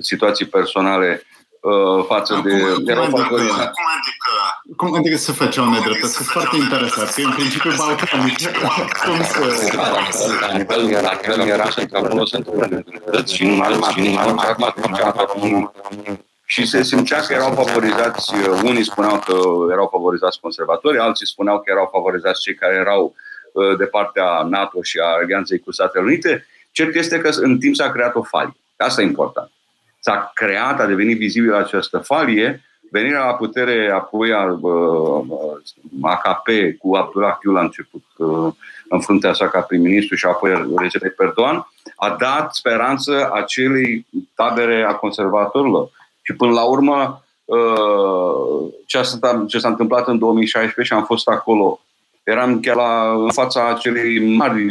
[0.00, 1.22] situații personale
[1.68, 2.58] Uh, față Acum, de...
[2.58, 3.72] Cum, erau adică, cum, adică,
[4.76, 6.06] cum adică să face o nedreptate?
[6.06, 7.14] Sunt foarte interesat.
[7.14, 8.36] Că în principiu balcanic.
[9.04, 9.76] cum să...
[10.40, 13.64] La nivel, la nivel era să acolo sunt nedreptăți și nu
[16.44, 19.34] și se simțea că erau favorizați, unii spuneau că
[19.70, 23.14] erau favorizați conservatori, alții spuneau că erau favorizați cei care erau
[23.52, 26.46] uh, de partea NATO și a alianței cu Statele Unite.
[26.72, 28.56] Cert este că în timp s-a creat o falie.
[28.76, 29.50] Asta e important
[29.98, 34.58] s-a creat, a devenit vizibil această falie, venirea la putere apoi a
[36.00, 38.04] AKP cu Abdullah Gül a început
[38.88, 44.94] în fruntea sa ca prim-ministru și apoi Recep Perdoan, a dat speranță acelei tabere a
[44.94, 45.90] conservatorilor.
[46.22, 47.24] Și până la urmă,
[48.86, 51.80] ce s-a, ce s-a întâmplat în 2016 și am fost acolo,
[52.22, 54.66] eram chiar la, în fața acelei mari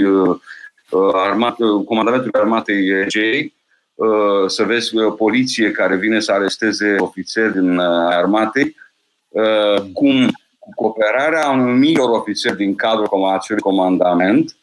[1.13, 3.56] armate, comandamentului armatei Egei, Uh,
[4.47, 8.75] să vezi uh, poliție care vine să aresteze ofițeri din uh, armate,
[9.93, 14.57] cum cu cooperarea anumitor ofițeri din cadrul acelui comandament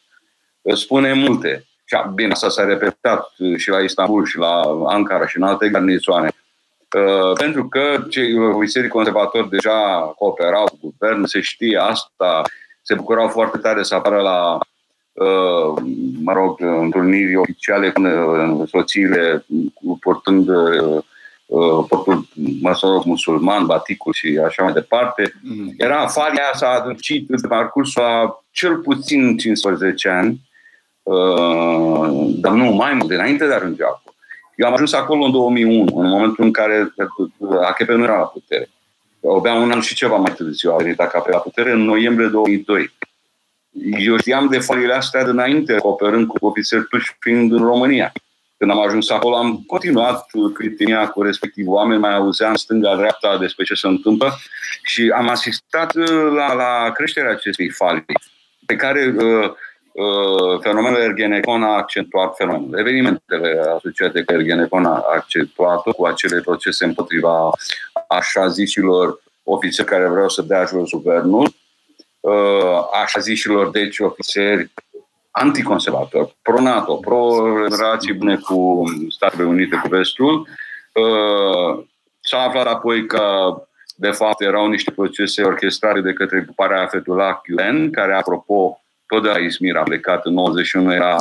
[0.73, 1.65] spune multe.
[1.85, 6.29] Și bine, asta s-a repetat și la Istanbul și la Ankara și în alte garnizoane.
[7.37, 12.41] Pentru că cei ofițerii conservatori deja cooperau cu guvernul, se știe asta,
[12.81, 14.74] se bucurau foarte tare să apară la Uh,
[16.23, 19.45] mă rog, întâlniri oficiale cu uh, soțiile
[19.99, 21.03] purtând uh,
[21.87, 22.27] portul,
[22.61, 25.33] mă rog, musulman, baticul și așa mai departe.
[25.43, 25.73] Mm.
[25.77, 30.41] Era falia s-a adâncit în parcursul a cel puțin 15 ani,
[32.37, 34.15] dar nu mai mult, înainte de a ajunge acolo.
[34.55, 36.93] Eu am ajuns acolo în 2001, în momentul în care
[37.67, 38.69] AKP nu era la putere.
[39.37, 42.91] Abia un an și ceva mai târziu a venit AKP la putere, în noiembrie 2002.
[43.83, 48.11] Eu știam de faliile astea de înainte, cooperând cu ofițeri turci fiind în România.
[48.57, 53.73] Când am ajuns acolo, am continuat prietenia cu respectiv oameni, mai auzeam stânga-dreapta despre ce
[53.73, 54.33] se întâmplă
[54.83, 58.05] și am asistat uh, la, la creșterea acestei falii,
[58.65, 59.49] pe care uh,
[59.91, 62.79] uh, fenomenul Ergenekon a accentuat fenomenul.
[62.79, 67.49] Evenimentele asociate cu Ergenekon a accentuat cu acele procese împotriva
[68.07, 71.64] așa zisilor ofițeri care vreau să dea jos guvernul, Uh,
[73.03, 74.71] așa zișilor, deci ofițeri
[75.31, 80.47] anticonservatori, pro-NATO, pro-relații bune cu Statele Unite, cu vestul.
[80.93, 81.83] Uh,
[82.19, 83.55] s-a aflat apoi că
[83.95, 89.29] de fapt erau niște procese orchestrate de către gruparea Fetullah Gülen, care, apropo, tot de
[89.29, 91.15] la Izmir a plecat în 91, era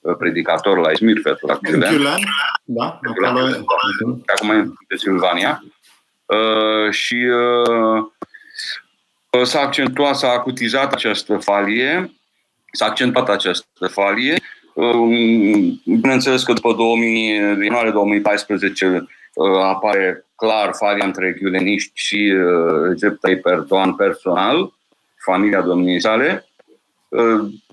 [0.00, 1.90] uh, predicator la Izmir, Fetullah Gülen.
[1.90, 2.18] Gülen,
[2.64, 3.00] da.
[4.26, 5.64] Acum în Silvania.
[6.90, 7.16] și
[9.42, 12.12] s-a accentuat, s-a acutizat această falie,
[12.72, 14.36] s-a accentuat această falie.
[15.84, 19.06] Bineînțeles că după 2000, ianuarie 2014
[19.62, 22.32] apare clar falia între ghiuleniști și
[22.88, 24.72] Recep Tayyip Erdogan personal,
[25.24, 26.48] familia domniei sale.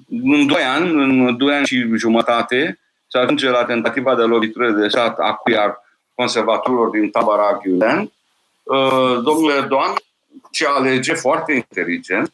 [0.08, 4.88] În doi ani, în doi ani și jumătate, se ajunge la tentativa de lovitură de
[4.88, 5.56] stat a cui
[6.16, 8.12] conservatorilor din tabăra Gulen.
[9.24, 9.94] Domnul Erdogan
[10.52, 12.32] ce alege foarte inteligent,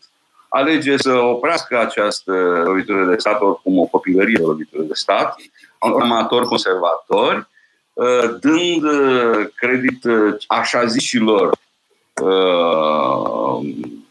[0.50, 2.32] alege să oprească această
[2.66, 5.36] lovitură de stat, oricum o copilărie de lovitură de stat,
[5.80, 7.48] amatori conservatori,
[7.94, 11.58] uh, dând uh, credit uh, așa zișilor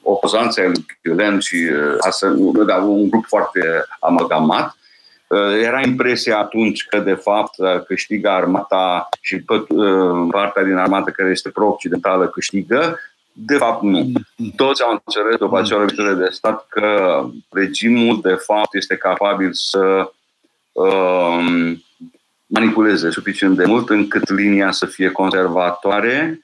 [0.02, 1.56] opozanții ai lui Gulen și
[2.66, 3.60] da, un grup foarte
[4.00, 4.76] amalgamat,
[5.62, 7.54] era impresia atunci că, de fapt,
[7.86, 9.44] câștigă armata și
[10.30, 12.98] partea din armată care este pro-occidentală câștigă,
[13.38, 14.12] de fapt, nu.
[14.56, 17.20] Toți au înțeles după acea lovitură de stat că
[17.50, 20.10] regimul, de fapt, este capabil să
[20.72, 21.82] um,
[22.46, 26.40] manipuleze suficient de mult încât linia să fie conservatoare.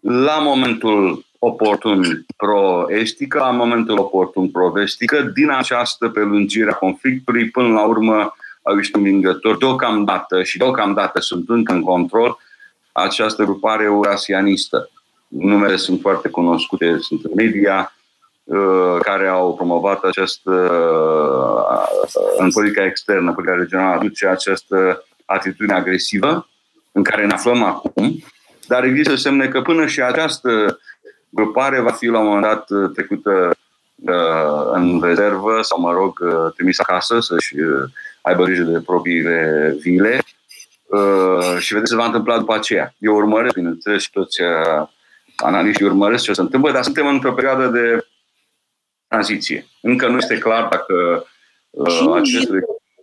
[0.00, 7.84] La momentul oportun pro-estică, la momentul oportun pro-vestică, din această prelungire a conflictului, până la
[7.84, 12.38] urmă au ieșit învingători deocamdată și deocamdată sunt încă în control
[12.92, 14.90] această grupare eurasianistă
[15.30, 17.94] numele sunt foarte cunoscute, sunt în media,
[18.44, 20.50] uh, care au promovat această,
[21.74, 26.48] uh, în politica externă, în politica regională, aduce această atitudine agresivă
[26.92, 28.22] în care ne aflăm acum,
[28.66, 30.78] dar există semne că până și această
[31.28, 33.50] grupare va fi la un moment dat uh, trecută
[34.72, 36.18] în rezervă sau, mă rog,
[36.54, 37.54] trimisă acasă să-și
[38.20, 40.20] aibă grijă de propriile vile
[41.58, 42.94] și vedeți ce se va întâmpla după aceea.
[42.98, 44.40] Eu urmăresc, bineînțeles, și toți
[45.42, 48.06] analiștii urmăresc ce se întâmplă, dar suntem într-o perioadă de
[49.08, 49.66] tranziție.
[49.80, 51.26] Încă nu este clar dacă
[51.70, 52.48] uh, acest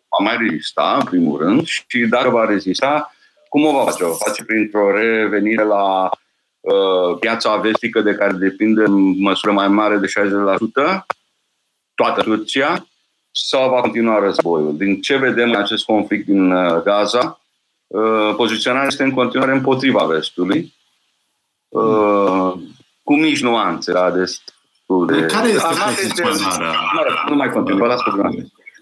[0.09, 3.11] va mai rezista, în primul rând, și dacă va rezista,
[3.49, 4.03] cum o va face?
[4.03, 6.09] O va face printr-o revenire la
[6.59, 11.05] uh, piața vestică de care depinde în măsură mai mare de 60%
[11.95, 12.87] toată Turcia,
[13.31, 14.77] sau va continua războiul?
[14.77, 17.41] Din ce vedem în acest conflict din uh, Gaza,
[17.87, 20.73] uh, poziționarea este în continuare împotriva vestului
[21.67, 22.53] uh,
[23.03, 25.25] cu mici nuanțe la destul de...
[25.25, 26.79] Care este poziționarea?
[27.29, 28.11] Nu mai continuu, vă las pe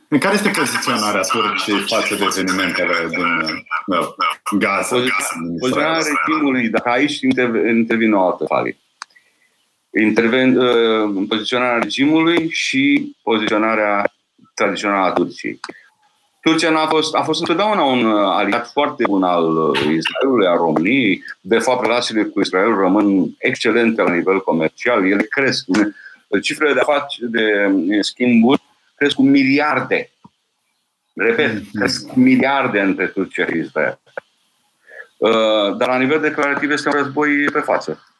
[0.07, 3.25] în care este poziționarea Turciei față de evenimentele din
[3.85, 3.97] no,
[4.57, 4.95] Gaza?
[5.59, 8.77] Poziționarea regimului, dacă aici intervine o altă falie.
[10.01, 14.13] Interven, uh, poziționarea regimului și poziționarea
[14.53, 15.59] tradițională a Turciei.
[16.45, 20.53] Turcia a fost, a fost întotdeauna un uh, aliat foarte bun al uh, Israelului, a
[20.53, 21.23] României.
[21.41, 25.11] De fapt, relațiile cu Israel rămân excelente la nivel comercial.
[25.11, 25.65] Ele cresc.
[26.41, 27.69] Cifrele de afaceri de
[28.01, 28.61] schimburi
[28.95, 30.09] cresc cu miliarde.
[31.13, 31.71] Repet, mm-hmm.
[31.73, 33.99] cresc cu miliarde între Turcia și Israel.
[35.17, 38.14] Uh, dar la nivel declarativ este un război pe față.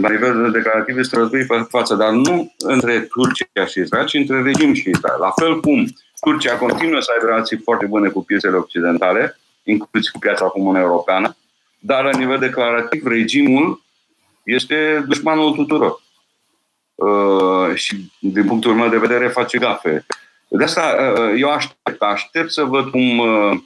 [0.00, 4.14] La nivel declarativ este un război pe față, dar nu între Turcia și Israel, ci
[4.14, 5.18] între regim și Israel.
[5.20, 5.86] La fel cum
[6.20, 11.36] Turcia continuă să aibă relații foarte bune cu piețele occidentale, inclusiv cu piața comună europeană,
[11.78, 13.82] dar la nivel declarativ regimul
[14.42, 16.02] este dușmanul tuturor.
[16.94, 20.06] Uh, și din punctul meu de vedere face gafe.
[20.48, 23.58] De asta uh, eu aștept, aștept să văd cum uh,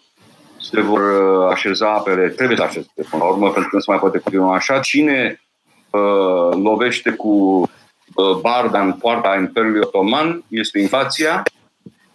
[0.70, 3.90] se vor uh, așeza apele, trebuie să așeze până la urmă, pentru că nu se
[3.90, 4.78] mai poate continua așa.
[4.78, 5.40] Cine
[5.90, 7.28] uh, lovește cu
[8.14, 11.42] uh, barda în poarta Imperiului Otoman este inflația,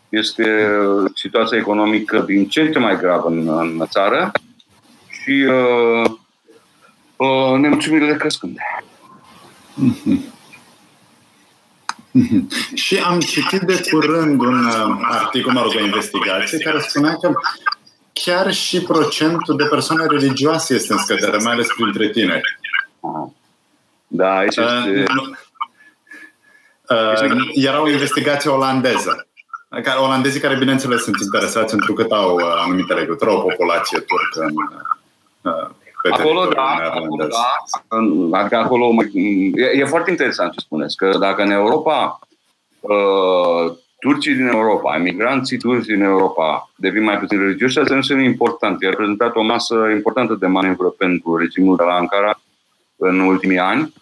[0.09, 4.31] este uh, situația economică din ce în ce mai gravă în, în țară
[5.09, 6.11] și uh,
[7.15, 8.57] uh, nemulțumirile crescând.
[9.75, 10.37] Mm-hmm.
[12.73, 17.33] Și am citit de curând un uh, articol, mă rog, o investigație care spunea că
[18.23, 22.59] chiar și procentul de persoane religioase este în scădere, mai ales printre tineri.
[24.07, 25.11] Da, aici uh, este...
[26.89, 29.27] Uh, era o investigație olandeză.
[29.97, 34.45] Olandezii care, bineînțeles, sunt interesați pentru că au uh, anumite legături, au o populație turcă
[34.47, 34.53] în,
[35.51, 35.69] uh,
[36.01, 38.39] pe acolo, da, acolo, da.
[38.39, 38.93] Adică acolo
[39.55, 42.19] e, e foarte interesant ce spuneți, că dacă în Europa
[42.79, 48.81] uh, turcii din Europa, emigranții turci din Europa devin mai puțin religioși, asta nu important.
[48.81, 52.41] I-a reprezentat o masă importantă de manevră pentru regimul de la Ankara
[52.95, 53.93] în ultimii ani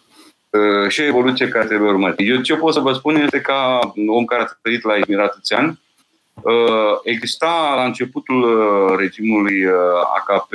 [0.50, 2.22] uh, și evoluție care trebuie urmărită.
[2.22, 5.58] Eu ce pot să vă spun este ca om care a trăit la Izmir atâția
[5.58, 5.80] ani,
[6.34, 9.64] uh, exista la începutul uh, regimului
[10.16, 10.52] AKP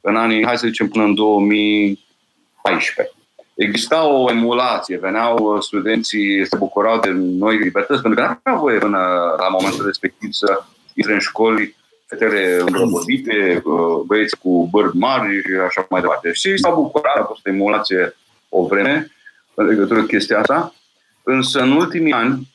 [0.00, 3.14] în anii, hai să zicem, până în 2014.
[3.62, 8.78] Exista o emulație, veneau studenții, se bucurau de noi libertăți, pentru că nu aveau voie
[8.78, 8.98] până
[9.38, 10.62] la momentul respectiv să
[10.94, 13.62] intre în școli fetele îmbrăbădite,
[14.06, 16.32] băieți cu bărbi mari și așa mai departe.
[16.32, 18.16] Și s-au bucurat, a fost o emulație
[18.48, 19.10] o vreme
[19.54, 20.74] în legătură cu chestia asta,
[21.22, 22.48] însă în ultimii ani,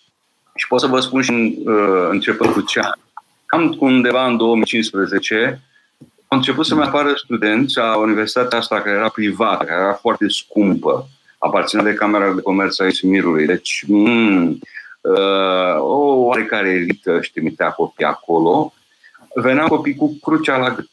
[0.56, 2.92] și pot să vă spun și în, uh, începând cu ce an,
[3.46, 5.62] cam undeva în 2015,
[6.28, 10.26] au început să mai apară studenți la universitatea asta care era privată, care era foarte
[10.28, 11.08] scumpă,
[11.38, 13.46] aparținea de Camera de Comerț a Izmirului.
[13.46, 14.60] Deci, mm,
[15.02, 18.74] uh, o oarecare elită își trimitea copii acolo.
[19.36, 20.90] Veneau copii cu crucea la gât.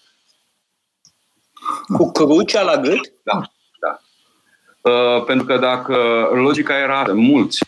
[1.96, 3.12] Cu crucea la gât?
[3.22, 3.40] Da,
[3.80, 3.98] da.
[4.90, 5.94] Uh, pentru că dacă
[6.34, 7.64] logica era mulți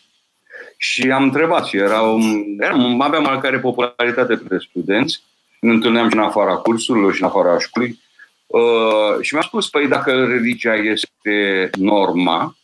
[0.77, 2.19] și am întrebat și erau,
[2.59, 5.23] eram, aveam oarecare popularitate printre studenți,
[5.61, 8.01] ne întâlneam și în afara cursurilor și în afara școlii.
[8.47, 12.57] Uh, și mi-a spus, păi dacă religia este norma,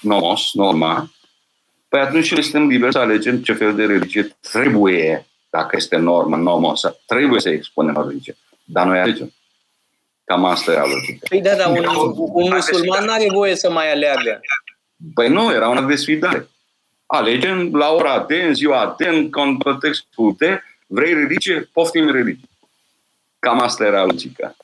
[0.00, 1.10] nomos, norma,
[1.88, 6.36] păi atunci le suntem liberi să alegem ce fel de religie trebuie, dacă este normă,
[6.36, 8.36] nomos, trebuie să expunem o religie.
[8.64, 9.32] Dar noi alegem.
[10.24, 11.26] Cam asta e logica.
[11.28, 11.84] Păi da, dar un,
[12.32, 14.40] un musulman nu are voie să mai aleagă.
[15.14, 16.48] Păi nu, era una de sfidare.
[17.06, 20.62] Alegem la ora de, în ziua de, în contextul de,
[20.92, 21.68] Vrei religie?
[21.72, 22.48] Poftim religie.
[23.38, 24.56] Cam asta era logica.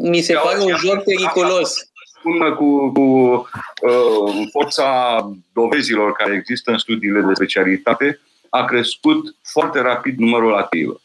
[0.00, 1.90] Mi se pare un joc periculos.
[2.22, 9.80] Până cu, cu uh, forța dovezilor care există în studiile de specialitate, a crescut foarte
[9.80, 11.00] rapid numărul ateilor.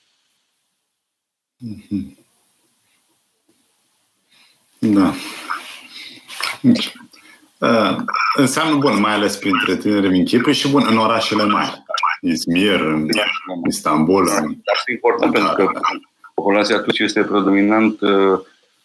[1.66, 2.18] Mm-hmm.
[4.80, 5.14] Da.
[7.60, 7.96] Uh,
[8.36, 11.84] înseamnă, bun, mai ales printre tineri în Chipre și, bun, în orașele mari.
[12.22, 13.08] Izmir, în
[13.68, 14.22] Istanbul.
[14.22, 14.56] În...
[14.74, 15.80] Asta e important da, pentru că da.
[16.34, 18.40] populația turcă este predominant, uh,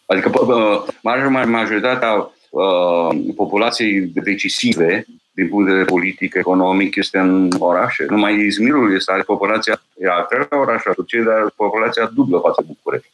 [0.05, 8.05] adică uh, majoritatea uh, populației decisive din punct de vedere politic, economic, este în orașe.
[8.09, 12.63] Numai Izmirul este, are populația, e a treia oraș a Turciei, dar populația dublă față
[12.67, 13.09] București.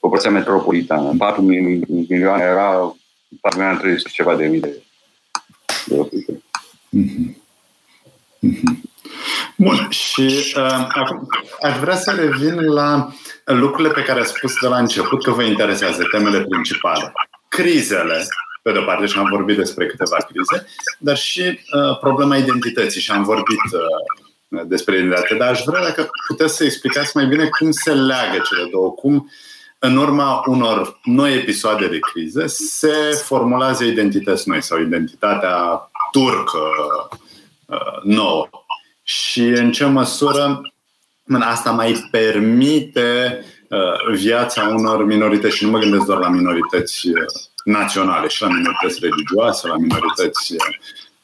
[0.00, 1.12] Populația metropolitană.
[1.18, 1.42] 4
[2.08, 2.94] milioane era
[3.40, 4.82] 4 milioane 300 ceva de mii de,
[5.86, 6.42] de locuitori.
[6.96, 7.36] Mm-hmm.
[8.46, 8.90] Mm-hmm.
[9.56, 11.26] Bun, și uh, acum
[11.62, 13.12] aș vrea să revin la
[13.44, 17.12] lucrurile pe care ați spus de la început că vă interesează, temele principale.
[17.48, 18.26] Crizele,
[18.62, 20.66] pe de-o parte, și am vorbit despre câteva crize,
[20.98, 25.34] dar și uh, problema identității și am vorbit uh, despre identitate.
[25.34, 29.30] Dar aș vrea dacă puteți să explicați mai bine cum se leagă cele două, cum
[29.84, 36.58] în urma unor noi episoade de criză se formulează identități noi sau identitatea turcă
[37.66, 38.48] uh, nouă.
[39.02, 40.60] Și în ce măsură
[41.40, 47.14] asta mai permite uh, viața unor minorități și nu mă gândesc doar la minorități uh,
[47.64, 50.56] naționale, și la minorități religioase, la minorități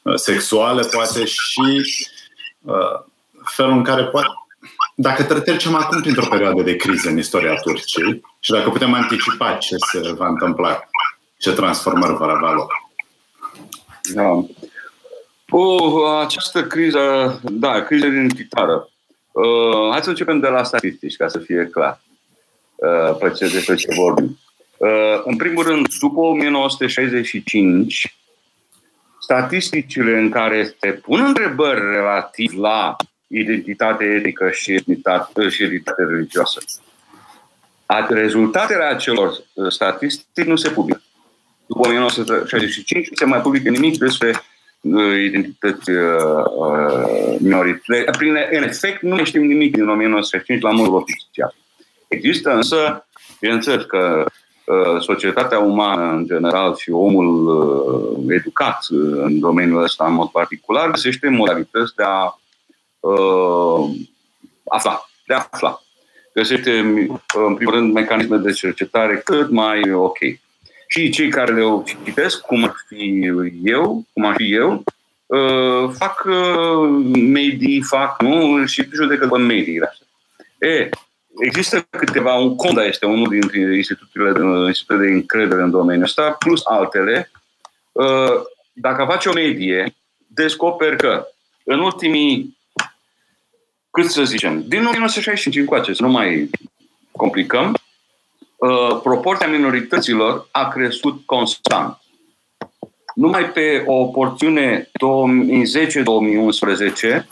[0.01, 1.81] uh, sexuale, poate și
[3.55, 4.27] felul în care poate
[4.95, 9.75] dacă trecem acum printr-o perioadă de criză în istoria Turciei și dacă putem anticipa ce
[9.91, 10.79] se va întâmpla,
[11.37, 12.71] ce transformări vor avea loc.
[14.13, 14.45] Da.
[15.49, 18.89] Cu această criză, da, criză identitară.
[19.31, 22.01] Uh, hai să începem de la statistici, ca să fie clar
[22.75, 24.39] uh, pe ce, despre ce vorbim.
[24.77, 28.17] Uh, în primul rând, după 1965,
[29.21, 32.95] statisticile în care se pun întrebări relativ la
[33.27, 36.61] identitate etică și etnitate, și identitate religioasă,
[38.09, 41.01] rezultatele acelor uh, statistici nu se publică.
[41.65, 44.33] După 1965 nu se mai publică nimic despre
[45.25, 48.03] identități uh, uh minoritare.
[48.17, 51.55] Prin, în efect, nu știm nimic din 1965 la modul oficial.
[52.07, 53.07] Există însă,
[53.39, 54.25] bineînțeles că
[54.65, 60.29] uh, societatea umană în general și omul uh, educat uh, în domeniul ăsta în mod
[60.29, 62.39] particular găsește modalități de a
[62.99, 63.89] uh,
[64.63, 65.81] afla, de a afla.
[66.39, 66.79] Găsește,
[67.33, 70.17] în primul rând, mecanisme de cercetare cât mai ok
[70.87, 71.63] și cei care le
[72.05, 73.31] citesc, cum ar fi
[73.63, 74.83] eu, cum ar fi eu,
[75.25, 80.07] uh, fac uh, medii, fac, nu, și judecă pe mediile astea.
[80.69, 80.89] E,
[81.39, 86.35] există câteva, un Conda este unul dintre institutele, uh, institutele de încredere în domeniul ăsta,
[86.39, 87.31] plus altele.
[88.73, 89.95] Dacă faci o medie,
[90.27, 91.27] descoperi că
[91.63, 92.57] în ultimii,
[93.91, 96.49] cât să zicem, din 1965 încoace, să nu mai
[97.11, 97.75] complicăm,
[98.59, 102.01] Uh, proporția minorităților a crescut constant.
[103.15, 104.89] Numai pe o porțiune
[107.21, 107.25] 2010-2011,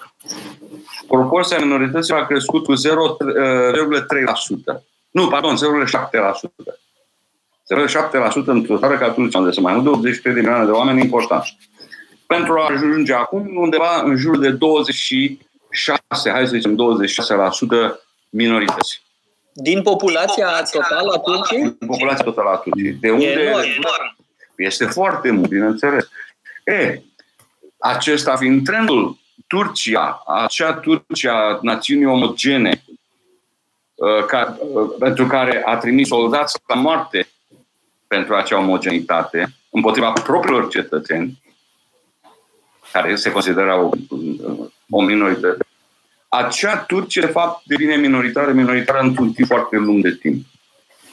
[1.07, 2.79] proporția minorităților a crescut cu 0,3%.
[2.79, 4.75] Uh,
[5.11, 5.59] nu, pardon, 0,7%.
[8.39, 11.01] 0,7% într-o țară ca Turcia, unde sunt mai mult de 83 de milioane de oameni
[11.01, 11.57] importanți.
[12.27, 14.49] Pentru a ajunge acum undeva în jur de
[15.85, 17.99] 26, hai să zicem 26%
[18.29, 19.01] minorități.
[19.53, 21.61] Din populația totală a Turciei?
[21.61, 22.91] Din populația totală a Turciei.
[22.91, 24.17] De unde enorm.
[24.55, 26.09] este foarte mult, bineînțeles.
[26.63, 27.01] E,
[27.77, 29.17] acesta fiind trendul,
[29.47, 32.83] Turcia, acea Turcia națiunii omogene,
[33.95, 37.27] uh, ca, uh, pentru care a trimis soldați la moarte
[38.07, 41.41] pentru acea omogenitate, împotriva propriilor cetățeni,
[42.91, 43.89] care se consideră o,
[44.89, 45.66] o minoritate,
[46.27, 50.45] acea Turcie, de fapt, devine minoritară, minoritară într-un timp foarte lung de timp.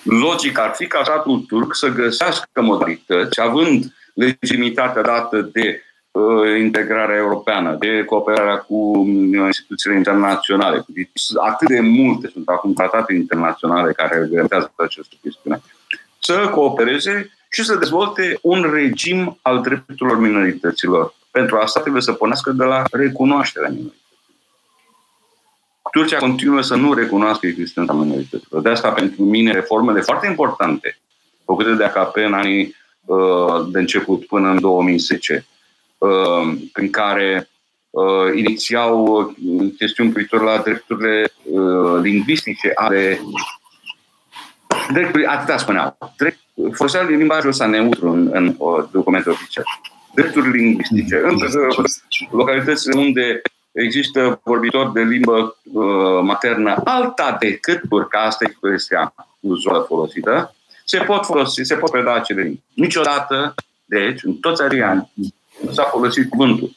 [0.02, 7.16] Logic ar fi ca statul turc să găsească modalități, având legitimitatea dată de uh, integrarea
[7.16, 9.06] europeană, de cooperarea cu uh,
[9.44, 10.84] instituțiile internaționale.
[10.86, 11.08] Deci,
[11.46, 15.60] atât de multe sunt acum tratate internaționale care reglementează această chestiune.
[16.18, 21.14] Să coopereze și să dezvolte un regim al drepturilor minorităților.
[21.30, 24.03] Pentru asta trebuie să pornească de la recunoașterea minorităților.
[25.94, 28.62] Turcia continuă să nu recunoască existența minorităților.
[28.62, 30.98] De asta, pentru mine, reformele foarte importante
[31.44, 35.46] făcute de AKP în anii uh, de început până în 2010,
[35.98, 37.48] uh, prin care
[37.90, 39.34] uh, inițiau
[39.78, 41.32] chestiuni privitor la drepturile
[42.02, 43.20] lingvistice ale
[44.92, 46.38] dreptului, atâta spuneau, drept,
[46.72, 48.56] foloseau limbajul ăsta neutru în, în
[48.90, 49.66] documente oficiale.
[50.14, 51.20] Drepturi lingvistice.
[51.24, 51.38] În
[52.30, 53.42] localitățile unde
[53.74, 60.54] există vorbitori de limbă uh, maternă alta decât turca, asta e expresia uzuală folosită,
[60.84, 62.62] se pot folosi, se pot preda acele limbi.
[62.74, 63.54] Niciodată,
[63.84, 65.12] deci, în toți arii ani,
[65.64, 66.70] nu s-a folosit cuvântul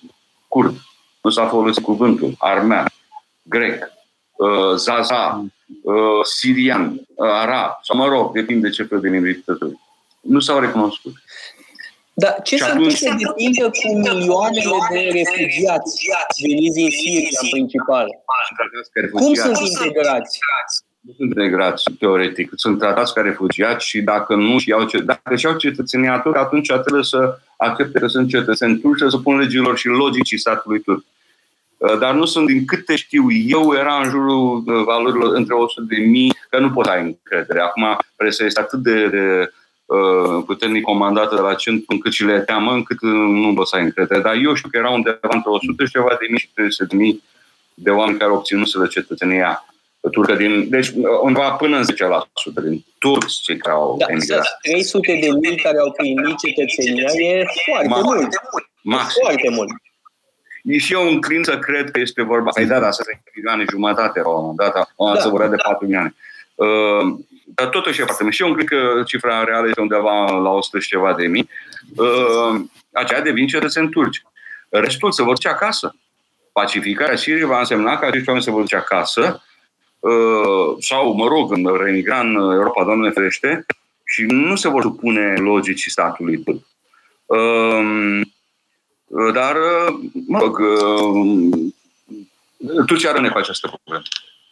[0.48, 0.76] curd,
[1.22, 2.86] nu s-a folosit cuvântul armean,
[3.44, 3.84] grec,
[4.36, 5.46] uh, zaza,
[5.82, 9.60] uh, sirian, uh, arab, sau mă rog, depinde de ce fel de minorități.
[10.22, 11.14] Nu s-au recunoscut.
[12.24, 15.94] Dar ce se întâmplă de întâmplă cu milioanele de refugiați
[16.42, 18.08] veniți din Siria în principal?
[19.12, 20.40] Cum sunt integrați?
[21.02, 22.52] Nu sunt integrați, teoretic.
[22.56, 26.72] Sunt tratați ca refugiați și dacă nu și au, dacă și au cetățenia turcă, atunci
[26.72, 31.04] trebuie să accepte că sunt cetățeni turci, să supun legilor și logicii statului turc.
[31.78, 35.86] Uh, dar nu sunt, din câte știu eu, era în jurul uh, valorilor între 100
[35.90, 37.60] de mii, că nu pot ai încredere.
[37.60, 39.48] Acum presa este atât de, de Uh,
[40.46, 43.84] puternic comandată de la centru încât și le teamă, încât uh, nu vă să ai
[43.84, 44.22] încredere.
[44.22, 46.96] Dar eu știu că erau undeva între 100 și ceva de mii și 300 de
[46.96, 47.24] mii
[47.74, 49.66] de oameni care obținuseră cetățenia
[50.12, 54.58] turcă din, deci uh, undeva până în 10% din toți cei care au da, emigrat.
[54.62, 58.28] 300 de mii care au primit cetățenia e foarte Ma, mult.
[58.82, 59.22] Maxim.
[59.22, 59.70] Foarte mult.
[60.64, 62.50] E și eu înclin să cred că este vorba.
[62.50, 65.48] Păi da, da, să se milioane jumătate la un moment dat, da, da.
[65.48, 66.16] de 4 milioane.
[66.56, 67.20] Uh,
[67.58, 68.36] dar totuși e foarte mult.
[68.36, 71.50] Și eu cred că cifra reală este undeva la 100 și ceva de mii.
[71.96, 74.24] Uh, aceea devin cetățeni turci.
[74.70, 75.96] Restul se vor duce acasă.
[76.52, 79.44] Pacificarea Siriei va însemna că acești oameni se vor duce acasă
[80.00, 83.66] uh, sau, mă rog, în reemigra în Europa, Doamne ferește,
[84.04, 86.64] și nu se vor supune logicii statului turc.
[87.26, 88.22] Uh,
[89.34, 89.56] dar,
[90.28, 90.60] mă rog,
[92.86, 94.04] Turcia rămâne cu această problemă.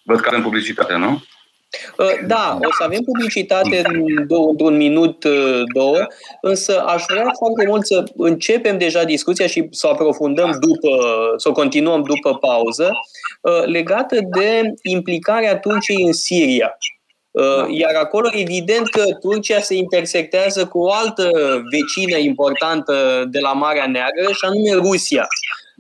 [0.04, 1.24] Văd că avem publicitate, nu?
[1.98, 6.08] Uh, da, o să avem publicitate într-un minut, uh, două,
[6.42, 10.98] însă aș vrea foarte mult să începem deja discuția și să o aprofundăm după,
[11.38, 12.92] să o continuăm după pauză,
[13.42, 16.78] uh, legată de implicarea Turciei în Siria.
[17.70, 21.30] Iar acolo, evident că Turcia se intersectează cu o altă
[21.72, 25.28] vecină importantă de la Marea Neagră, și anume Rusia.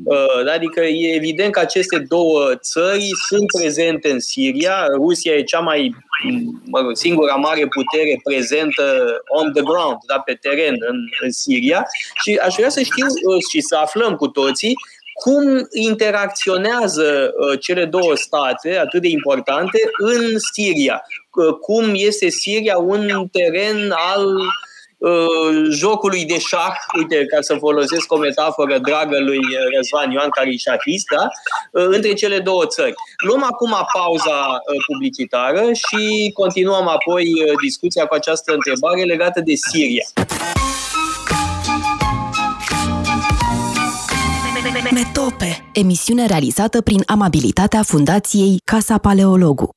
[0.04, 4.86] Uh, adică e evident că aceste două țări sunt prezente în Siria.
[4.94, 5.96] Rusia e cea mai,
[6.66, 8.84] mă rog, singura mare putere prezentă
[9.28, 11.88] on the ground, da, pe teren în, în Siria.
[12.24, 14.74] Și aș vrea să știu uh, și să aflăm cu toții
[15.14, 21.02] cum interacționează uh, cele două state atât de importante în Siria.
[21.62, 24.75] Cum este Siria un teren al Uh,
[25.70, 29.40] jocului de șah, uite, ca să folosesc o metaforă dragă lui
[29.76, 31.28] Răzvan Ioan, care e șahist, da?
[31.72, 32.94] Uh, între cele două țări.
[33.28, 37.26] Luăm acum pauza uh, publicitară și continuăm apoi
[37.62, 40.06] discuția cu această întrebare legată de Siria.
[44.92, 49.70] Metope, emisiune realizată prin amabilitatea Fundației Casa Paleologu.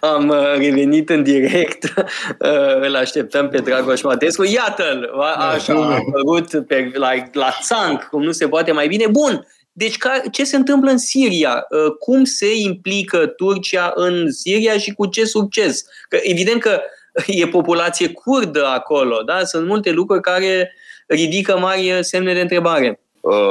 [0.00, 4.44] Am uh, revenit în direct, uh, îl așteptăm pe Dragoș Matescu.
[4.44, 9.06] Iată-l, așa a apărut pe, la, la țanc, cum nu se poate mai bine.
[9.06, 9.96] Bun, deci
[10.30, 11.66] ce se întâmplă în Siria?
[11.68, 15.84] Uh, cum se implică Turcia în Siria și cu ce succes?
[16.08, 16.80] Că evident că
[17.26, 19.44] e populație curdă acolo, da?
[19.44, 20.72] Sunt multe lucruri care
[21.06, 23.00] ridică mari semne de întrebare.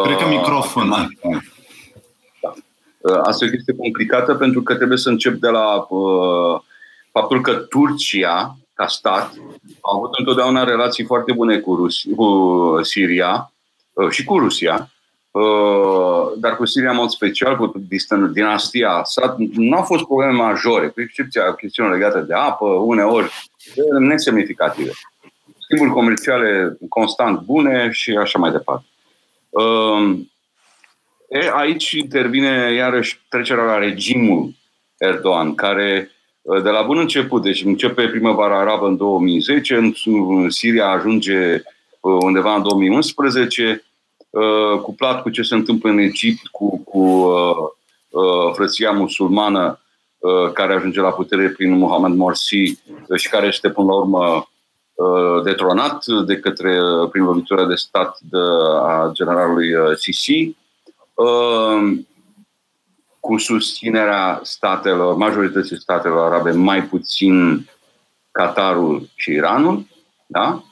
[0.03, 1.17] Cred că microfon.
[3.03, 3.21] Da.
[3.21, 6.61] Asta e o chestie complicată pentru că trebuie să încep de la uh,
[7.11, 9.33] faptul că Turcia, ca stat,
[9.81, 13.51] a avut întotdeauna relații foarte bune cu, Rus- cu Siria
[13.93, 14.91] uh, și cu Rusia,
[15.31, 17.73] uh, dar cu Siria în mod special, cu
[18.31, 23.31] dinastia Assad, nu au fost probleme majore, cu excepția chestiunilor legate de apă, uneori
[23.99, 24.91] nesemnificative.
[25.57, 28.85] Schimburi comerciale constant bune și așa mai departe.
[31.33, 34.51] Uh, e, aici intervine iarăși trecerea la regimul
[34.97, 36.11] Erdogan, care
[36.63, 41.61] de la bun început, deci începe primăvara arabă în 2010, în Siria ajunge
[42.01, 43.83] undeva în 2011,
[44.81, 47.33] cuplat cu ce se întâmplă în Egipt, cu, cu
[48.53, 49.79] frăția musulmană
[50.53, 52.79] care ajunge la putere prin Mohamed Morsi
[53.15, 54.47] și care este până la urmă
[55.43, 56.77] detronat de către,
[57.11, 58.37] prin lovitura de stat de,
[58.81, 60.55] a generalului Sisi
[63.19, 67.65] cu susținerea statelor, majorității statelor arabe, mai puțin
[68.31, 69.85] Qatarul și Iranul.
[70.25, 70.63] Da?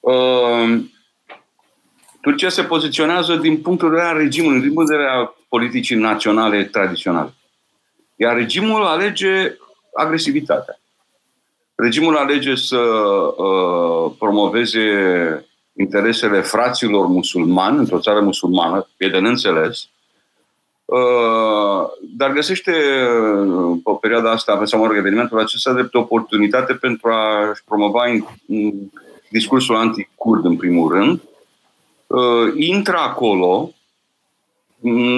[0.00, 0.80] Uh,
[2.20, 5.96] Turcia se poziționează din punctul de vedere al regimului, din punctul de vedere al politicii
[5.96, 7.34] naționale tradiționale.
[8.16, 9.56] Iar regimul alege
[9.94, 10.80] agresivitatea.
[11.74, 14.80] Regimul alege să uh, promoveze
[15.76, 19.88] interesele fraților musulmani într-o țară musulmană, e de neînțeles,
[20.86, 21.86] Uh,
[22.16, 27.08] dar găsește uh, pe perioada asta, pe mă rog, evenimentul acesta drept o oportunitate pentru
[27.08, 28.00] a-și promova
[29.28, 31.20] discursul anticurd în primul rând.
[32.06, 33.70] Uh, intră acolo,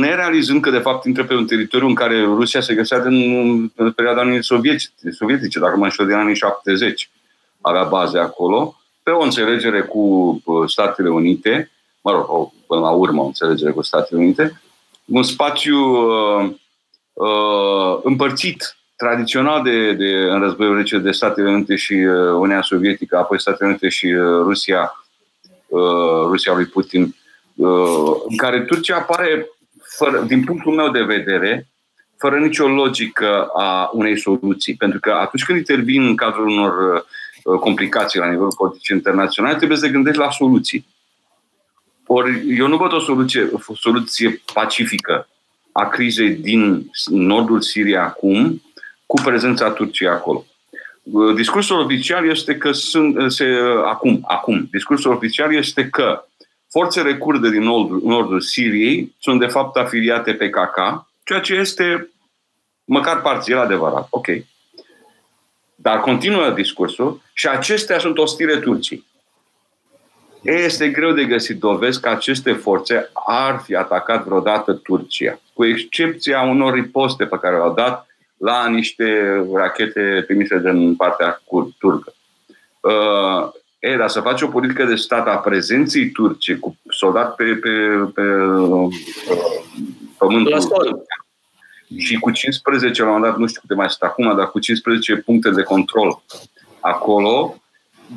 [0.01, 3.93] nerealizând că de fapt intră pe un teritoriu în care Rusia se găsea în, în
[3.93, 7.11] perioada anii sovietice, sovietice, dacă mă înșel, din anii 70.
[7.61, 8.78] Avea baze acolo,
[9.09, 11.71] pe o înțelegere cu Statele Unite,
[12.01, 14.61] mă rog, până la urmă o înțelegere cu Statele Unite,
[15.05, 16.51] un spațiu uh,
[17.13, 23.17] uh, împărțit tradițional de, de, în războiul rece de Statele Unite și uh, Uniunea Sovietică,
[23.17, 25.05] apoi Statele Unite și uh, Rusia,
[25.67, 27.15] uh, Rusia lui Putin,
[27.55, 29.49] uh, în care Turcia apare,
[29.97, 31.69] fără, din punctul meu de vedere,
[32.19, 34.75] fără nicio logică a unei soluții.
[34.75, 37.03] Pentru că atunci când intervin în cadrul unor uh,
[37.43, 40.87] complicații la nivelul politic internațional, trebuie să gândești la soluții.
[42.07, 45.29] Ori eu nu văd o soluție, o soluție pacifică
[45.73, 48.63] a crizei din nordul Siriei acum,
[49.07, 50.45] cu prezența Turciei acolo.
[51.35, 53.45] Discursul oficial este că sunt, se,
[53.85, 56.25] acum, acum, discursul oficial este că
[56.71, 62.11] forțele kurde din nordul, nordul Siriei sunt de fapt afiliate pe KK, ceea ce este
[62.85, 64.07] măcar parțial adevărat.
[64.11, 64.27] Ok.
[65.81, 69.07] Dar continuă discursul și acestea sunt ostile Turcii.
[70.43, 76.43] Este greu de găsit dovezi că aceste forțe ar fi atacat vreodată Turcia, cu excepția
[76.43, 78.07] unor riposte pe care le-au dat
[78.37, 79.05] la niște
[79.55, 81.43] rachete trimise din partea
[81.79, 82.15] turcă.
[82.81, 87.45] Uh, e, dar să faci o politică de stat a prezenței turce cu soldat pe,
[87.45, 87.71] pe,
[88.15, 88.95] pe uh,
[90.19, 91.03] pământul la sol.
[91.97, 95.17] Și cu 15, la un dat, nu știu câte mai sunt acum, dar cu 15
[95.17, 96.23] puncte de control
[96.81, 97.63] acolo,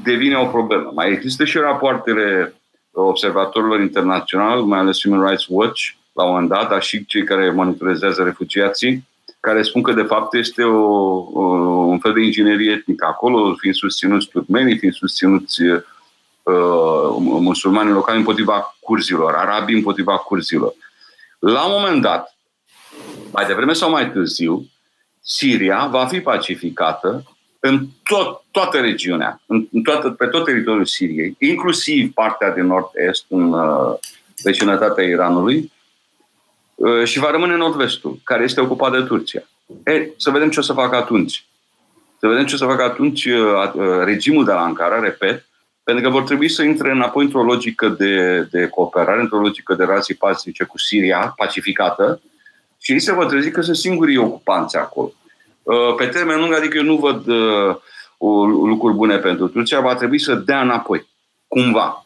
[0.03, 0.91] devine o problemă.
[0.95, 2.55] Mai există și rapoartele
[2.91, 5.81] observatorilor internaționali, mai ales Human Rights Watch,
[6.13, 9.07] la un moment dat, dar și cei care monitorizează refugiații,
[9.39, 10.79] care spun că de fapt este o,
[11.33, 11.41] o,
[11.85, 15.81] un fel de inginerie etnică acolo, fiind susținuți turcmenii, fiind susținuți uh,
[17.19, 20.73] musulmanii locali împotriva curzilor, arabii împotriva curzilor.
[21.39, 22.35] La un moment dat,
[23.31, 24.65] mai devreme sau mai târziu,
[25.21, 27.23] Siria va fi pacificată
[27.59, 33.25] în tot, toată regiunea, în, în toată, pe tot teritoriul Siriei, inclusiv partea de nord-est,
[33.27, 33.93] în uh,
[34.43, 35.71] vecinătatea Iranului,
[36.75, 39.43] uh, și va rămâne nord-vestul, care este ocupat de Turcia.
[39.83, 41.45] E, să vedem ce o să facă atunci.
[42.19, 45.45] Să vedem ce o să facă atunci uh, uh, regimul de la Ankara, repet,
[45.83, 49.83] pentru că vor trebui să intre înapoi într-o logică de, de cooperare, într-o logică de
[49.83, 52.21] relații pacifice cu Siria, pacificată,
[52.81, 55.13] și ei se vor trezi că sunt singurii ocupanți acolo.
[55.63, 57.75] Uh, pe termen lung, adică eu nu văd uh,
[58.67, 61.07] lucruri bune pentru Turcia, va trebui să dea înapoi,
[61.47, 62.05] cumva.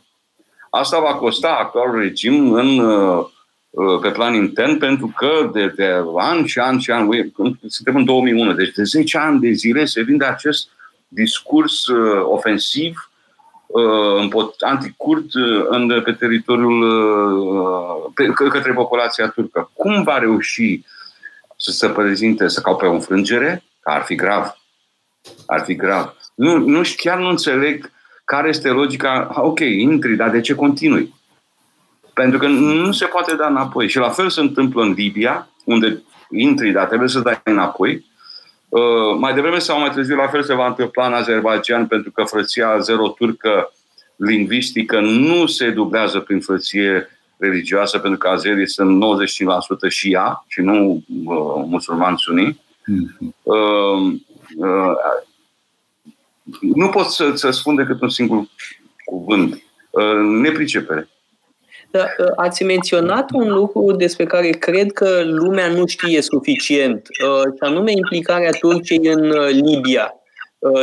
[0.70, 3.26] Asta va costa actualul regim în, uh,
[4.02, 7.34] pe plan intern, pentru că de, de ani și ani și ani,
[7.68, 10.70] suntem în 2001, deci de 10 ani de zile se vinde acest
[11.08, 11.86] discurs
[12.24, 13.05] ofensiv
[14.60, 15.26] anticurt
[15.70, 16.80] în, pe teritoriul
[18.14, 19.70] pe, către populația turcă.
[19.74, 20.84] Cum va reuși
[21.58, 24.58] să se prezinte, să caupe o înfrângere, că ar fi grav,
[25.46, 26.14] Ar fi grav.
[26.36, 27.92] Nu, nu, chiar nu înțeleg
[28.26, 29.30] care este logica.
[29.36, 31.14] Ok, intri, dar de ce continui?
[32.14, 33.90] Pentru că nu se poate da înapoi.
[33.90, 38.06] Și la fel se întâmplă în Libia, unde intri, dar trebuie să dai înapoi.
[38.76, 42.24] Uh, mai devreme sau mai târziu, la fel se va întâmpla în Azerbaijan, pentru că
[42.24, 43.74] frăția zero turcă
[44.16, 49.04] lingvistică nu se dublează prin frăție religioasă, pentru că azerii sunt
[49.88, 52.52] 95% și ea, și nu uh, musulmani sunii.
[52.54, 53.28] Mm-hmm.
[53.44, 54.14] Uh,
[54.58, 54.96] uh,
[56.60, 58.44] nu pot să, să spun decât un singur
[59.06, 59.64] cuvânt.
[59.90, 61.10] Uh, nepricepere.
[61.96, 67.42] Da, uh, ați menționat un lucru despre care cred că lumea nu știe suficient, uh,
[67.42, 70.14] și anume implicarea Turciei în Libia.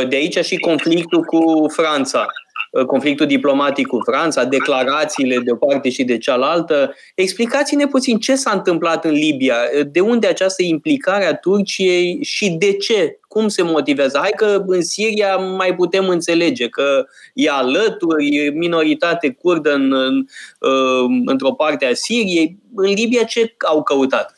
[0.09, 2.25] De aici și conflictul cu Franța.
[2.73, 6.93] Uh, conflictul diplomatic cu Franța, declarațiile de o parte și de cealaltă.
[7.15, 9.55] Explicați-ne puțin ce s-a întâmplat în Libia,
[9.91, 14.17] de unde această implicare a Turciei și de ce, cum se motivează.
[14.21, 20.25] Hai că în Siria mai putem înțelege că e alături, e minoritate curdă în, în,
[20.59, 22.57] uh, într-o parte a Siriei.
[22.75, 24.37] În Libia ce au căutat?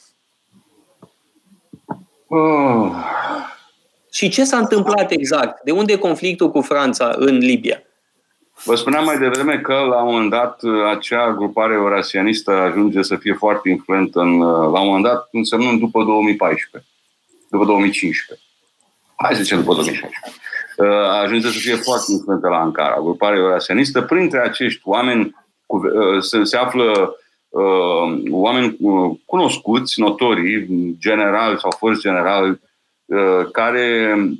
[2.27, 2.91] Oh.
[4.11, 5.63] Și ce s-a întâmplat exact?
[5.63, 7.79] De unde conflictul cu Franța în Libia?
[8.63, 13.33] Vă spuneam mai devreme că la un moment dat acea grupare eurasianistă ajunge să fie
[13.33, 16.89] foarte influentă în, la un moment dat însemnând după 2014,
[17.49, 18.45] după 2015.
[19.15, 20.31] Hai să zicem după 2016.
[21.23, 24.01] Ajunge să fie foarte influentă la Ankara, gruparea eurasianistă.
[24.01, 25.35] Printre acești oameni
[26.19, 27.15] se, se află
[27.49, 28.77] uh, oameni
[29.25, 30.67] cunoscuți, notorii,
[30.99, 32.61] generali sau fost generali,
[33.05, 34.35] uh, care Uh,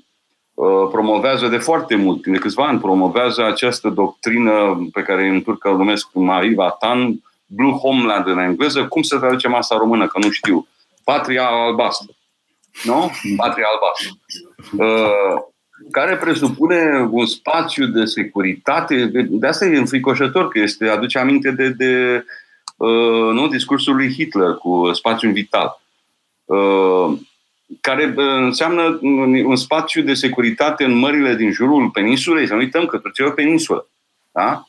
[0.92, 5.78] promovează de foarte mult, de câțiva ani, promovează această doctrină pe care în turcă o
[5.78, 10.68] numesc Marie Vatan, Blue Homeland în engleză, cum se traduce masa română, că nu știu.
[11.04, 12.14] Patria albastră.
[12.84, 13.12] Nu?
[13.38, 14.10] Patria albastră.
[14.78, 15.42] Uh,
[15.92, 19.06] care presupune un spațiu de securitate.
[19.30, 22.24] De asta e înfricoșător, că este, aduce aminte de, de
[22.78, 25.82] uh, nu, discursul lui Hitler cu spațiul vital.
[26.46, 27.18] Uh,
[27.82, 29.00] care înseamnă
[29.44, 32.48] un spațiu de securitate în mările din jurul peninsulei.
[32.48, 33.88] Să nu uităm că Turcia e o peninsulă.
[34.32, 34.68] Da?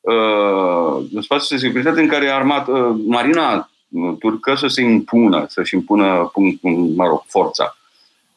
[0.00, 3.70] Uh, un spațiu de securitate în care armat, uh, marina
[4.18, 6.30] turcă să se impună, să-și impună,
[6.96, 7.76] mă rog, forța.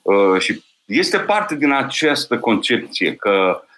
[0.01, 3.68] Uh, și este parte din această concepție că Uh,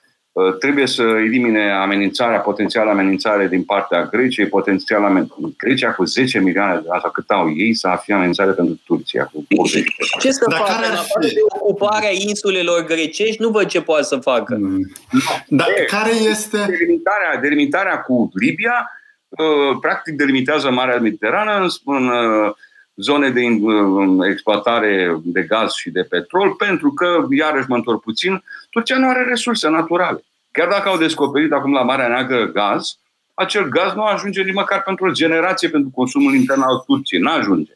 [0.59, 5.41] trebuie să elimine amenințarea, potențială amenințare din partea Greciei, potențial amenințare.
[5.57, 9.45] Grecia cu 10 milioane de asta cât au ei să fie amenințare pentru Turcia cu
[9.57, 9.83] 80
[10.19, 10.71] Ce să Dar facă?
[10.89, 14.57] În afară de ocuparea insulelor grecești, nu văd ce poate să facă.
[14.59, 14.91] Mm.
[15.47, 16.57] Dar care este...
[16.57, 18.91] Delimitarea, delimitarea cu Libia,
[19.29, 22.53] uh, practic delimitează Marea Mediterană în, în uh,
[23.01, 23.41] zone de
[24.29, 29.23] exploatare de gaz și de petrol, pentru că, iarăși mă întorc puțin, Turcia nu are
[29.23, 30.23] resurse naturale.
[30.51, 32.97] Chiar dacă au descoperit acum la Marea Neagră gaz,
[33.33, 37.21] acel gaz nu ajunge nici măcar pentru o generație pentru consumul intern al Turciei.
[37.21, 37.73] Nu ajunge.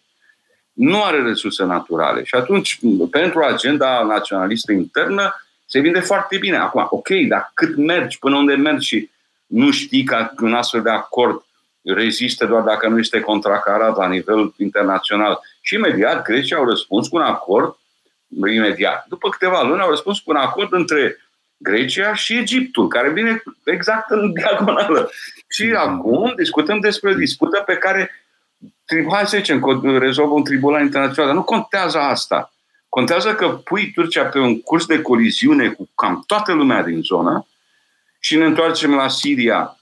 [0.73, 2.23] Nu are resurse naturale.
[2.23, 2.80] Și atunci,
[3.11, 5.35] pentru agenda naționalistă internă,
[5.65, 6.57] se vinde foarte bine.
[6.57, 9.10] Acum, ok, dar cât mergi, până unde mergi și
[9.45, 11.45] nu știi că un astfel de acord
[11.85, 15.39] reziste doar dacă nu este contracarat la nivel internațional.
[15.61, 17.75] Și imediat Grecia au răspuns cu un acord,
[18.47, 19.05] imediat.
[19.07, 21.17] După câteva luni au răspuns cu un acord între
[21.57, 25.09] Grecia și Egiptul, care vine exact în diagonală.
[25.47, 25.77] Și mm-hmm.
[25.77, 28.11] acum discutăm despre o dispută pe care,
[29.11, 32.53] hai să zicem, că rezolvă un tribunal internațional, dar nu contează asta.
[32.89, 37.47] Contează că pui Turcia pe un curs de coliziune cu cam toată lumea din zonă
[38.19, 39.74] și ne întoarcem la Siria,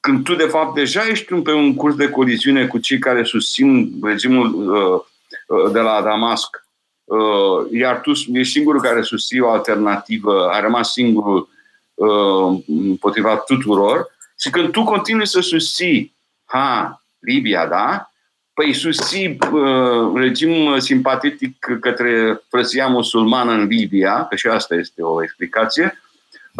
[0.00, 3.92] când tu, de fapt, deja ești pe un curs de coliziune cu cei care susțin
[4.02, 5.00] regimul uh,
[5.46, 6.64] uh, de la Damasc,
[7.04, 11.48] uh, iar tu ești singurul care susții o alternativă, a rămas singurul
[11.94, 14.06] uh, împotriva tuturor,
[14.40, 16.14] și când tu continui să susții,
[16.44, 18.10] ha, Libia, da?
[18.54, 25.22] Păi susții uh, regim simpatetic către frăția musulmană în Libia, că și asta este o
[25.22, 26.00] explicație,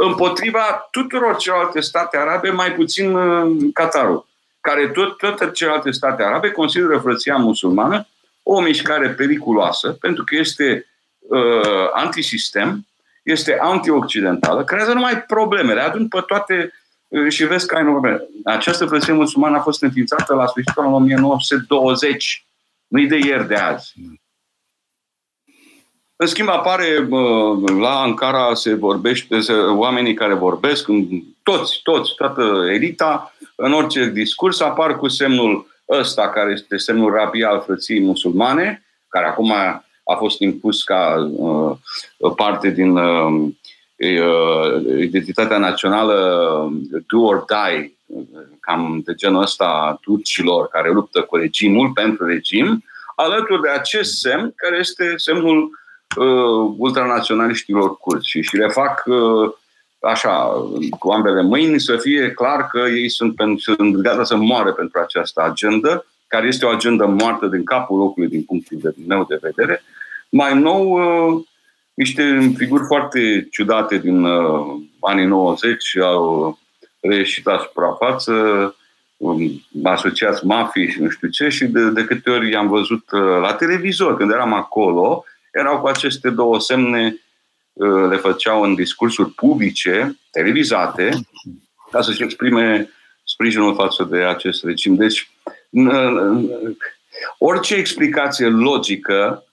[0.03, 4.27] împotriva tuturor celelalte state arabe, mai puțin uh, Qatarul,
[4.61, 8.07] care tot, toate celelalte state arabe consideră frăția musulmană
[8.43, 10.87] o mișcare periculoasă, pentru că este
[11.19, 12.87] uh, antisistem,
[13.23, 16.73] este antioccidentală, creează numai probleme, le adun pe toate
[17.09, 18.21] uh, și vezi că ai probleme.
[18.45, 22.47] Această frăție musulmană a fost înființată la sfârșitul anului 1920,
[22.87, 23.95] nu-i de ieri de azi.
[26.23, 27.09] În schimb, apare
[27.81, 30.87] la Ankara, se vorbește, se, oamenii care vorbesc,
[31.43, 37.49] toți, toți, toată elita, în orice discurs apar cu semnul ăsta, care este semnul rabia
[37.49, 39.53] al frăției musulmane, care acum
[40.05, 41.77] a fost impus ca uh,
[42.37, 43.51] parte din uh,
[44.99, 46.17] identitatea națională
[47.07, 47.95] do or die,
[48.61, 52.85] cam de genul ăsta a turcilor care luptă cu regimul pentru regim,
[53.17, 55.79] alături de acest semn care este semnul
[56.17, 59.53] uh, ultranaționaliștilor curți și, și le fac uh,
[60.01, 60.53] așa,
[60.99, 65.01] cu ambele mâini, să fie clar că ei sunt, pentru, sunt gata să moare pentru
[65.01, 69.83] această agendă, care este o agendă moartă din capul locului din punctul meu de vedere.
[70.29, 71.45] Mai nou, uh,
[71.95, 76.59] niște figuri foarte ciudate din uh, anii 90 au
[77.01, 78.35] reieșit la suprafață,
[79.17, 83.41] um, asociați mafii și nu știu ce, și de, de câte ori i-am văzut uh,
[83.41, 87.21] la televizor, când eram acolo, erau cu aceste două semne,
[87.73, 91.21] uh, le făceau în discursuri publice, televizate,
[91.91, 92.91] ca să-și exprime
[93.25, 94.95] sprijinul față de acest regim.
[94.95, 95.31] Deci,
[97.39, 99.45] orice explicație logică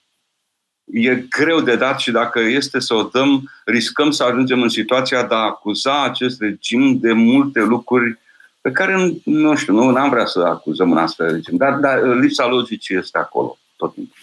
[0.84, 5.22] e greu de dat și dacă este să o dăm, riscăm să ajungem în situația
[5.22, 8.18] de a acuza acest regim de multe lucruri
[8.60, 12.02] pe care, nu știu, nu am vrea să acuzăm în astfel de regim, dar, dar
[12.02, 14.16] lipsa logicii este acolo tot timpul.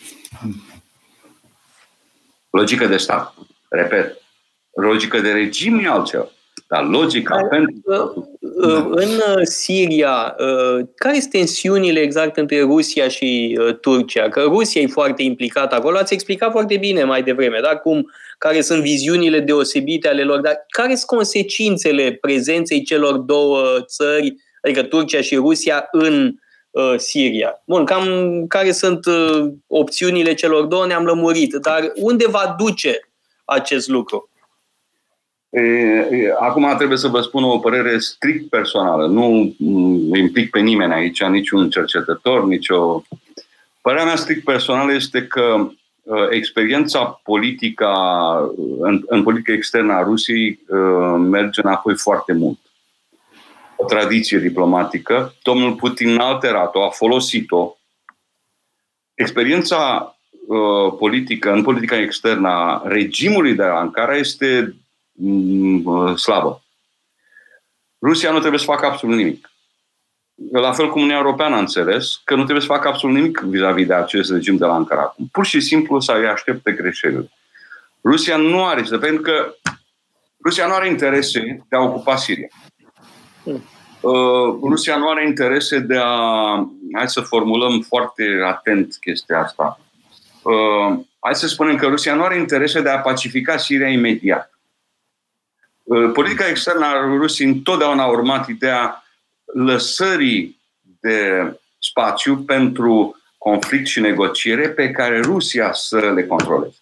[2.55, 3.33] Logică de stat,
[3.69, 4.21] repet,
[4.81, 6.29] logică de regim e altceva.
[6.67, 7.81] Dar logica Dar, pentru...
[8.41, 10.35] Uh, uh, în uh, Siria,
[10.95, 14.29] care sunt tensiunile exact între Rusia și Turcia?
[14.29, 15.97] Că Rusia e foarte implicată acolo.
[15.97, 17.75] Ați explicat foarte bine mai devreme, da?
[17.75, 24.35] Cum, care sunt viziunile deosebite ale lor, dar care sunt consecințele prezenței celor două țări,
[24.61, 26.33] adică Turcia și Rusia, în uh,
[26.97, 27.61] Siria?
[27.65, 28.07] Bun, cam
[28.47, 33.09] care sunt uh, opțiunile celor două ne-am lămurit, dar unde va duce
[33.45, 34.29] acest lucru?
[36.39, 39.07] Acum trebuie să vă spun o părere strict personală.
[39.07, 39.55] Nu
[40.17, 43.03] implic pe nimeni aici, niciun cercetător, nicio...
[43.81, 45.67] Părerea mea strict personală este că
[46.29, 47.87] experiența politică
[48.79, 50.59] în, în politică externă a Rusiei
[51.19, 52.59] merge înapoi foarte mult.
[53.75, 55.35] O tradiție diplomatică.
[55.43, 57.77] Domnul Putin a alterat-o, a folosit-o.
[59.13, 60.09] Experiența
[60.97, 64.75] politică, în politica externă a regimului de la Ankara este
[65.17, 66.63] Mm, slabă.
[68.01, 69.49] Rusia nu trebuie să facă absolut nimic.
[70.51, 73.87] La fel cum Uniunea Europeană a înțeles că nu trebuie să facă absolut nimic vis-a-vis
[73.87, 75.15] de acest regim de la Ankara.
[75.31, 77.31] Pur și simplu să îi aștepte greșelile.
[78.03, 79.55] Rusia nu are, pentru că
[80.43, 82.47] Rusia nu are interese de a ocupa Siria.
[83.45, 83.63] Hmm.
[84.01, 86.69] Uh, Rusia nu are interese de a.
[86.93, 89.79] Hai să formulăm foarte atent chestia asta.
[90.41, 94.59] Uh, hai să spunem că Rusia nu are interese de a pacifica Siria imediat.
[95.83, 99.03] Uh, politica externă a Rusiei întotdeauna a urmat ideea
[99.45, 100.59] lăsării
[100.99, 106.77] de spațiu pentru conflict și negociere pe care Rusia să le controleze.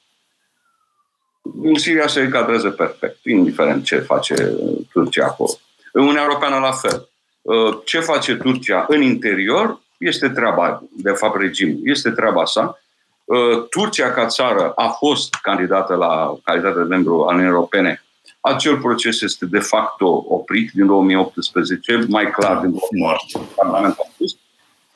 [1.62, 4.54] În Siria se încadrează perfect, indiferent ce face
[4.92, 5.60] Turcia acolo.
[5.96, 7.10] În Uniunea Europeană la fel.
[7.42, 12.80] Uh, ce face Turcia în interior este treaba, de fapt regimul, este treaba sa.
[13.24, 18.04] Uh, Turcia ca țară a fost candidată la calitate de membru al Uniunii Europene
[18.46, 24.38] acel proces este de facto oprit din 2018, mai clar din 2018.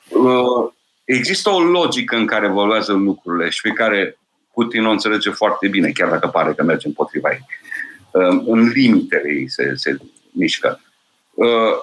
[0.10, 0.72] Uh,
[1.04, 4.18] există o logică în care evoluează lucrurile și pe care
[4.54, 7.46] Putin o înțelege foarte bine, chiar dacă pare că merge împotriva ei.
[8.12, 9.98] Uh, în limitele ei se, se
[10.32, 10.82] mișcă.
[11.38, 11.74] Uh,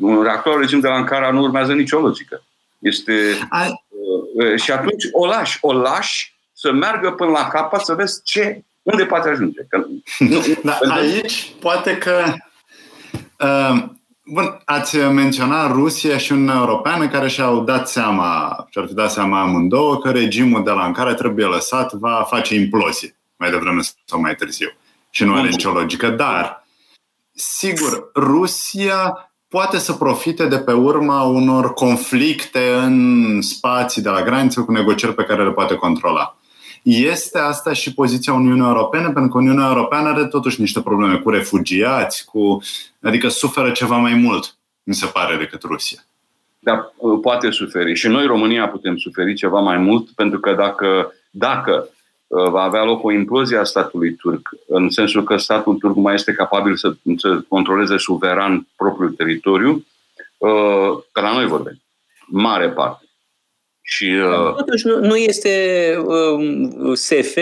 [0.00, 2.42] un reactor regim de la Ankara nu urmează nicio logică.
[2.78, 3.12] Este,
[4.56, 9.04] și atunci o lași, o lași să meargă până la capăt să vezi ce unde
[9.04, 9.60] poate ajunge?
[9.68, 9.86] Că,
[10.18, 12.34] nu, da, aici poate că
[13.38, 13.84] uh,
[14.28, 19.40] Bun, ați menționat Rusia și Uniunea Europeană care și-au dat seama, și-ar fi dat seama
[19.40, 24.34] amândouă, că regimul de la Ankara trebuie lăsat, va face implozie mai devreme sau mai
[24.34, 24.72] târziu.
[25.10, 26.08] Și nu are nicio logică.
[26.08, 26.65] Dar,
[27.36, 34.60] sigur, Rusia poate să profite de pe urma unor conflicte în spații de la graniță
[34.60, 36.38] cu negocieri pe care le poate controla.
[36.82, 41.30] Este asta și poziția Uniunii Europene, pentru că Uniunea Europeană are totuși niște probleme cu
[41.30, 42.62] refugiați, cu,
[43.02, 45.98] adică suferă ceva mai mult, mi se pare, decât Rusia.
[46.58, 46.92] Da,
[47.22, 47.94] poate suferi.
[47.94, 51.95] Și noi, România, putem suferi ceva mai mult, pentru că dacă, dacă uh,
[52.28, 56.32] va avea loc o implozie a statului turc, în sensul că statul turc mai este
[56.32, 59.86] capabil să, să controleze suveran propriul teritoriu,
[60.38, 61.82] uh, că la noi vorbim,
[62.26, 63.04] mare parte.
[63.82, 64.54] Și, uh...
[64.54, 67.36] Totuși nu, nu este uh, SF,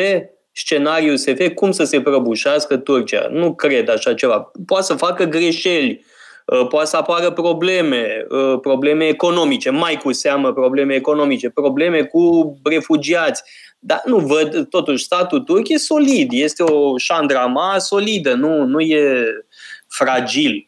[0.53, 3.29] scenariul SF, cum să se prăbușească Turcia.
[3.31, 4.51] Nu cred așa ceva.
[4.67, 6.05] Poate să facă greșeli,
[6.47, 12.57] uh, poate să apară probleme, uh, probleme economice, mai cu seamă probleme economice, probleme cu
[12.65, 13.43] refugiați.
[13.87, 19.25] Dar nu văd, totuși, statul turc e solid, este o șandrama solidă, nu, nu e
[19.89, 20.67] fragil.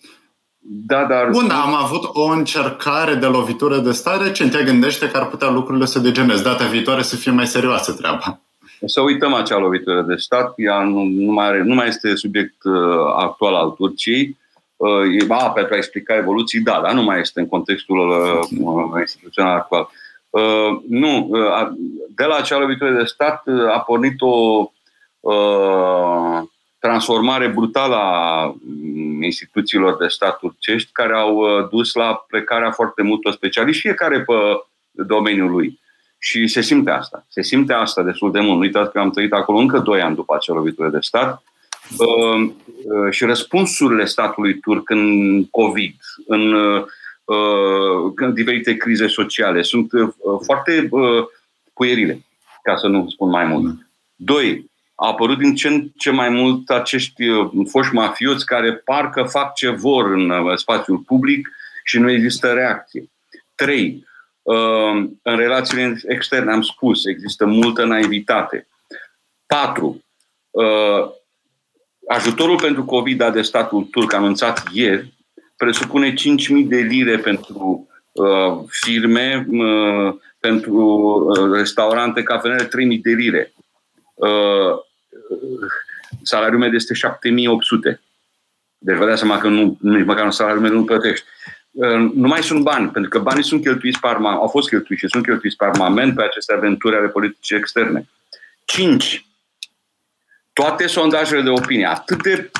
[0.59, 1.29] Da, dar...
[1.31, 4.55] Bun, am avut o încercare de lovitură de stat recent.
[4.55, 6.43] Ea gândește că ar putea lucrurile să degeneze.
[6.43, 8.41] Data viitoare să fie mai serioasă treaba.
[8.87, 10.53] Să uităm acea lovitură de stat.
[10.57, 12.75] Ea nu, nu, mai, are, nu mai este subiect uh,
[13.17, 14.37] actual al Turciei.
[14.77, 19.57] Uh, a, pentru a explica evoluții, da, dar nu mai este în contextul uh, instituțional
[19.57, 19.83] actual.
[19.83, 20.05] Uh,
[20.89, 21.69] nu, uh,
[22.17, 24.71] de la acea lovitură de stat uh, a pornit o
[25.21, 26.43] uh,
[26.79, 33.03] transformare brutală a mm, instituțiilor de stat turcești care au uh, dus la plecarea foarte
[33.03, 34.33] multor specialiști, fiecare pe
[34.91, 35.81] domeniul lui.
[36.19, 37.27] Și se simte asta.
[37.29, 38.61] Se simte asta destul de mult.
[38.61, 41.43] Uitați că am trăit acolo încă doi ani după acea lovitură de stat.
[41.99, 42.51] Uh,
[42.85, 45.97] uh, și răspunsurile statului turc în COVID,
[46.27, 46.55] în,
[48.17, 49.91] în diferite crize sociale, sunt
[50.45, 50.89] foarte
[51.75, 52.21] puierile,
[52.63, 53.87] ca să nu spun mai mult.
[54.15, 59.23] Doi, a apărut din ce în ce mai mult acești uh, foști mafioți care parcă
[59.23, 61.49] fac ce vor în uh, spațiul public
[61.85, 63.11] și nu există reacție.
[63.55, 64.07] Trei,
[64.43, 68.67] uh, în relațiile externe, am spus, există multă naivitate.
[69.47, 70.05] Patru,
[72.09, 75.15] ajutorul pentru COVID de statul turc anunțat ieri
[75.57, 76.17] presupune 5.000
[76.65, 77.89] de lire pentru
[78.69, 79.47] firme,
[80.41, 82.71] pentru restaurante, cafenele, 3.000
[83.03, 83.53] de lire
[86.23, 88.01] salariul mediu este 7800.
[88.79, 91.27] Deci vă dați seama că nu, nici măcar un salariu mediu nu plătești.
[92.15, 95.09] Nu mai sunt bani, pentru că banii sunt cheltuiți pe armament, au fost cheltuiți și
[95.09, 98.09] sunt cheltuiți pe armament pe aceste aventuri ale politicii externe.
[98.65, 99.27] 5.
[100.53, 102.51] Toate sondajele de opinie, atât de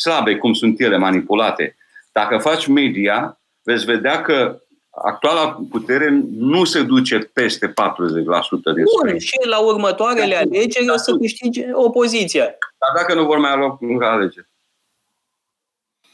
[0.00, 1.76] slabe cum sunt ele manipulate,
[2.18, 7.72] dacă faci media, veți vedea că actuala putere nu se duce peste 40%
[8.74, 12.44] din Bun, și la următoarele alegeri o să câștige opoziția.
[12.44, 14.48] Dar dacă nu vor mai avea loc alegeri?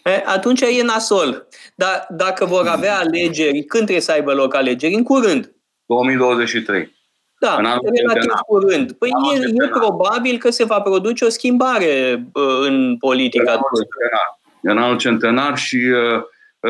[0.04, 1.46] E, atunci e nasol.
[1.74, 4.94] Dar dacă vor avea alegeri, când trebuie să aibă loc alegeri?
[4.94, 5.52] În curând.
[5.86, 6.92] 2023.
[7.38, 8.42] Da, în relativ centenar.
[8.46, 8.92] curând.
[8.92, 12.24] Păi e, e probabil că se va produce o schimbare
[12.66, 13.52] în politica.
[13.52, 14.38] În anul centenar,
[14.70, 16.22] în anul centenar și uh,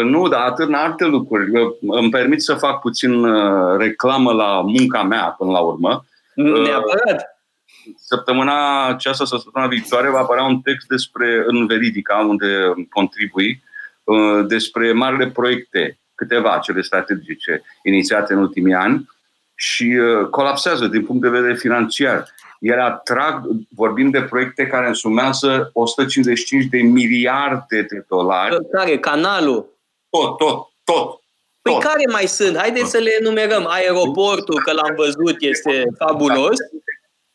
[0.03, 1.51] nu, dar atât în alte lucruri.
[1.81, 6.05] Îmi permit să fac puțin uh, reclamă la munca mea până la urmă.
[6.35, 7.21] Neapărat.
[7.21, 13.63] Uh, săptămâna aceasta sau săptămâna viitoare va apărea un text despre, în Veridica, unde contribui,
[14.05, 19.09] uh, despre marile proiecte, câteva cele strategice inițiate în ultimii ani
[19.55, 19.99] și
[20.31, 22.34] colapsează din punct de vedere financiar.
[22.65, 28.57] Ele atrag, vorbim de proiecte care însumează 155 de miliarde de dolari.
[28.71, 28.99] Care?
[28.99, 29.67] Canalul?
[30.11, 31.21] Tot, tot, tot.
[31.63, 31.83] Păi tot.
[31.83, 32.57] care mai sunt?
[32.57, 33.67] Haideți să le enumerăm.
[33.69, 36.57] Aeroportul, că l-am văzut, este fabulos.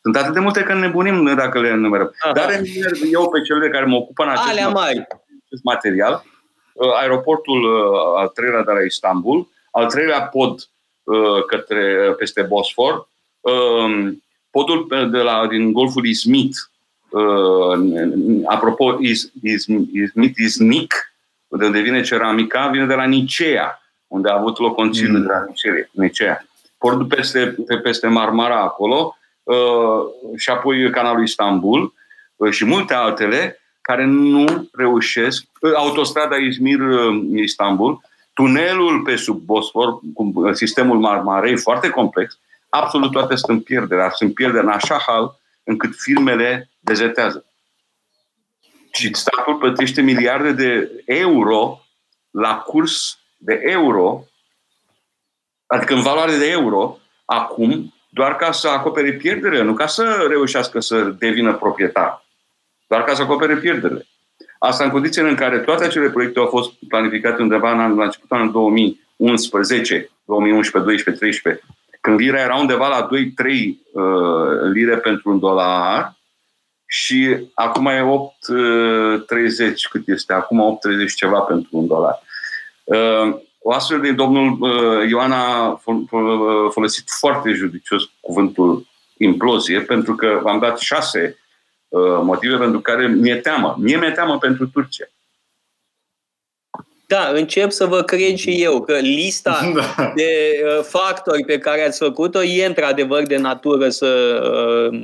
[0.02, 2.14] Sunt atât de multe că nebunim dacă le enumerăm.
[2.18, 2.32] Aha.
[2.32, 2.50] Dar
[3.12, 5.06] eu pe cele care mă ocupă în acest, Alea mari.
[5.46, 6.24] acest material,
[6.72, 10.68] uh, aeroportul uh, al treilea de la Istanbul, al treilea pod
[11.02, 13.08] uh, către, peste Bosfor,
[13.40, 16.54] um, podul de la, din Golful Izmit,
[18.46, 18.98] apropo,
[19.42, 20.94] Izmit, Iznik,
[21.58, 25.22] de unde vine ceramica, vine de la Nicea, unde a avut loc conciliul mm.
[25.22, 25.88] de la Nicea.
[25.90, 26.44] Nicea.
[26.78, 31.94] Portul peste, peste Marmara acolo uh, și apoi canalul Istanbul
[32.36, 35.44] uh, și multe altele care nu reușesc.
[35.60, 38.00] Uh, autostrada Izmir-Istanbul,
[38.34, 42.38] tunelul pe sub Bosfor, cu sistemul Marmarei foarte complex,
[42.70, 44.10] absolut toate sunt în pierdere.
[44.14, 47.44] Sunt pierdere în așa hal încât firmele dezetează
[48.92, 51.84] și statul plătește miliarde de euro
[52.30, 54.24] la curs de euro,
[55.66, 60.80] adică în valoare de euro, acum, doar ca să acopere pierderile, nu ca să reușească
[60.80, 62.24] să devină proprietar,
[62.86, 64.06] doar ca să acopere pierderile.
[64.58, 68.36] Asta în condițiile în care toate acele proiecte au fost planificate undeva în, la începutul
[68.36, 71.64] anului 2011, 2011, 12, 13,
[72.00, 73.08] când lira era undeva la 2-3
[73.92, 76.18] uh, lire pentru un dolar,
[76.92, 82.22] și acum e 8,30 cât este, acum 8,30 ceva pentru un dolar.
[82.84, 85.80] Uh, o astfel de domnul uh, Ioan a
[86.70, 88.86] folosit foarte judicios cuvântul
[89.16, 91.38] implozie, pentru că v-am dat șase
[91.88, 93.76] uh, motive pentru care mi-e teamă.
[93.78, 95.06] Mie mi-e teamă pentru Turcia.
[97.10, 99.60] Da, încep să vă cred și eu că lista
[99.96, 100.12] da.
[100.14, 104.40] de uh, factori pe care ați făcut-o e într-adevăr de natură să
[104.92, 104.98] uh,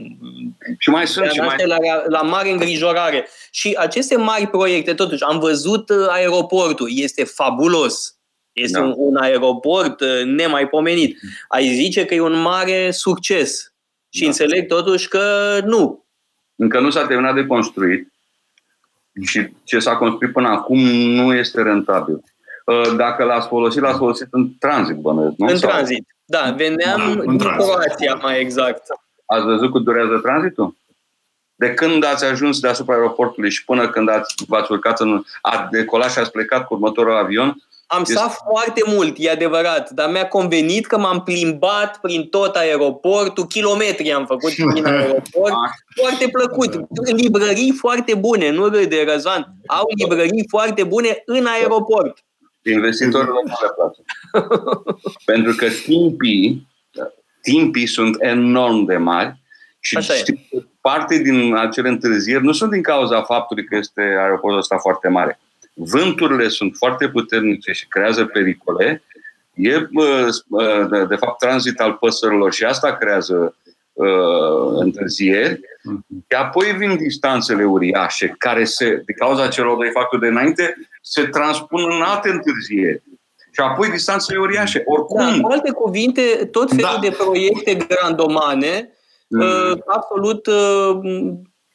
[0.78, 1.56] și mai sunt și mai...
[1.64, 1.76] La,
[2.08, 3.28] la mare îngrijorare.
[3.50, 8.18] Și aceste mari proiecte, totuși, am văzut uh, aeroportul, este fabulos.
[8.52, 8.84] Este da.
[8.84, 11.18] un, un aeroport uh, nemaipomenit.
[11.48, 13.74] Ai zice că e un mare succes.
[14.08, 14.26] Și da.
[14.26, 16.06] înțeleg totuși că nu.
[16.56, 18.15] Încă nu s-a terminat de construit
[19.22, 22.22] și ce s-a construit până acum nu este rentabil.
[22.64, 25.46] Uh, dacă l-ați folosit, l-ați folosit în tranzit, bănuiesc, nu?
[25.46, 25.70] În Sau?
[25.70, 26.54] tranzit, da.
[26.56, 28.82] Veneam da, din Croația, mai exact.
[29.26, 30.76] Ați văzut cât durează tranzitul?
[31.54, 36.10] De când ați ajuns deasupra aeroportului și până când ați, v-ați urcat în, a decolat
[36.10, 37.56] și ați plecat cu următorul avion,
[37.86, 38.12] am este...
[38.12, 44.12] stat foarte mult, e adevărat, dar mi-a convenit că m-am plimbat prin tot aeroportul, kilometri
[44.12, 45.54] am făcut prin aeroport,
[45.94, 46.86] foarte plăcut.
[47.16, 52.24] Librării foarte bune, nu râde Răzvan, au librării foarte bune în aeroport.
[52.62, 54.02] Investitorilor nu le place.
[55.32, 56.68] Pentru că timpii,
[57.42, 59.40] timpii sunt enorm de mari
[59.80, 60.48] și Așa știi,
[60.80, 65.40] parte din acele întârzieri nu sunt din cauza faptului că este aeroportul ăsta foarte mare
[65.76, 69.02] vânturile sunt foarte puternice și creează pericole,
[69.54, 69.78] e
[70.90, 73.56] de, de fapt tranzit al păsărilor și asta creează
[73.92, 75.60] uh, întârzieri.
[76.28, 81.26] Și apoi vin distanțele uriașe care se, de cauza celor doi factori de înainte, se
[81.26, 83.02] transpun în alte întârzieri.
[83.36, 84.82] Și apoi distanțele uriașe.
[84.84, 85.18] Oricum.
[85.18, 87.00] Da, cu alte cuvinte, tot felul da.
[87.00, 88.90] de proiecte grandomane,
[89.28, 89.40] mm.
[89.40, 90.98] uh, absolut uh,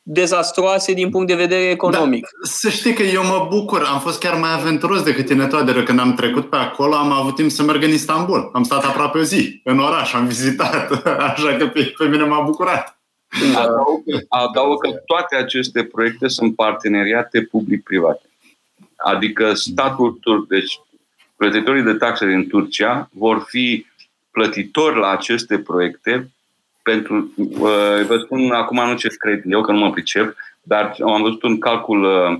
[0.04, 2.22] dezastroase din punct de vedere economic.
[2.22, 5.84] Da, să știi că eu mă bucur, am fost chiar mai aventuros decât tine toate.
[5.84, 8.50] Când am trecut pe acolo, am avut timp să merg în Istanbul.
[8.54, 10.92] Am stat aproape o zi în oraș, am vizitat,
[11.30, 13.00] așa că pe, pe mine m-a bucurat.
[13.56, 18.30] Adaug, adaug că toate aceste proiecte sunt parteneriate public-private.
[18.96, 20.80] Adică statul turc, deci
[21.36, 23.86] plătitorii de taxe din Turcia vor fi
[24.32, 26.32] plătitori la aceste proiecte
[26.84, 31.22] pentru, uh, vă spun acum nu ce cred eu, că nu mă pricep, dar am
[31.22, 32.40] văzut un calcul uh,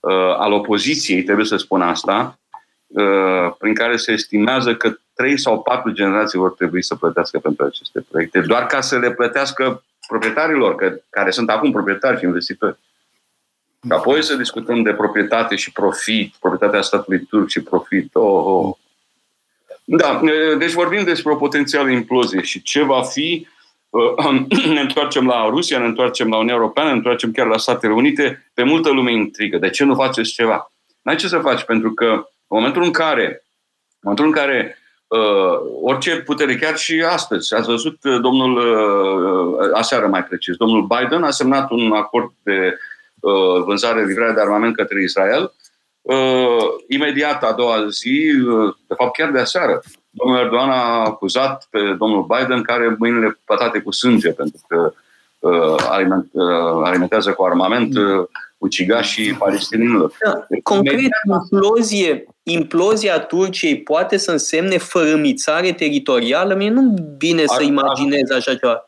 [0.00, 2.38] uh, al opoziției, trebuie să spun asta,
[2.86, 7.64] uh, prin care se estimează că trei sau patru generații vor trebui să plătească pentru
[7.64, 12.76] aceste proiecte, doar ca să le plătească proprietarilor, că, care sunt acum proprietari și investitori.
[13.84, 18.14] Și apoi să discutăm de proprietate și profit, proprietatea statului turc și profit.
[18.14, 18.74] Oh, oh.
[19.84, 20.20] Da,
[20.58, 23.61] deci vorbim despre o potențială implozie și ce va fi Uh,
[24.74, 28.50] ne întoarcem la Rusia, ne întoarcem la Uniunea Europeană, ne întoarcem chiar la Statele Unite,
[28.54, 29.58] pe multă lume intrigă.
[29.58, 30.72] De ce nu faceți ceva?
[31.02, 35.60] N-ai ce să faci, pentru că în momentul în care, în momentul în care uh,
[35.82, 41.22] orice putere, chiar și astăzi, ați văzut uh, domnul, uh, aseară mai precis, domnul Biden
[41.22, 42.76] a semnat un acord de
[43.20, 45.52] uh, vânzare, livrare de armament către Israel,
[46.00, 49.82] uh, imediat a doua zi, uh, de fapt chiar de aseară,
[50.12, 54.92] domnul Erdogan a acuzat pe domnul Biden care mâinile pătate cu sânge pentru că
[55.38, 58.26] uh, aliment, uh, alimentează cu armament uh,
[58.58, 60.12] ucigașii palestinilor.
[60.24, 66.54] Da, concret, implozie, implozia Turciei poate să însemne fărâmițare teritorială?
[66.54, 68.86] Mie nu vine să imaginez așa ceva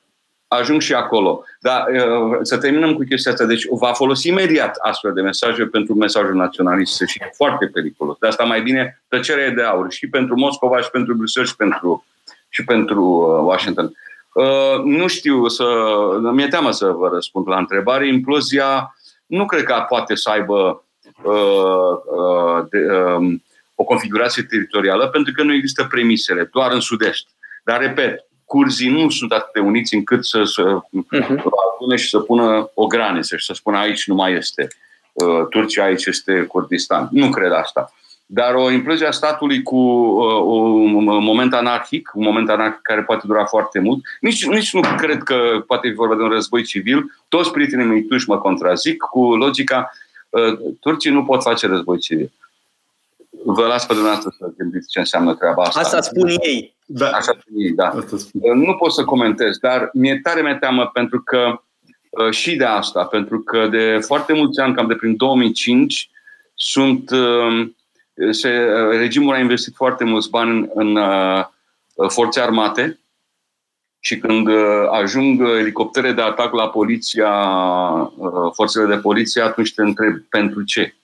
[0.49, 1.45] ajung și acolo.
[1.61, 3.45] Dar uh, să terminăm cu chestia asta.
[3.45, 8.17] Deci va folosi imediat astfel de mesaje pentru mesajul naționalist și e foarte periculos.
[8.19, 12.05] De asta mai bine tăcerea de aur și pentru Moscova și pentru Bruxelles și pentru,
[12.49, 13.93] și pentru uh, Washington.
[14.33, 15.65] Uh, nu știu să...
[16.33, 18.09] Mi-e teamă să vă răspund la întrebare.
[18.09, 18.95] Implozia
[19.27, 20.79] nu cred că poate să aibă
[22.71, 23.43] de, um,
[23.75, 27.27] o configurație teritorială pentru că nu există premisele, doar în sud-est.
[27.65, 31.43] Dar, repet, curzii nu sunt atât de uniți încât să, să uh-huh.
[31.75, 34.69] adune și să pună o graniță și să spună aici nu mai este
[35.13, 37.09] uh, Turcia, aici este Kurdistan.
[37.11, 37.93] Nu cred asta.
[38.27, 40.41] Dar o implozie a statului cu uh,
[40.95, 45.23] un moment anarhic, un moment anarhic care poate dura foarte mult, nici, nici nu cred
[45.23, 47.19] că poate fi vorba de un război civil.
[47.29, 49.91] Toți prietenii mei tuși mă contrazic cu logica
[50.29, 52.33] uh, Turcii nu pot face război civil.
[53.45, 55.81] Vă las pe dumneavoastră să gândiți ce înseamnă treaba asta.
[55.81, 56.74] Asta spun ei.
[56.87, 57.11] Da.
[57.11, 57.93] Așa ei, da.
[58.55, 61.63] Nu pot să comentez, dar mi-e tare mi teamă pentru că
[62.11, 66.11] uh, și de asta, pentru că de foarte mulți ani, cam de prin 2005,
[66.55, 67.69] sunt, uh,
[68.31, 70.97] se, uh, regimul a investit foarte mulți bani în,
[71.95, 72.99] în forțe armate
[74.01, 74.49] și când
[74.91, 77.33] ajung elicoptere de atac la poliția,
[78.53, 80.95] forțele de poliție, atunci te întreb pentru ce.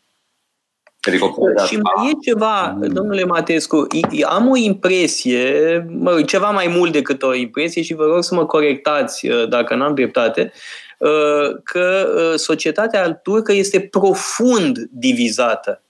[1.67, 2.89] Și mai e ceva, mm.
[2.89, 3.87] domnule Matescu,
[4.27, 8.47] am o impresie, mă, ceva mai mult decât o impresie și vă rog să mă
[8.47, 10.53] corectați uh, dacă n-am dreptate,
[10.99, 15.83] uh, că uh, societatea turcă este profund divizată.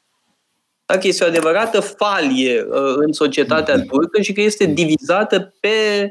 [0.87, 2.67] Dacă este o adevărată falie
[2.97, 3.83] în societatea mm.
[3.83, 6.11] turcă și că este divizată pe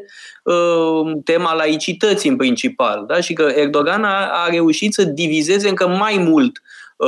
[1.24, 3.06] tema laicității în principal.
[3.08, 3.22] Da?
[3.22, 6.62] Și că Erdogan a, a reușit să divizeze încă mai mult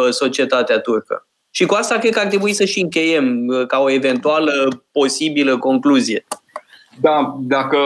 [0.09, 1.25] societatea turcă.
[1.51, 5.57] Și cu asta cred că ar trebui să și încheiem uh, ca o eventuală posibilă
[5.57, 6.25] concluzie.
[6.99, 7.77] Da, dacă